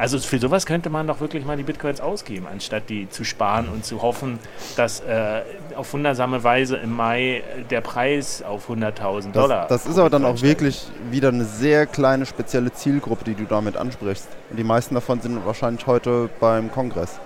Also 0.00 0.18
für 0.18 0.38
sowas 0.38 0.64
könnte 0.64 0.88
man 0.88 1.06
doch 1.06 1.20
wirklich 1.20 1.44
mal 1.44 1.58
die 1.58 1.62
Bitcoins 1.62 2.00
ausgeben, 2.00 2.46
anstatt 2.50 2.88
die 2.88 3.10
zu 3.10 3.22
sparen 3.22 3.68
und 3.68 3.84
zu 3.84 4.00
hoffen, 4.00 4.38
dass 4.74 5.00
äh, 5.00 5.42
auf 5.76 5.92
wundersame 5.92 6.42
Weise 6.42 6.78
im 6.78 6.96
Mai 6.96 7.42
der 7.68 7.82
Preis 7.82 8.42
auf 8.42 8.70
100.000 8.70 9.32
Dollar. 9.32 9.66
Das, 9.68 9.82
das 9.82 9.92
ist 9.92 9.98
aber 9.98 10.08
dann 10.08 10.24
auch 10.24 10.40
wirklich 10.40 10.86
wieder 11.10 11.28
eine 11.28 11.44
sehr 11.44 11.84
kleine 11.84 12.24
spezielle 12.24 12.72
Zielgruppe, 12.72 13.24
die 13.24 13.34
du 13.34 13.44
damit 13.44 13.76
ansprichst. 13.76 14.26
Und 14.48 14.56
die 14.58 14.64
meisten 14.64 14.94
davon 14.94 15.20
sind 15.20 15.44
wahrscheinlich 15.44 15.86
heute 15.86 16.30
beim 16.40 16.72
Kongress. 16.72 17.20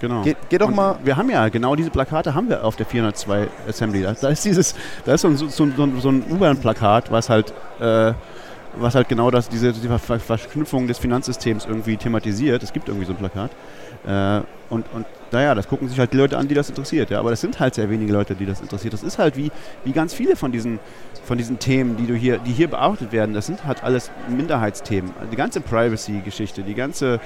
Genau. 0.00 0.20
Geh, 0.22 0.34
geh 0.50 0.58
doch 0.58 0.68
und 0.68 0.76
mal. 0.76 0.98
Wir 1.02 1.16
haben 1.16 1.30
ja 1.30 1.48
genau 1.48 1.74
diese 1.74 1.90
Plakate 1.90 2.34
haben 2.34 2.50
wir 2.50 2.64
auf 2.64 2.76
der 2.76 2.84
402 2.84 3.48
Assembly. 3.66 4.02
Da, 4.02 4.12
da 4.12 4.28
ist 4.28 4.44
dieses, 4.44 4.74
da 5.06 5.14
ist 5.14 5.22
so 5.22 5.28
ein, 5.28 5.36
so, 5.38 5.48
so, 5.48 5.66
so 6.00 6.08
ein 6.10 6.24
U-Bahn-Plakat, 6.30 7.10
was 7.10 7.30
halt 7.30 7.54
äh, 7.80 8.12
was 8.76 8.94
halt 8.94 9.08
genau 9.08 9.30
das, 9.30 9.48
diese, 9.48 9.72
diese 9.72 9.98
Verknüpfung 9.98 10.86
des 10.86 10.98
Finanzsystems 10.98 11.66
irgendwie 11.66 11.96
thematisiert. 11.96 12.62
Es 12.62 12.72
gibt 12.72 12.88
irgendwie 12.88 13.06
so 13.06 13.12
ein 13.12 13.18
Plakat. 13.18 13.50
Äh, 14.06 14.42
und, 14.70 14.86
und 14.92 15.06
naja, 15.32 15.54
das 15.54 15.68
gucken 15.68 15.88
sich 15.88 15.98
halt 15.98 16.12
die 16.12 16.16
Leute 16.16 16.38
an, 16.38 16.48
die 16.48 16.54
das 16.54 16.68
interessiert. 16.68 17.10
Ja? 17.10 17.18
Aber 17.18 17.30
das 17.30 17.40
sind 17.40 17.58
halt 17.60 17.74
sehr 17.74 17.90
wenige 17.90 18.12
Leute, 18.12 18.34
die 18.34 18.46
das 18.46 18.60
interessiert. 18.60 18.92
Das 18.92 19.02
ist 19.02 19.18
halt 19.18 19.36
wie, 19.36 19.50
wie 19.84 19.92
ganz 19.92 20.14
viele 20.14 20.36
von 20.36 20.52
diesen, 20.52 20.78
von 21.24 21.38
diesen 21.38 21.58
Themen, 21.58 21.96
die, 21.96 22.06
du 22.06 22.14
hier, 22.14 22.38
die 22.38 22.52
hier 22.52 22.68
bearbeitet 22.68 23.12
werden. 23.12 23.34
Das 23.34 23.46
sind 23.46 23.64
halt 23.64 23.82
alles 23.82 24.10
Minderheitsthemen. 24.28 25.10
Die 25.30 25.36
ganze 25.36 25.60
Privacy-Geschichte, 25.60 26.62
die 26.62 26.74
ganze 26.74 27.20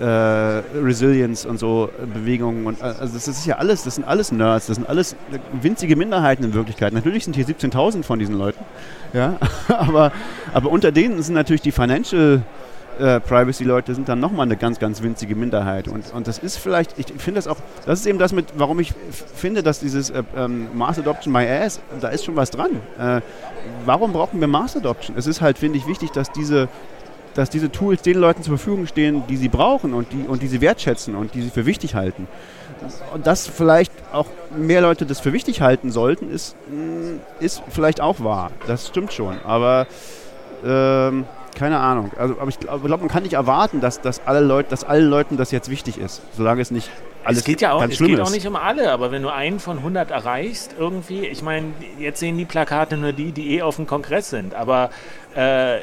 äh, 0.00 0.04
Resilience 0.04 1.46
und 1.46 1.58
so 1.58 1.90
äh, 2.02 2.06
Bewegungen 2.06 2.66
und 2.66 2.80
äh, 2.80 2.84
also 2.84 3.14
das 3.14 3.28
ist 3.28 3.46
ja 3.46 3.56
alles, 3.56 3.84
das 3.84 3.96
sind 3.96 4.06
alles 4.06 4.32
Nerds, 4.32 4.66
das 4.66 4.76
sind 4.76 4.88
alles 4.88 5.16
winzige 5.60 5.96
Minderheiten 5.96 6.44
in 6.44 6.54
Wirklichkeit. 6.54 6.92
Natürlich 6.92 7.24
sind 7.24 7.36
hier 7.36 7.46
17.000 7.46 8.02
von 8.02 8.18
diesen 8.18 8.36
Leuten, 8.36 8.64
ja, 9.12 9.38
aber, 9.68 10.12
aber 10.52 10.70
unter 10.70 10.92
denen 10.92 11.22
sind 11.22 11.34
natürlich 11.34 11.62
die 11.62 11.72
Financial 11.72 12.42
äh, 12.98 13.20
Privacy-Leute 13.20 13.94
sind 13.94 14.08
dann 14.08 14.20
nochmal 14.20 14.46
eine 14.46 14.56
ganz, 14.56 14.78
ganz 14.78 15.02
winzige 15.02 15.36
Minderheit. 15.36 15.88
Und, 15.88 16.12
und 16.12 16.26
das 16.26 16.38
ist 16.38 16.56
vielleicht, 16.56 16.98
ich 16.98 17.06
finde 17.18 17.38
das 17.38 17.46
auch, 17.46 17.58
das 17.86 18.00
ist 18.00 18.06
eben 18.06 18.18
das 18.18 18.32
mit, 18.32 18.46
warum 18.56 18.80
ich 18.80 18.92
finde, 19.34 19.62
dass 19.62 19.80
dieses 19.80 20.10
äh, 20.10 20.22
ähm, 20.36 20.68
Mass 20.74 20.98
Adoption 20.98 21.32
My 21.32 21.46
Ass, 21.46 21.80
da 22.00 22.08
ist 22.08 22.24
schon 22.24 22.36
was 22.36 22.50
dran. 22.50 22.70
Äh, 22.98 23.20
warum 23.84 24.12
brauchen 24.12 24.40
wir 24.40 24.48
Mass 24.48 24.76
Adoption? 24.76 25.16
Es 25.16 25.26
ist 25.26 25.40
halt, 25.40 25.58
finde 25.58 25.78
ich, 25.78 25.86
wichtig, 25.86 26.10
dass 26.10 26.32
diese, 26.32 26.68
dass 27.38 27.50
diese 27.50 27.70
Tools 27.70 28.02
den 28.02 28.18
Leuten 28.18 28.42
zur 28.42 28.58
Verfügung 28.58 28.88
stehen, 28.88 29.22
die 29.28 29.36
sie 29.36 29.48
brauchen 29.48 29.94
und 29.94 30.12
die, 30.12 30.26
und 30.26 30.42
die 30.42 30.48
sie 30.48 30.60
wertschätzen 30.60 31.14
und 31.14 31.34
die 31.34 31.42
sie 31.42 31.50
für 31.50 31.66
wichtig 31.66 31.94
halten. 31.94 32.26
Und 33.14 33.28
dass 33.28 33.46
vielleicht 33.46 33.92
auch 34.12 34.26
mehr 34.56 34.80
Leute 34.80 35.06
das 35.06 35.20
für 35.20 35.32
wichtig 35.32 35.60
halten 35.60 35.92
sollten, 35.92 36.32
ist, 36.32 36.56
mm, 36.68 37.20
ist 37.38 37.62
vielleicht 37.68 38.00
auch 38.00 38.18
wahr. 38.18 38.50
Das 38.66 38.88
stimmt 38.88 39.12
schon. 39.12 39.36
Aber 39.44 39.86
ähm, 40.64 41.26
keine 41.54 41.78
Ahnung. 41.78 42.10
Also, 42.18 42.34
aber 42.40 42.48
ich 42.48 42.58
glaube, 42.58 42.84
glaub, 42.86 43.00
man 43.00 43.08
kann 43.08 43.22
nicht 43.22 43.34
erwarten, 43.34 43.80
dass, 43.80 44.00
dass 44.00 44.20
alle 44.26 44.40
Leute, 44.40 44.70
dass 44.70 44.82
allen 44.82 45.08
Leuten 45.08 45.36
das 45.36 45.52
jetzt 45.52 45.70
wichtig 45.70 45.98
ist, 45.98 46.22
solange 46.36 46.60
es 46.60 46.72
nicht 46.72 46.90
alles 47.24 47.40
es 47.40 47.44
geht 47.44 47.60
ja 47.60 47.72
auch, 47.72 47.80
ganz 47.80 47.92
es 47.92 47.98
schlimm 47.98 48.10
geht 48.10 48.18
ist. 48.18 48.26
auch 48.26 48.32
nicht 48.32 48.46
um 48.46 48.56
alle, 48.56 48.90
aber 48.90 49.10
wenn 49.10 49.22
du 49.22 49.28
einen 49.28 49.60
von 49.60 49.78
100 49.78 50.10
erreichst, 50.10 50.74
irgendwie, 50.78 51.26
ich 51.26 51.42
meine, 51.42 51.72
jetzt 51.98 52.20
sehen 52.20 52.38
die 52.38 52.46
Plakate 52.46 52.96
nur 52.96 53.12
die, 53.12 53.32
die 53.32 53.56
eh 53.56 53.62
auf 53.62 53.76
dem 53.76 53.86
Kongress 53.86 54.30
sind, 54.30 54.54
aber 54.54 54.90
äh, 55.34 55.78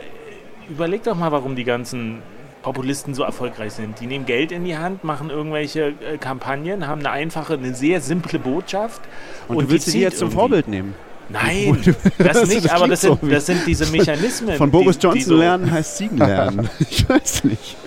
überleg 0.69 1.03
doch 1.03 1.15
mal, 1.15 1.31
warum 1.31 1.55
die 1.55 1.63
ganzen 1.63 2.21
Populisten 2.61 3.13
so 3.13 3.23
erfolgreich 3.23 3.73
sind. 3.73 3.99
Die 3.99 4.07
nehmen 4.07 4.25
Geld 4.25 4.51
in 4.51 4.65
die 4.65 4.75
Hand, 4.77 5.03
machen 5.03 5.29
irgendwelche 5.29 5.89
äh, 5.89 6.17
Kampagnen, 6.19 6.87
haben 6.87 7.01
eine 7.01 7.11
einfache, 7.11 7.53
eine 7.53 7.75
sehr 7.75 8.01
simple 8.01 8.39
Botschaft. 8.39 9.01
Und, 9.47 9.61
du 9.61 9.69
willst 9.69 9.87
sie 9.87 10.01
jetzt 10.01 10.17
zum. 10.17 10.31
Vorbild 10.31 10.67
nehmen. 10.67 10.95
Nein, 11.29 11.81
das 12.17 12.47
nicht, 12.47 12.65
das 12.65 12.71
aber 12.71 12.87
das 12.87 13.01
sind, 13.01 13.19
so 13.21 13.27
das 13.27 13.45
sind 13.45 13.61
diese 13.65 13.85
Mechanismen. 13.91 14.55
Von 14.57 14.71
Boris 14.71 14.97
die, 14.97 15.01
die 15.01 15.07
Johnson 15.07 15.29
so, 15.29 15.37
lernen 15.37 15.71
heißt 15.71 15.97
Siegen 15.97 16.17
lernen. 16.17 16.69
ich 16.79 17.07
weiß 17.07 17.43
nicht. 17.45 17.77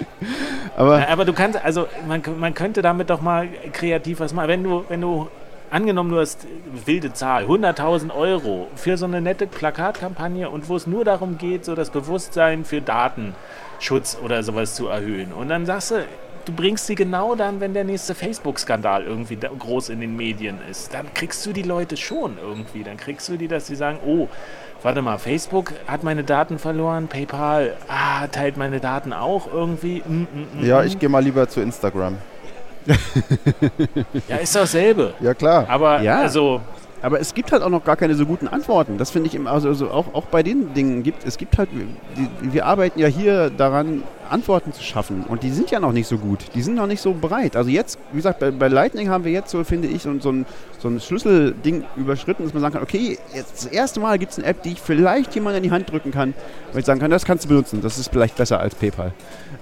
Aber 0.76 1.09
aber 1.09 1.24
du 1.24 1.33
kannst, 1.33 1.62
also 1.62 1.87
man, 2.07 2.22
man 2.39 2.55
könnte 2.55 2.83
damit 2.83 3.11
doch 3.11 3.20
mal 3.20 3.49
kreativ 3.72 4.20
was 4.20 4.33
machen. 4.33 4.49
Wenn 4.49 4.62
du, 4.62 4.85
wenn 4.89 5.01
du, 5.01 5.29
angenommen 5.71 6.11
du 6.11 6.19
hast 6.19 6.47
wilde 6.87 7.12
Zahl, 7.12 7.45
100.000 7.45 8.14
Euro 8.14 8.69
für 8.77 8.97
so 8.97 9.07
eine 9.07 9.21
nette 9.21 9.47
Plakatkampagne 9.47 10.49
und 10.51 10.69
wo 10.69 10.77
es 10.77 10.87
nur 10.87 11.05
darum 11.05 11.39
geht, 11.39 11.64
so 11.64 11.75
das 11.75 11.91
Bewusstsein 11.91 12.64
für 12.64 12.81
Datenschutz 12.81 14.19
oder 14.23 14.43
sowas 14.43 14.75
zu 14.75 14.89
erhöhen. 14.89 15.33
Und 15.33 15.49
dann 15.49 15.66
sagst 15.66 15.91
du, 15.91 16.05
du 16.49 16.53
bringst 16.53 16.87
sie 16.87 16.95
genau 16.95 17.35
dann, 17.35 17.61
wenn 17.61 17.75
der 17.75 17.85
nächste 17.85 18.14
Facebook-Skandal 18.14 19.05
irgendwie 19.05 19.37
groß 19.37 19.91
in 19.91 20.01
den 20.01 20.16
Medien 20.16 20.59
ist. 20.71 20.95
Dann 20.95 21.12
kriegst 21.12 21.45
du 21.45 21.53
die 21.53 21.62
Leute 21.62 21.97
schon 21.97 22.39
irgendwie. 22.43 22.83
Dann 22.83 22.97
kriegst 22.97 23.29
du 23.29 23.37
die, 23.37 23.49
dass 23.49 23.66
sie 23.66 23.77
sagen, 23.77 23.99
oh, 24.07 24.29
warte 24.83 25.03
mal, 25.03 25.19
Facebook 25.19 25.73
hat 25.87 26.05
meine 26.05 26.25
Daten 26.25 26.59
verloren, 26.59 27.09
PayPal 27.09 27.77
ah, 27.89 28.27
teilt 28.29 28.57
meine 28.57 28.81
Daten 28.81 29.12
auch 29.12 29.53
irgendwie. 29.53 30.03
Mm, 30.07 30.12
mm, 30.12 30.61
mm, 30.61 30.64
Ja, 30.64 30.83
mm. 30.83 30.87
ich 30.87 30.99
gehe 30.99 31.09
mal 31.09 31.23
lieber 31.23 31.49
zu 31.49 31.61
Instagram. 31.61 32.16
Ja, 34.28 34.36
ist 34.36 34.55
doch 34.55 34.62
dasselbe. 34.62 35.14
Ja, 35.20 35.34
klar. 35.34 35.66
Aber 35.68 36.01
Ja. 36.03 36.20
also, 36.20 36.61
Aber 37.01 37.20
es 37.20 37.32
gibt 37.32 37.53
halt 37.53 37.62
auch 37.62 37.68
noch 37.68 37.84
gar 37.84 37.95
keine 37.95 38.16
so 38.16 38.26
guten 38.26 38.49
Antworten. 38.49 38.99
Das 38.99 39.11
finde 39.11 39.28
ich 39.28 39.36
immer, 39.36 39.53
also, 39.53 39.68
also 39.68 39.89
auch, 39.91 40.14
auch 40.14 40.24
bei 40.24 40.43
den 40.43 40.74
Dingen 40.74 41.05
gibt 41.05 41.24
es 41.24 41.36
gibt 41.36 41.57
halt, 41.57 41.68
die, 41.72 42.53
wir 42.53 42.66
arbeiten 42.66 42.99
ja 42.99 43.07
hier 43.07 43.51
daran, 43.51 44.03
Antworten 44.28 44.72
zu 44.72 44.82
schaffen 44.82 45.24
und 45.28 45.43
die 45.45 45.51
sind 45.51 45.70
ja 45.70 45.78
noch 45.78 45.93
nicht 45.93 46.09
so 46.09 46.18
gut. 46.18 46.41
Die 46.57 46.61
sind 46.61 46.74
noch 46.74 46.89
nicht 46.89 47.01
so 47.01 47.14
breit. 47.14 47.55
Also 47.55 47.70
jetzt, 47.70 47.99
wie 48.11 48.16
gesagt, 48.16 48.41
bei, 48.41 48.51
bei 48.51 48.66
Lightning 48.66 49.09
haben 49.11 49.22
wir 49.24 49.30
jetzt 49.30 49.51
so, 49.51 49.62
finde 49.62 49.86
ich, 49.86 50.03
so, 50.03 50.18
so, 50.18 50.32
ein, 50.32 50.45
so 50.80 50.89
ein 50.89 51.01
Schlüsselding 51.01 51.84
überschritten, 51.97 52.43
dass 52.45 52.53
man 52.53 52.62
sagen 52.62 52.74
kann, 52.74 52.82
okay, 52.82 53.16
jetzt 53.32 53.64
das 53.64 53.66
erste 53.66 54.01
Mal 54.01 54.18
gibt 54.18 54.32
es 54.32 54.39
eine 54.39 54.47
App, 54.49 54.62
die 54.64 54.72
ich 54.72 54.80
vielleicht 54.80 55.34
jemand 55.36 55.57
in 55.57 55.62
die 55.62 55.70
Hand 55.70 55.91
drücken 55.91 56.11
kann, 56.11 56.34
weil 56.72 56.80
ich 56.80 56.86
sagen 56.86 56.99
kann, 57.01 57.12
das 57.12 57.24
kannst 57.24 57.45
du 57.45 57.49
benutzen, 57.49 57.80
das 57.80 57.97
ist 57.97 58.11
vielleicht 58.11 58.36
besser 58.36 58.59
als 58.61 58.74
PayPal. 58.74 59.12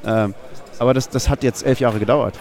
Ähm, 0.06 0.34
aber 0.78 0.94
das, 0.94 1.08
das 1.08 1.28
hat 1.28 1.42
jetzt 1.42 1.64
elf 1.64 1.80
Jahre 1.80 1.98
gedauert. 1.98 2.38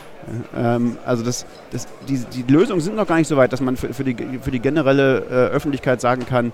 Ähm, 0.56 0.98
also 1.06 1.24
das, 1.24 1.46
das, 1.72 1.88
die, 2.08 2.18
die 2.18 2.52
Lösungen 2.52 2.82
sind 2.82 2.96
noch 2.96 3.08
gar 3.08 3.18
nicht 3.18 3.28
so 3.28 3.38
weit, 3.38 3.54
dass 3.54 3.62
man 3.62 3.78
für, 3.78 3.94
für, 3.94 4.04
die, 4.04 4.40
für 4.42 4.52
die 4.52 4.60
generelle 4.60 5.20
äh, 5.20 5.54
Öffentlichkeit 5.54 6.02
sagen 6.02 6.26
kann, 6.26 6.54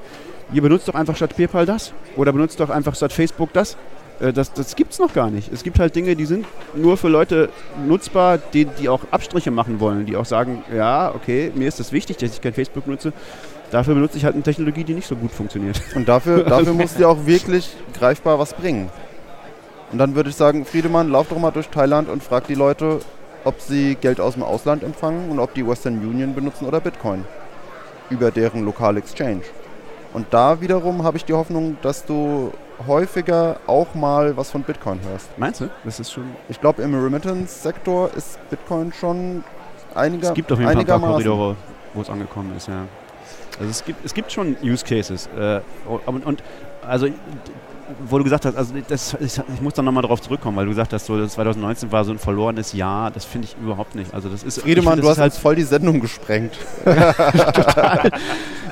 ihr 0.54 0.62
benutzt 0.62 0.88
doch 0.88 0.96
einfach 0.96 1.16
statt 1.16 1.36
PayPal 1.36 1.66
das 1.66 1.94
oder 2.16 2.32
benutzt 2.32 2.60
doch 2.60 2.70
einfach 2.70 2.96
statt 2.96 3.14
Facebook 3.14 3.54
das. 3.54 3.78
Äh, 4.20 4.34
das 4.34 4.54
das 4.54 4.76
gibt 4.76 4.94
es 4.94 5.00
noch 5.00 5.14
gar 5.14 5.30
nicht. 5.30 5.52
Es 5.52 5.64
gibt 5.64 5.80
halt 5.80 5.96
Dinge, 5.96 6.16
die 6.16 6.26
sind 6.26 6.46
nur 6.76 6.98
für 6.98 7.10
Leute 7.10 7.50
nutzbar, 7.88 8.38
die, 8.38 8.66
die 8.66 8.90
auch 8.90 9.02
Abstriche 9.12 9.52
machen 9.52 9.80
wollen, 9.80 10.06
die 10.06 10.16
auch 10.16 10.26
sagen, 10.26 10.64
ja, 10.76 11.14
okay, 11.14 11.52
mir 11.56 11.68
ist 11.68 11.80
das 11.80 11.92
wichtig, 11.92 12.18
dass 12.18 12.34
ich 12.34 12.42
kein 12.42 12.54
Facebook 12.54 12.88
nutze. 12.88 13.14
Dafür 13.72 13.96
benutze 13.96 14.18
ich 14.18 14.26
halt 14.26 14.36
eine 14.36 14.44
Technologie, 14.44 14.84
die 14.84 14.94
nicht 14.94 15.08
so 15.08 15.16
gut 15.16 15.32
funktioniert. 15.32 15.82
Und 15.96 16.08
dafür, 16.10 16.44
dafür 16.44 16.74
musst 16.74 16.98
du 16.98 17.04
ja 17.04 17.08
auch 17.08 17.26
wirklich 17.26 17.70
greifbar 17.98 18.38
was 18.38 18.54
bringen. 18.54 18.90
Und 19.92 19.98
dann 19.98 20.16
würde 20.16 20.30
ich 20.30 20.36
sagen, 20.36 20.66
Friedemann, 20.66 21.10
lauf 21.10 21.28
doch 21.28 21.38
mal 21.38 21.52
durch 21.52 21.70
Thailand 21.70 22.10
und 22.10 22.24
frag 22.24 22.48
die 22.48 22.56
Leute, 22.56 23.00
ob 23.44 23.60
sie 23.60 23.96
Geld 23.96 24.20
aus 24.20 24.34
dem 24.34 24.44
Ausland 24.44 24.84
empfangen 24.84 25.30
und 25.30 25.40
ob 25.40 25.54
die 25.54 25.68
Western 25.68 25.98
Union 26.00 26.34
benutzen 26.34 26.66
oder 26.66 26.80
Bitcoin. 26.80 27.26
Über 28.10 28.32
deren 28.32 28.66
lokale 28.66 29.00
Exchange. 29.00 29.42
Und 30.14 30.28
da 30.32 30.60
wiederum 30.60 31.04
habe 31.04 31.18
ich 31.18 31.26
die 31.26 31.34
Hoffnung, 31.34 31.78
dass 31.82 32.06
du 32.06 32.52
häufiger 32.86 33.58
auch 33.68 33.94
mal 33.96 34.36
was 34.36 34.52
von 34.52 34.64
Bitcoin 34.64 35.00
hörst. 35.10 35.30
Meinst 35.38 35.62
du? 35.62 35.70
Das 35.84 36.00
ist 36.00 36.12
schon. 36.12 36.26
Ich 36.50 36.60
glaube, 36.60 36.82
im 36.82 36.94
Remittance-Sektor 36.94 38.12
ist 38.16 38.38
Bitcoin 38.50 38.92
schon 38.92 39.44
einiger, 39.96 40.30
Es 40.30 40.34
gibt 40.34 40.52
auf 40.52 40.60
jeden 40.60 40.72
Fall 40.72 40.82
ein 40.82 40.86
paar. 40.86 41.00
Korridore, 41.00 41.56
wo 41.94 42.02
es 42.02 42.10
angekommen 42.10 42.54
ist, 42.58 42.68
ja. 42.68 42.86
Also 43.60 43.70
es 43.70 43.86
gibt, 43.86 44.06
es 44.06 44.14
gibt 44.14 44.32
schon 44.32 44.58
Use 44.64 44.84
Cases. 44.84 45.30
Äh, 45.38 45.62
und, 46.06 46.26
und 46.26 46.44
also 46.86 47.08
wo 48.08 48.18
du 48.18 48.24
gesagt 48.24 48.46
hast, 48.46 48.56
also 48.56 48.74
das, 48.88 49.16
ich, 49.20 49.40
ich 49.54 49.62
muss 49.62 49.74
da 49.74 49.82
nochmal 49.82 50.04
drauf 50.04 50.22
zurückkommen, 50.22 50.58
weil 50.58 50.66
du 50.66 50.72
gesagt 50.72 50.94
hast, 50.94 51.06
so, 51.06 51.18
das 51.18 51.34
2019 51.34 51.92
war 51.92 52.04
so 52.04 52.12
ein 52.12 52.20
verlorenes 52.20 52.74
Jahr, 52.74 53.12
das 53.12 53.26
finde 53.26 53.48
ich 53.48 53.56
überhaupt 53.62 53.96
nicht. 53.96 54.14
Also 54.14 54.30
das 54.30 54.44
ist 54.44 54.62
Friedemann, 54.62 54.94
finde, 54.94 55.02
du 55.04 55.08
das 55.08 55.18
hast 55.20 55.28
ist 55.28 55.34
halt, 55.36 55.42
voll 55.42 55.56
die 55.56 55.64
Sendung 55.64 56.00
gesprengt. 56.00 56.54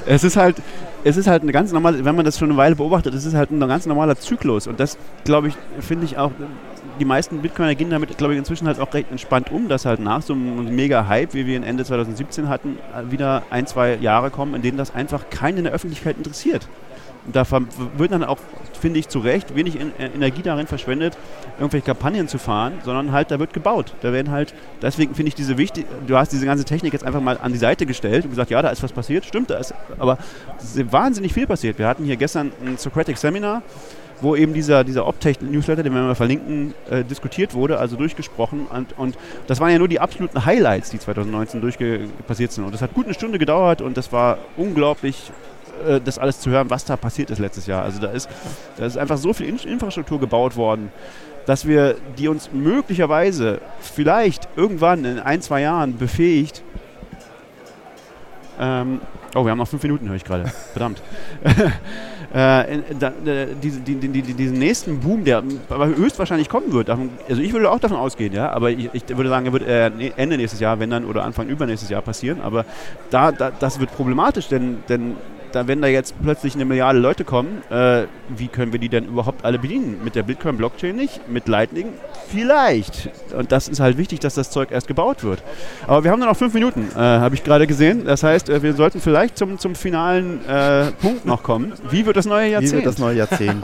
es 0.05 0.23
ist 0.23 0.37
halt, 0.37 0.57
es 1.03 1.17
ist 1.17 1.27
halt 1.27 1.43
eine 1.43 1.51
ganz 1.51 1.71
normale, 1.71 2.03
wenn 2.03 2.15
man 2.15 2.25
das 2.25 2.37
schon 2.37 2.49
eine 2.49 2.57
Weile 2.57 2.75
beobachtet, 2.75 3.13
es 3.13 3.25
ist 3.25 3.33
halt 3.33 3.51
ein 3.51 3.59
ganz 3.59 3.85
normaler 3.85 4.17
Zyklus 4.17 4.67
und 4.67 4.79
das, 4.79 4.97
glaube 5.23 5.49
ich, 5.49 5.55
finde 5.79 6.05
ich 6.05 6.17
auch, 6.17 6.31
die 6.99 7.05
meisten 7.05 7.41
Bitcoiner 7.41 7.75
gehen 7.75 7.89
damit, 7.89 8.17
glaube 8.17 8.33
ich, 8.33 8.39
inzwischen 8.39 8.67
halt 8.67 8.79
auch 8.79 8.93
recht 8.93 9.09
entspannt 9.09 9.51
um, 9.51 9.69
dass 9.69 9.85
halt 9.85 9.99
nach 9.99 10.21
so 10.21 10.33
einem 10.33 10.75
mega 10.75 11.07
Hype, 11.07 11.33
wie 11.33 11.45
wir 11.45 11.55
ihn 11.55 11.63
Ende 11.63 11.85
2017 11.85 12.49
hatten, 12.49 12.77
wieder 13.09 13.43
ein, 13.49 13.65
zwei 13.67 13.95
Jahre 13.95 14.29
kommen, 14.29 14.55
in 14.55 14.61
denen 14.61 14.77
das 14.77 14.93
einfach 14.93 15.29
keinen 15.29 15.59
in 15.59 15.63
der 15.65 15.73
Öffentlichkeit 15.73 16.17
interessiert. 16.17 16.67
Da 17.31 17.45
wird 17.97 18.11
dann 18.11 18.23
auch, 18.23 18.37
finde 18.79 18.99
ich, 18.99 19.07
zu 19.09 19.19
Recht 19.19 19.53
wenig 19.55 19.79
en- 19.79 19.91
äh, 19.99 20.07
Energie 20.15 20.41
darin 20.41 20.67
verschwendet, 20.67 21.17
irgendwelche 21.59 21.85
Kampagnen 21.85 22.27
zu 22.27 22.37
fahren, 22.39 22.73
sondern 22.83 23.11
halt, 23.11 23.29
da 23.29 23.39
wird 23.39 23.53
gebaut. 23.53 23.93
Da 24.01 24.13
werden 24.13 24.31
halt, 24.31 24.53
deswegen 24.81 25.13
finde 25.13 25.29
ich 25.29 25.35
diese 25.35 25.57
wichtig, 25.57 25.85
du 26.07 26.15
hast 26.17 26.31
diese 26.31 26.45
ganze 26.45 26.65
Technik 26.65 26.93
jetzt 26.93 27.03
einfach 27.03 27.21
mal 27.21 27.37
an 27.41 27.51
die 27.51 27.57
Seite 27.57 27.85
gestellt 27.85 28.23
und 28.23 28.31
gesagt, 28.31 28.49
ja, 28.51 28.61
da 28.61 28.69
ist 28.69 28.81
was 28.81 28.93
passiert, 28.93 29.25
stimmt, 29.25 29.49
da 29.49 29.57
ist, 29.57 29.73
aber 29.99 30.17
ist 30.59 30.91
wahnsinnig 30.91 31.33
viel 31.33 31.45
passiert. 31.45 31.77
Wir 31.77 31.87
hatten 31.87 32.05
hier 32.05 32.15
gestern 32.15 32.51
ein 32.65 32.77
Socratic 32.77 33.17
Seminar, 33.17 33.61
wo 34.21 34.35
eben 34.35 34.53
dieser, 34.53 34.83
dieser 34.83 35.05
Optech-Newsletter, 35.07 35.81
den 35.83 35.93
wir 35.93 36.01
mal 36.01 36.15
verlinken, 36.15 36.73
äh, 36.89 37.03
diskutiert 37.05 37.53
wurde, 37.53 37.79
also 37.79 37.95
durchgesprochen. 37.95 38.65
Und, 38.67 38.97
und 38.97 39.17
das 39.47 39.59
waren 39.61 39.71
ja 39.71 39.77
nur 39.77 39.87
die 39.87 39.99
absoluten 40.01 40.45
Highlights, 40.45 40.89
die 40.89 40.99
2019 40.99 41.61
durchpassiert 41.61 42.51
sind. 42.51 42.65
Und 42.65 42.73
das 42.73 42.81
hat 42.81 42.93
gut 42.93 43.05
eine 43.05 43.13
Stunde 43.13 43.39
gedauert 43.39 43.81
und 43.81 43.95
das 43.95 44.11
war 44.11 44.37
unglaublich, 44.57 45.31
äh, 45.87 46.01
das 46.01 46.17
alles 46.19 46.39
zu 46.39 46.49
hören, 46.49 46.69
was 46.69 46.85
da 46.85 46.97
passiert 46.97 47.29
ist 47.29 47.39
letztes 47.39 47.65
Jahr. 47.67 47.83
Also 47.83 47.99
da 47.99 48.07
ist, 48.11 48.29
da 48.77 48.85
ist 48.85 48.97
einfach 48.97 49.17
so 49.17 49.33
viel 49.33 49.47
In 49.47 49.57
Infrastruktur 49.57 50.19
gebaut 50.19 50.55
worden, 50.55 50.91
dass 51.45 51.67
wir 51.67 51.95
die 52.17 52.27
uns 52.27 52.51
möglicherweise 52.51 53.59
vielleicht 53.79 54.47
irgendwann 54.55 55.05
in 55.05 55.19
ein, 55.19 55.41
zwei 55.41 55.61
Jahren 55.61 55.97
befähigt, 55.97 56.63
ähm, 58.59 58.99
oh, 59.35 59.45
wir 59.45 59.51
haben 59.51 59.57
noch 59.57 59.67
fünf 59.67 59.81
Minuten, 59.83 60.07
höre 60.09 60.15
ich 60.15 60.25
gerade. 60.25 60.45
Verdammt. 60.73 61.01
äh, 62.35 62.75
in, 62.75 62.83
da, 62.99 63.11
diese, 63.63 63.79
die, 63.79 63.95
die, 63.95 64.21
die, 64.21 64.33
diesen 64.33 64.59
nächsten 64.59 64.99
Boom, 64.99 65.23
der 65.23 65.41
höchstwahrscheinlich 65.69 66.49
kommen 66.49 66.71
wird, 66.73 66.89
also 66.89 67.41
ich 67.41 67.53
würde 67.53 67.71
auch 67.71 67.79
davon 67.79 67.97
ausgehen, 67.97 68.33
ja, 68.33 68.51
aber 68.51 68.71
ich, 68.71 68.89
ich 68.93 69.07
würde 69.07 69.29
sagen, 69.29 69.45
er 69.45 69.53
wird 69.53 69.63
äh, 69.65 69.89
ne- 69.89 70.13
Ende 70.17 70.37
nächstes 70.37 70.59
Jahr, 70.59 70.79
wenn 70.79 70.89
dann, 70.89 71.05
oder 71.05 71.23
Anfang 71.23 71.47
übernächstes 71.47 71.89
Jahr 71.89 72.01
passieren, 72.01 72.41
aber 72.41 72.65
da, 73.09 73.31
da, 73.31 73.51
das 73.51 73.79
wird 73.79 73.95
problematisch, 73.95 74.49
denn, 74.49 74.83
denn 74.89 75.15
da, 75.51 75.67
wenn 75.67 75.81
da 75.81 75.87
jetzt 75.87 76.15
plötzlich 76.21 76.55
eine 76.55 76.65
Milliarde 76.65 76.99
Leute 76.99 77.23
kommen, 77.23 77.61
äh, 77.69 78.05
wie 78.29 78.47
können 78.47 78.71
wir 78.71 78.79
die 78.79 78.89
denn 78.89 79.05
überhaupt 79.05 79.45
alle 79.45 79.59
bedienen? 79.59 80.03
Mit 80.03 80.15
der 80.15 80.23
Bitcoin-Blockchain 80.23 80.95
nicht, 80.95 81.29
mit 81.29 81.47
Lightning 81.47 81.93
vielleicht. 82.31 83.09
Und 83.35 83.51
das 83.51 83.67
ist 83.67 83.79
halt 83.79 83.97
wichtig, 83.97 84.19
dass 84.19 84.35
das 84.35 84.51
Zeug 84.51 84.71
erst 84.71 84.87
gebaut 84.87 85.23
wird. 85.23 85.41
Aber 85.87 86.03
wir 86.03 86.11
haben 86.11 86.19
nur 86.19 86.27
noch 86.27 86.37
fünf 86.37 86.53
Minuten, 86.53 86.89
äh, 86.95 86.99
habe 86.99 87.35
ich 87.35 87.43
gerade 87.43 87.67
gesehen. 87.67 88.05
Das 88.05 88.23
heißt, 88.23 88.49
äh, 88.49 88.61
wir 88.63 88.73
sollten 88.73 89.01
vielleicht 89.01 89.37
zum, 89.37 89.57
zum 89.59 89.75
finalen 89.75 90.47
äh, 90.47 90.91
Punkt 91.01 91.25
noch 91.25 91.43
kommen. 91.43 91.73
Wie 91.89 92.05
wird 92.05 92.17
das 92.17 92.25
neue 92.25 92.47
Wie 92.47 92.51
Jahrzehnt? 92.51 92.73
wird 92.73 92.85
das 92.85 92.97
neue 92.97 93.17
Jahrzehnt? 93.17 93.63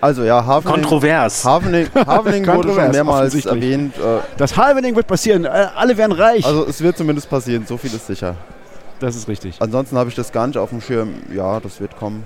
also 0.00 0.24
ja, 0.24 0.44
Havening, 0.44 0.74
kontrovers. 0.74 1.44
Havening, 1.44 1.88
Havening 1.94 2.46
wurde 2.46 2.46
schon 2.46 2.54
Kontrovers, 2.62 2.92
mehrmals 2.92 3.46
erwähnt. 3.46 3.96
Äh, 3.98 4.20
das 4.36 4.56
Halvening 4.56 4.96
wird 4.96 5.06
passieren. 5.06 5.44
Äh, 5.44 5.68
alle 5.74 5.96
werden 5.96 6.12
reich. 6.12 6.44
also 6.44 6.66
es 6.66 6.80
wird 6.80 6.96
zumindest 6.96 7.30
passieren, 7.30 7.64
so 7.66 7.76
viel 7.76 7.94
ist 7.94 8.06
sicher. 8.06 8.36
Das 9.00 9.16
ist 9.16 9.28
richtig. 9.28 9.56
Ansonsten 9.60 9.96
habe 9.96 10.08
ich 10.08 10.14
das 10.14 10.32
gar 10.32 10.46
nicht 10.46 10.58
auf 10.58 10.70
dem 10.70 10.80
Schirm. 10.80 11.14
Ja, 11.34 11.60
das 11.60 11.80
wird 11.80 11.96
kommen. 11.96 12.24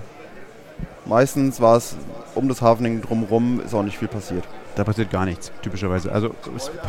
Meistens 1.05 1.59
war 1.59 1.77
es 1.77 1.95
um 2.35 2.47
das 2.47 2.61
Havening 2.61 3.01
drumherum, 3.01 3.61
ist 3.65 3.73
auch 3.73 3.83
nicht 3.83 3.97
viel 3.97 4.07
passiert. 4.07 4.43
Da 4.75 4.83
passiert 4.83 5.11
gar 5.11 5.25
nichts, 5.25 5.51
typischerweise. 5.61 6.11
Also, 6.11 6.33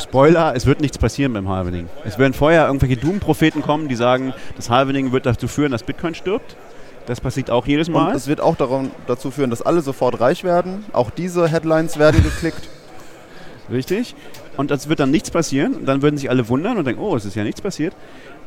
Spoiler, 0.00 0.54
es 0.54 0.66
wird 0.66 0.80
nichts 0.80 0.98
passieren 0.98 1.32
beim 1.32 1.48
Halvening. 1.48 1.88
Es 2.04 2.18
werden 2.18 2.32
vorher 2.32 2.66
irgendwelche 2.66 2.96
Doom-Propheten 2.96 3.62
kommen, 3.62 3.88
die 3.88 3.96
sagen, 3.96 4.34
das 4.56 4.70
Halvening 4.70 5.10
wird 5.10 5.26
dazu 5.26 5.48
führen, 5.48 5.72
dass 5.72 5.82
Bitcoin 5.82 6.14
stirbt. 6.14 6.56
Das 7.06 7.20
passiert 7.20 7.50
auch 7.50 7.66
jedes 7.66 7.88
Und 7.88 7.94
Mal. 7.94 8.14
es 8.14 8.28
wird 8.28 8.40
auch 8.40 8.54
daran, 8.54 8.92
dazu 9.08 9.32
führen, 9.32 9.50
dass 9.50 9.62
alle 9.62 9.80
sofort 9.80 10.20
reich 10.20 10.44
werden. 10.44 10.84
Auch 10.92 11.10
diese 11.10 11.48
Headlines 11.48 11.98
werden 11.98 12.22
geklickt. 12.22 12.68
Richtig. 13.70 14.14
Und 14.56 14.70
es 14.70 14.88
wird 14.88 15.00
dann 15.00 15.10
nichts 15.10 15.30
passieren. 15.30 15.74
Und 15.74 15.86
dann 15.86 16.02
würden 16.02 16.16
sich 16.16 16.30
alle 16.30 16.48
wundern 16.48 16.76
und 16.78 16.84
denken, 16.86 17.02
oh, 17.02 17.16
es 17.16 17.24
ist 17.24 17.34
ja 17.34 17.42
nichts 17.42 17.60
passiert. 17.60 17.94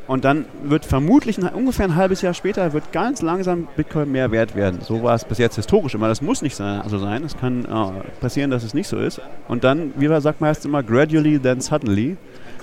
Und 0.08 0.24
dann 0.24 0.45
wird 0.64 0.86
vermutlich 0.86 1.38
ein, 1.38 1.47
ungefähr 1.47 1.86
ein 1.86 1.95
halbes 1.95 2.22
Jahr 2.22 2.34
später 2.34 2.74
wird 2.74 2.91
ganz 2.91 3.22
langsam 3.22 3.68
Bitcoin 3.76 4.12
mehr 4.12 4.32
wert 4.32 4.56
werden. 4.56 4.82
So 4.82 5.01
war 5.01 5.16
es 5.16 5.26
bis 5.26 5.39
jetzt 5.39 5.56
historisch 5.56 5.95
immer. 5.95 6.08
Das 6.08 6.22
muss 6.22 6.41
nicht 6.43 6.56
so 6.56 6.64
sein. 6.64 7.24
Es 7.24 7.36
kann 7.36 7.66
äh, 7.66 8.20
passieren, 8.20 8.51
dass 8.51 8.64
es 8.64 8.74
nicht 8.76 8.88
so 8.88 8.97
ist. 8.97 9.20
Und 9.47 9.64
dann, 9.64 9.93
wie 9.95 10.08
man 10.08 10.22
sagt 10.22 10.41
meist 10.41 10.64
immer, 10.66 10.84
gradually 10.84 11.39
then 11.39 11.60
suddenly 11.60 12.18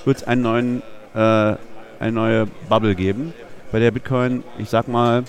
wird 0.04 0.18
es 0.18 0.24
einen 0.24 0.42
neuen, 0.42 0.82
äh, 1.14 1.18
eine 1.18 2.12
neue 2.12 2.46
Bubble 2.68 2.94
geben, 2.94 3.34
bei 3.72 3.80
der 3.80 3.90
Bitcoin, 3.90 4.44
ich 4.58 4.68
sag 4.68 4.86
mal, 4.86 5.24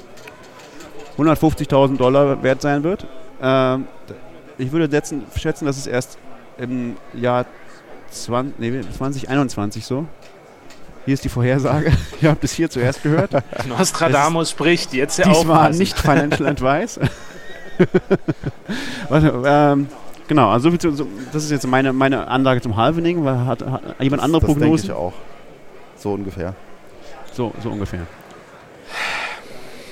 150.000 1.18 1.98
Dollar 1.98 2.44
wert 2.44 2.62
sein 2.62 2.84
wird. 2.84 3.08
Ähm, 3.42 3.88
ich 4.60 4.72
würde 4.72 4.90
setzen, 4.90 5.24
schätzen, 5.36 5.66
dass 5.66 5.78
es 5.78 5.88
erst 5.88 6.20
im 6.58 6.96
Jahr 7.14 7.46
20, 8.12 8.60
nee, 8.60 8.82
2021 8.82 9.86
so 9.86 10.06
hier 11.06 11.14
ist 11.14 11.24
die 11.24 11.30
Vorhersage. 11.30 11.92
Ihr 12.22 12.30
habt 12.30 12.44
es 12.44 12.54
hier 12.54 12.70
zuerst 12.70 13.04
gehört. 13.04 13.32
Nostradamus 13.68 14.52
spricht, 14.52 14.94
jetzt 14.94 15.18
ja 15.18 15.26
Dies 15.26 15.48
war 15.48 15.70
nicht 15.70 15.98
Financial 15.98 16.48
Advice. 16.48 17.00
Warte, 19.10 19.44
ähm, 19.46 19.88
genau, 20.28 20.50
also 20.50 20.70
das 20.70 21.44
ist 21.44 21.52
jetzt 21.52 21.68
meine, 21.68 21.92
meine 21.92 22.28
Anlage 22.28 22.62
zum 22.62 22.78
Halvening. 22.78 23.26
Hat, 23.26 23.66
hat 23.66 23.82
jemand 24.00 24.22
andere 24.22 24.42
das 24.42 24.48
Prognosen? 24.48 24.72
Das 24.72 24.82
denke 24.82 24.86
ich 24.86 24.92
auch. 24.92 25.14
So 25.98 26.14
ungefähr. 26.14 26.56
So, 27.34 27.54
so 27.62 27.70
ungefähr. 27.70 28.02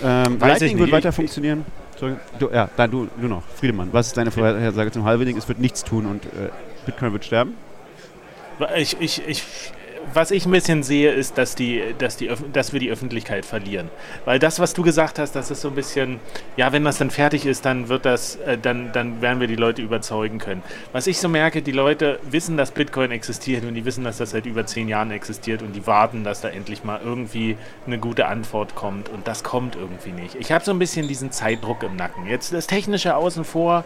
Ähm, 0.03 0.39
Lightning 0.39 0.79
wird 0.79 0.91
weiter 0.91 1.11
funktionieren. 1.11 1.63
Du, 2.39 2.49
ja, 2.51 2.67
dann 2.75 2.89
du, 2.89 3.07
du 3.21 3.27
noch. 3.27 3.43
Friedemann, 3.55 3.89
was 3.91 4.07
ist 4.07 4.17
deine 4.17 4.31
Vorhersage 4.31 4.89
zum 4.89 5.05
Halvening? 5.05 5.37
Es 5.37 5.47
wird 5.47 5.59
nichts 5.59 5.83
tun 5.83 6.07
und 6.07 6.25
äh, 6.25 6.49
Bitcoin 6.87 7.13
wird 7.13 7.23
sterben? 7.23 7.53
Ich, 8.75 8.99
ich, 8.99 9.21
ich 9.27 9.43
was 10.13 10.31
ich 10.31 10.45
ein 10.45 10.51
bisschen 10.51 10.83
sehe, 10.83 11.11
ist, 11.11 11.37
dass, 11.37 11.55
die, 11.55 11.81
dass, 11.97 12.17
die, 12.17 12.29
dass 12.51 12.73
wir 12.73 12.79
die 12.79 12.89
Öffentlichkeit 12.89 13.45
verlieren. 13.45 13.89
Weil 14.25 14.39
das, 14.39 14.59
was 14.59 14.73
du 14.73 14.83
gesagt 14.83 15.19
hast, 15.19 15.33
das 15.35 15.51
ist 15.51 15.61
so 15.61 15.69
ein 15.69 15.75
bisschen, 15.75 16.19
ja, 16.57 16.71
wenn 16.71 16.83
das 16.83 16.97
dann 16.97 17.11
fertig 17.11 17.45
ist, 17.45 17.65
dann 17.65 17.89
wird 17.89 18.05
das, 18.05 18.35
äh, 18.37 18.57
dann, 18.57 18.91
dann 18.91 19.21
werden 19.21 19.39
wir 19.39 19.47
die 19.47 19.55
Leute 19.55 19.81
überzeugen 19.81 20.39
können. 20.39 20.63
Was 20.91 21.07
ich 21.07 21.19
so 21.19 21.29
merke, 21.29 21.61
die 21.61 21.71
Leute 21.71 22.19
wissen, 22.29 22.57
dass 22.57 22.71
Bitcoin 22.71 23.11
existiert 23.11 23.63
und 23.63 23.73
die 23.73 23.85
wissen, 23.85 24.03
dass 24.03 24.17
das 24.17 24.31
seit 24.31 24.45
über 24.45 24.65
zehn 24.65 24.87
Jahren 24.87 25.11
existiert 25.11 25.61
und 25.61 25.73
die 25.75 25.87
warten, 25.87 26.23
dass 26.23 26.41
da 26.41 26.49
endlich 26.49 26.83
mal 26.83 26.99
irgendwie 27.03 27.57
eine 27.85 27.97
gute 27.97 28.27
Antwort 28.27 28.75
kommt 28.75 29.09
und 29.09 29.27
das 29.27 29.43
kommt 29.43 29.75
irgendwie 29.75 30.11
nicht. 30.11 30.35
Ich 30.35 30.51
habe 30.51 30.63
so 30.63 30.71
ein 30.71 30.79
bisschen 30.79 31.07
diesen 31.07 31.31
Zeitdruck 31.31 31.83
im 31.83 31.95
Nacken. 31.95 32.27
Jetzt 32.27 32.53
das 32.53 32.67
Technische 32.67 33.15
außen 33.15 33.43
vor 33.43 33.83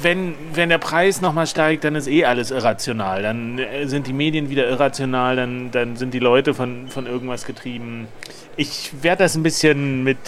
wenn, 0.00 0.34
wenn 0.54 0.68
der 0.68 0.78
Preis 0.78 1.20
nochmal 1.20 1.46
steigt, 1.46 1.84
dann 1.84 1.94
ist 1.94 2.06
eh 2.06 2.24
alles 2.24 2.50
irrational. 2.50 3.22
Dann 3.22 3.58
äh, 3.58 3.86
sind 3.86 4.06
die 4.06 4.12
Medien 4.12 4.50
wieder 4.50 4.68
irrational, 4.68 5.36
dann, 5.36 5.70
dann 5.70 5.96
sind 5.96 6.14
die 6.14 6.18
Leute 6.18 6.54
von, 6.54 6.88
von 6.88 7.06
irgendwas 7.06 7.44
getrieben. 7.44 8.06
Ich 8.56 8.90
werde 9.02 9.22
das 9.22 9.36
ein 9.36 9.44
bisschen 9.44 10.02
mit, 10.02 10.18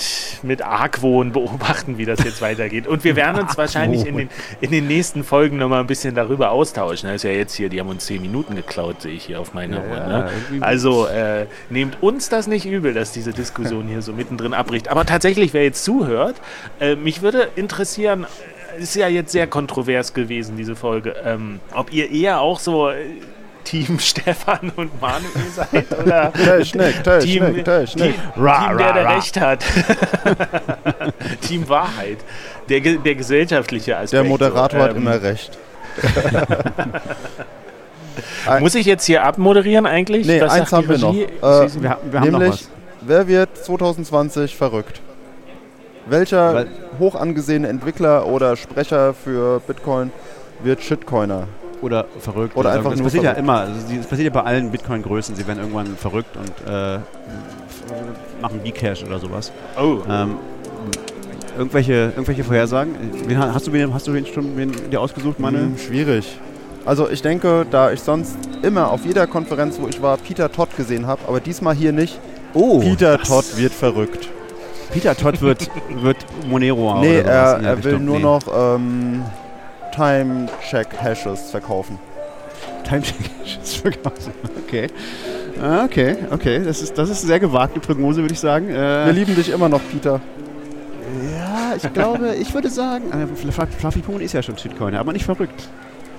mit 0.42 0.62
Argwohn 0.62 1.32
beobachten, 1.32 1.98
wie 1.98 2.04
das 2.04 2.22
jetzt 2.22 2.40
weitergeht. 2.40 2.86
Und 2.86 3.02
wir 3.02 3.16
werden 3.16 3.40
uns 3.40 3.58
wahrscheinlich 3.58 4.06
in 4.06 4.16
den, 4.16 4.28
in 4.60 4.70
den 4.70 4.86
nächsten 4.86 5.24
Folgen 5.24 5.58
nochmal 5.58 5.80
ein 5.80 5.88
bisschen 5.88 6.14
darüber 6.14 6.50
austauschen. 6.50 7.08
Das 7.08 7.16
ist 7.16 7.22
ja 7.24 7.30
jetzt 7.30 7.54
hier, 7.54 7.68
die 7.68 7.80
haben 7.80 7.88
uns 7.88 8.06
zehn 8.06 8.22
Minuten 8.22 8.54
geklaut, 8.54 9.02
sehe 9.02 9.14
ich 9.14 9.24
hier 9.24 9.40
auf 9.40 9.52
meiner 9.52 9.78
ja, 9.78 9.82
Uhr. 9.82 10.06
Ne? 10.06 10.30
Also 10.60 11.06
äh, 11.06 11.46
nehmt 11.70 12.02
uns 12.02 12.28
das 12.28 12.46
nicht 12.46 12.66
übel, 12.66 12.94
dass 12.94 13.10
diese 13.10 13.32
Diskussion 13.32 13.88
hier 13.88 14.02
so 14.02 14.12
mittendrin 14.12 14.54
abbricht. 14.54 14.88
Aber 14.88 15.04
tatsächlich, 15.04 15.52
wer 15.52 15.64
jetzt 15.64 15.84
zuhört, 15.84 16.36
äh, 16.78 16.94
mich 16.94 17.22
würde 17.22 17.48
interessieren, 17.56 18.26
ist 18.78 18.94
ja 18.94 19.08
jetzt 19.08 19.32
sehr 19.32 19.46
kontrovers 19.46 20.14
gewesen, 20.14 20.56
diese 20.56 20.76
Folge. 20.76 21.14
Ähm, 21.24 21.60
ob 21.74 21.92
ihr 21.92 22.10
eher 22.10 22.40
auch 22.40 22.58
so 22.58 22.90
äh, 22.90 22.96
Team 23.64 23.98
Stefan 24.00 24.72
und 24.76 25.00
Manuel 25.00 25.50
seid 25.54 25.98
oder 25.98 26.32
Technik, 26.34 27.04
Technik, 27.04 27.54
Team, 27.54 27.64
Technik. 27.64 28.14
Team, 28.14 28.42
ra, 28.42 28.68
Team 28.68 28.78
der, 28.78 28.92
der 28.92 29.04
ra. 29.04 29.14
Recht 29.16 29.40
hat. 29.40 29.64
Team 31.42 31.68
Wahrheit. 31.68 32.18
Der, 32.68 32.80
der 32.80 33.14
gesellschaftliche 33.14 33.96
Aspekt. 33.96 34.12
Der 34.12 34.24
Moderator 34.24 34.80
so, 34.80 34.86
ähm, 34.86 34.90
hat 34.90 34.96
immer 34.96 35.22
recht. 35.22 35.58
Muss 38.60 38.74
ich 38.74 38.86
jetzt 38.86 39.04
hier 39.04 39.24
abmoderieren 39.24 39.86
eigentlich? 39.86 40.26
Nee, 40.26 40.38
das 40.38 40.52
eins 40.52 40.72
haben 40.72 40.88
wir 40.88 40.98
noch. 40.98 41.14
Äh, 41.14 41.28
wir, 41.40 41.98
wir 42.10 42.20
haben 42.20 42.30
nämlich, 42.30 42.50
noch 42.50 42.58
wer 43.02 43.26
wird 43.28 43.56
2020 43.56 44.56
verrückt? 44.56 45.00
Welcher 46.10 46.54
Weil 46.54 46.66
hoch 46.98 47.14
angesehene 47.14 47.68
Entwickler 47.68 48.26
oder 48.26 48.56
Sprecher 48.56 49.14
für 49.14 49.60
Bitcoin 49.60 50.10
wird 50.62 50.82
Shitcoiner? 50.82 51.46
Oder 51.82 52.06
verrückt. 52.18 52.56
Oder, 52.56 52.72
einfach 52.72 52.90
das 52.90 53.00
passiert 53.00 53.22
verrückt. 53.22 53.38
ja 53.38 53.42
immer. 53.42 53.60
Also 53.60 53.96
das 53.96 54.06
passiert 54.06 54.34
ja 54.34 54.42
bei 54.42 54.46
allen 54.46 54.70
Bitcoin-Größen. 54.72 55.36
Sie 55.36 55.46
werden 55.46 55.60
irgendwann 55.60 55.96
verrückt 55.96 56.36
und 56.36 56.52
äh, 56.68 56.98
machen 58.42 58.60
Bcash 58.62 59.04
oder 59.04 59.18
sowas. 59.20 59.52
Oh. 59.80 59.98
Ähm, 60.10 60.36
irgendwelche, 61.56 61.92
irgendwelche 61.92 62.42
Vorhersagen? 62.42 62.96
hast 63.38 63.68
du, 63.68 63.72
wen, 63.72 63.94
hast 63.94 64.08
du 64.08 64.12
wen 64.12 64.26
schon 64.26 64.56
wen 64.56 64.72
dir 64.90 65.00
ausgesucht, 65.00 65.38
meine? 65.38 65.58
Hm, 65.58 65.78
schwierig. 65.78 66.38
Also 66.84 67.08
ich 67.08 67.22
denke, 67.22 67.66
da 67.70 67.92
ich 67.92 68.00
sonst 68.00 68.36
immer 68.62 68.90
auf 68.90 69.06
jeder 69.06 69.28
Konferenz, 69.28 69.78
wo 69.80 69.86
ich 69.86 70.02
war, 70.02 70.16
Peter 70.16 70.50
Todd 70.50 70.76
gesehen 70.76 71.06
habe, 71.06 71.20
aber 71.28 71.38
diesmal 71.38 71.74
hier 71.74 71.92
nicht. 71.92 72.18
Oh, 72.52 72.80
Peter 72.80 73.16
Todd 73.18 73.44
wird 73.56 73.72
verrückt. 73.72 74.28
Peter 74.92 75.16
Todd 75.16 75.40
wird, 75.40 75.70
wird 75.90 76.16
Monero 76.48 77.00
Nee, 77.00 77.20
er, 77.20 77.60
er 77.62 77.84
will 77.84 77.98
nur 77.98 78.16
nee. 78.16 78.22
noch 78.22 78.42
ähm, 78.52 79.22
Time-Check-Hashes 79.94 81.50
verkaufen. 81.50 81.98
Time-Check-Hashes 82.88 83.74
verkaufen, 83.76 84.32
okay. 84.66 84.88
Ah, 85.62 85.84
okay, 85.84 86.16
okay. 86.30 86.62
Das 86.64 86.80
ist, 86.80 86.96
das 86.96 87.10
ist 87.10 87.20
eine 87.20 87.28
sehr 87.28 87.40
gewagte 87.40 87.80
Prognose, 87.80 88.22
würde 88.22 88.32
ich 88.32 88.40
sagen. 88.40 88.70
Äh, 88.70 89.06
Wir 89.06 89.12
lieben 89.12 89.34
dich 89.34 89.50
immer 89.50 89.68
noch, 89.68 89.80
Peter. 89.90 90.20
Ja, 91.36 91.74
ich 91.76 91.92
glaube, 91.92 92.34
ich 92.40 92.52
würde 92.54 92.70
sagen, 92.70 93.04
äh, 93.12 93.52
Fluffy 93.78 94.00
Pony 94.00 94.24
ist 94.24 94.32
ja 94.32 94.42
schon 94.42 94.56
Shitcoin, 94.56 94.94
aber 94.94 95.12
nicht 95.12 95.24
verrückt. 95.24 95.68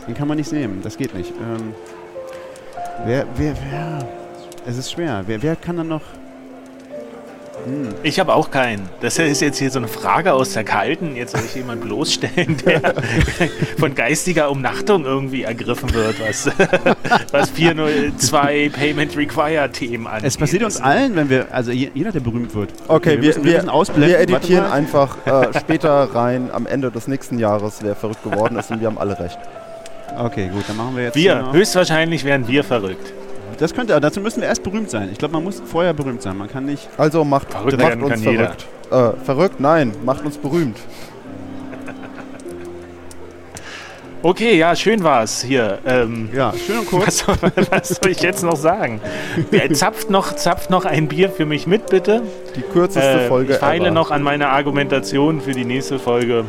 Den 0.08 0.16
kann 0.16 0.28
man 0.28 0.38
nicht 0.38 0.52
nehmen, 0.52 0.82
das 0.84 0.98
geht 0.98 1.16
nicht. 1.16 1.32
Ähm, 1.32 1.74
wer, 3.06 3.26
wer, 3.36 3.54
wer, 3.70 4.08
es 4.66 4.78
ist 4.78 4.92
schwer. 4.92 5.24
Wer, 5.26 5.42
wer 5.42 5.56
kann 5.56 5.78
dann 5.78 5.88
noch... 5.88 6.02
Hm. 7.66 7.90
Ich 8.04 8.20
habe 8.20 8.34
auch 8.34 8.52
keinen. 8.52 8.90
Das 9.02 9.18
ist 9.18 9.42
jetzt 9.42 9.58
hier 9.58 9.70
so 9.72 9.80
eine 9.80 9.88
Frage 9.88 10.34
aus 10.34 10.54
der 10.54 10.64
Kalten. 10.64 11.16
Jetzt 11.16 11.32
soll 11.32 11.42
ich 11.46 11.56
jemanden 11.56 11.86
bloßstellen, 11.86 12.58
der 12.66 12.96
von 13.78 13.96
geistiger 13.96 14.50
Umnachtung 14.50 15.06
irgendwie 15.06 15.44
ergriffen 15.44 15.94
wird, 15.94 16.16
was, 16.28 16.50
was 17.32 17.50
402 17.52 18.70
Payment 18.74 19.16
Require 19.18 19.72
Themen 19.72 20.08
angeht. 20.08 20.26
Es 20.26 20.38
passiert 20.38 20.64
uns 20.64 20.80
allen, 20.82 21.16
wenn 21.16 21.30
wir, 21.30 21.48
also 21.52 21.72
jeder, 21.72 22.12
der 22.12 22.20
berühmt 22.20 22.56
wird. 22.56 22.70
Okay, 22.88 23.22
wir, 23.22 23.36
wir, 23.38 23.44
wir, 23.44 23.64
wir, 23.64 24.08
wir 24.08 24.20
editieren 24.20 24.66
einfach 24.66 25.18
äh, 25.26 25.60
später 25.60 26.10
rein, 26.14 26.50
am 26.52 26.66
Ende 26.66 26.92
des 26.92 27.08
nächsten 27.08 27.40
Jahres, 27.40 27.80
wer 27.82 27.96
verrückt 27.96 28.24
geworden 28.24 28.58
ist 28.58 28.72
und 28.72 28.80
wir 28.80 28.88
haben 28.88 28.98
alle 28.98 29.20
recht. 29.20 29.38
Okay, 30.18 30.50
gut, 30.50 30.64
dann 30.68 30.78
machen 30.78 30.96
wir 30.96 31.06
jetzt. 31.06 31.16
Wir, 31.16 31.52
höchstwahrscheinlich 31.52 32.24
werden 32.26 32.48
wir 32.48 32.64
verrückt. 32.64 33.14
Das 33.58 33.74
könnte, 33.74 34.00
dazu 34.00 34.22
müssen 34.22 34.42
wir 34.42 34.48
erst 34.48 34.64
berühmt 34.64 34.90
sein. 34.90 35.10
Ich 35.12 35.18
glaube, 35.18 35.34
man 35.34 35.44
muss 35.44 35.62
vorher 35.64 35.94
berühmt 35.94 36.22
sein. 36.22 36.38
Man 36.38 36.48
kann 36.48 36.66
nicht. 36.66 36.90
Also 36.98 37.24
macht, 37.24 37.52
verrückt 37.52 37.78
macht 37.78 38.02
uns 38.02 38.22
verrückt. 38.22 38.68
Äh, 38.92 39.12
verrückt? 39.24 39.60
Nein, 39.60 39.94
macht 40.04 40.26
uns 40.26 40.38
berühmt. 40.38 40.78
Okay, 44.24 44.56
ja, 44.56 44.76
schön 44.76 45.04
war 45.04 45.24
es 45.24 45.42
hier. 45.42 45.80
Ähm, 45.84 46.30
ja, 46.32 46.54
schön 46.54 46.78
und 46.78 46.86
kurz. 46.86 47.28
Was, 47.28 47.40
was, 47.72 47.90
soll 47.90 48.12
ich 48.12 48.22
jetzt 48.22 48.44
noch 48.44 48.56
sagen? 48.56 49.02
zapft, 49.74 50.12
noch, 50.12 50.36
zapft 50.36 50.70
noch 50.70 50.86
ein 50.86 51.08
Bier 51.08 51.32
für 51.32 51.48
mich 51.48 51.66
mit, 51.66 51.88
bitte. 51.88 52.22
Die 52.56 52.62
kürzeste 52.62 53.22
äh, 53.22 53.28
Folge. 53.28 53.54
Ich 53.54 53.60
feile 53.60 53.86
ever. 53.86 53.96
noch 53.96 54.12
an 54.12 54.22
meiner 54.22 54.50
Argumentation 54.50 55.42
für 55.42 55.54
die 55.54 55.66
nächste 55.66 55.98
Folge. 55.98 56.46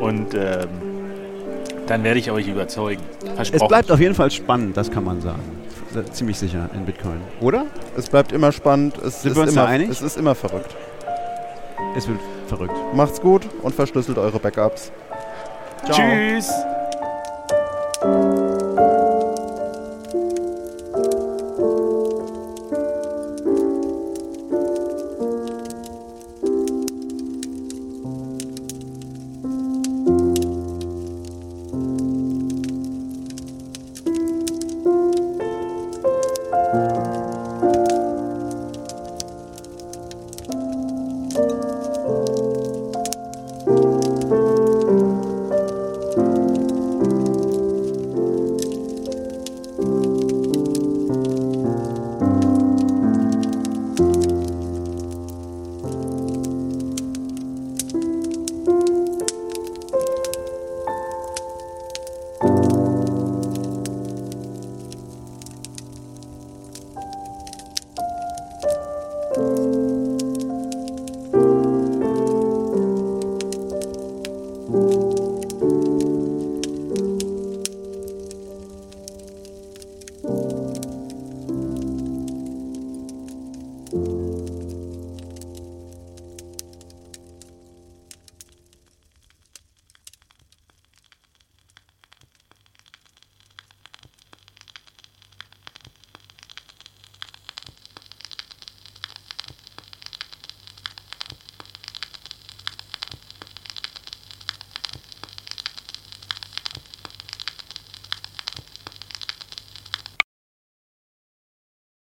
Und 0.00 0.34
ähm, 0.34 0.68
dann 1.86 2.04
werde 2.04 2.18
ich 2.18 2.30
euch 2.30 2.46
überzeugen. 2.46 3.02
Es 3.38 3.50
bleibt 3.50 3.90
auf 3.90 4.00
jeden 4.00 4.14
Fall 4.14 4.30
spannend, 4.30 4.76
das 4.76 4.90
kann 4.90 5.04
man 5.04 5.20
sagen. 5.20 5.55
Äh, 5.96 6.04
ziemlich 6.12 6.38
sicher 6.38 6.68
in 6.74 6.84
Bitcoin, 6.84 7.20
oder? 7.40 7.66
Es 7.96 8.08
bleibt 8.10 8.32
immer 8.32 8.52
spannend. 8.52 8.98
Es, 8.98 9.22
Sind 9.22 9.30
ist, 9.30 9.36
wir 9.36 9.42
uns 9.44 9.52
immer, 9.52 9.66
einig? 9.66 9.88
es 9.88 10.02
ist 10.02 10.16
immer 10.16 10.34
verrückt. 10.34 10.74
Es 11.96 12.06
wird 12.06 12.18
verrückt. 12.46 12.74
Macht's 12.94 13.20
gut 13.20 13.48
und 13.62 13.74
verschlüsselt 13.74 14.18
eure 14.18 14.38
Backups. 14.38 14.92
Ciao. 15.84 15.96
Tschüss. 15.96 16.50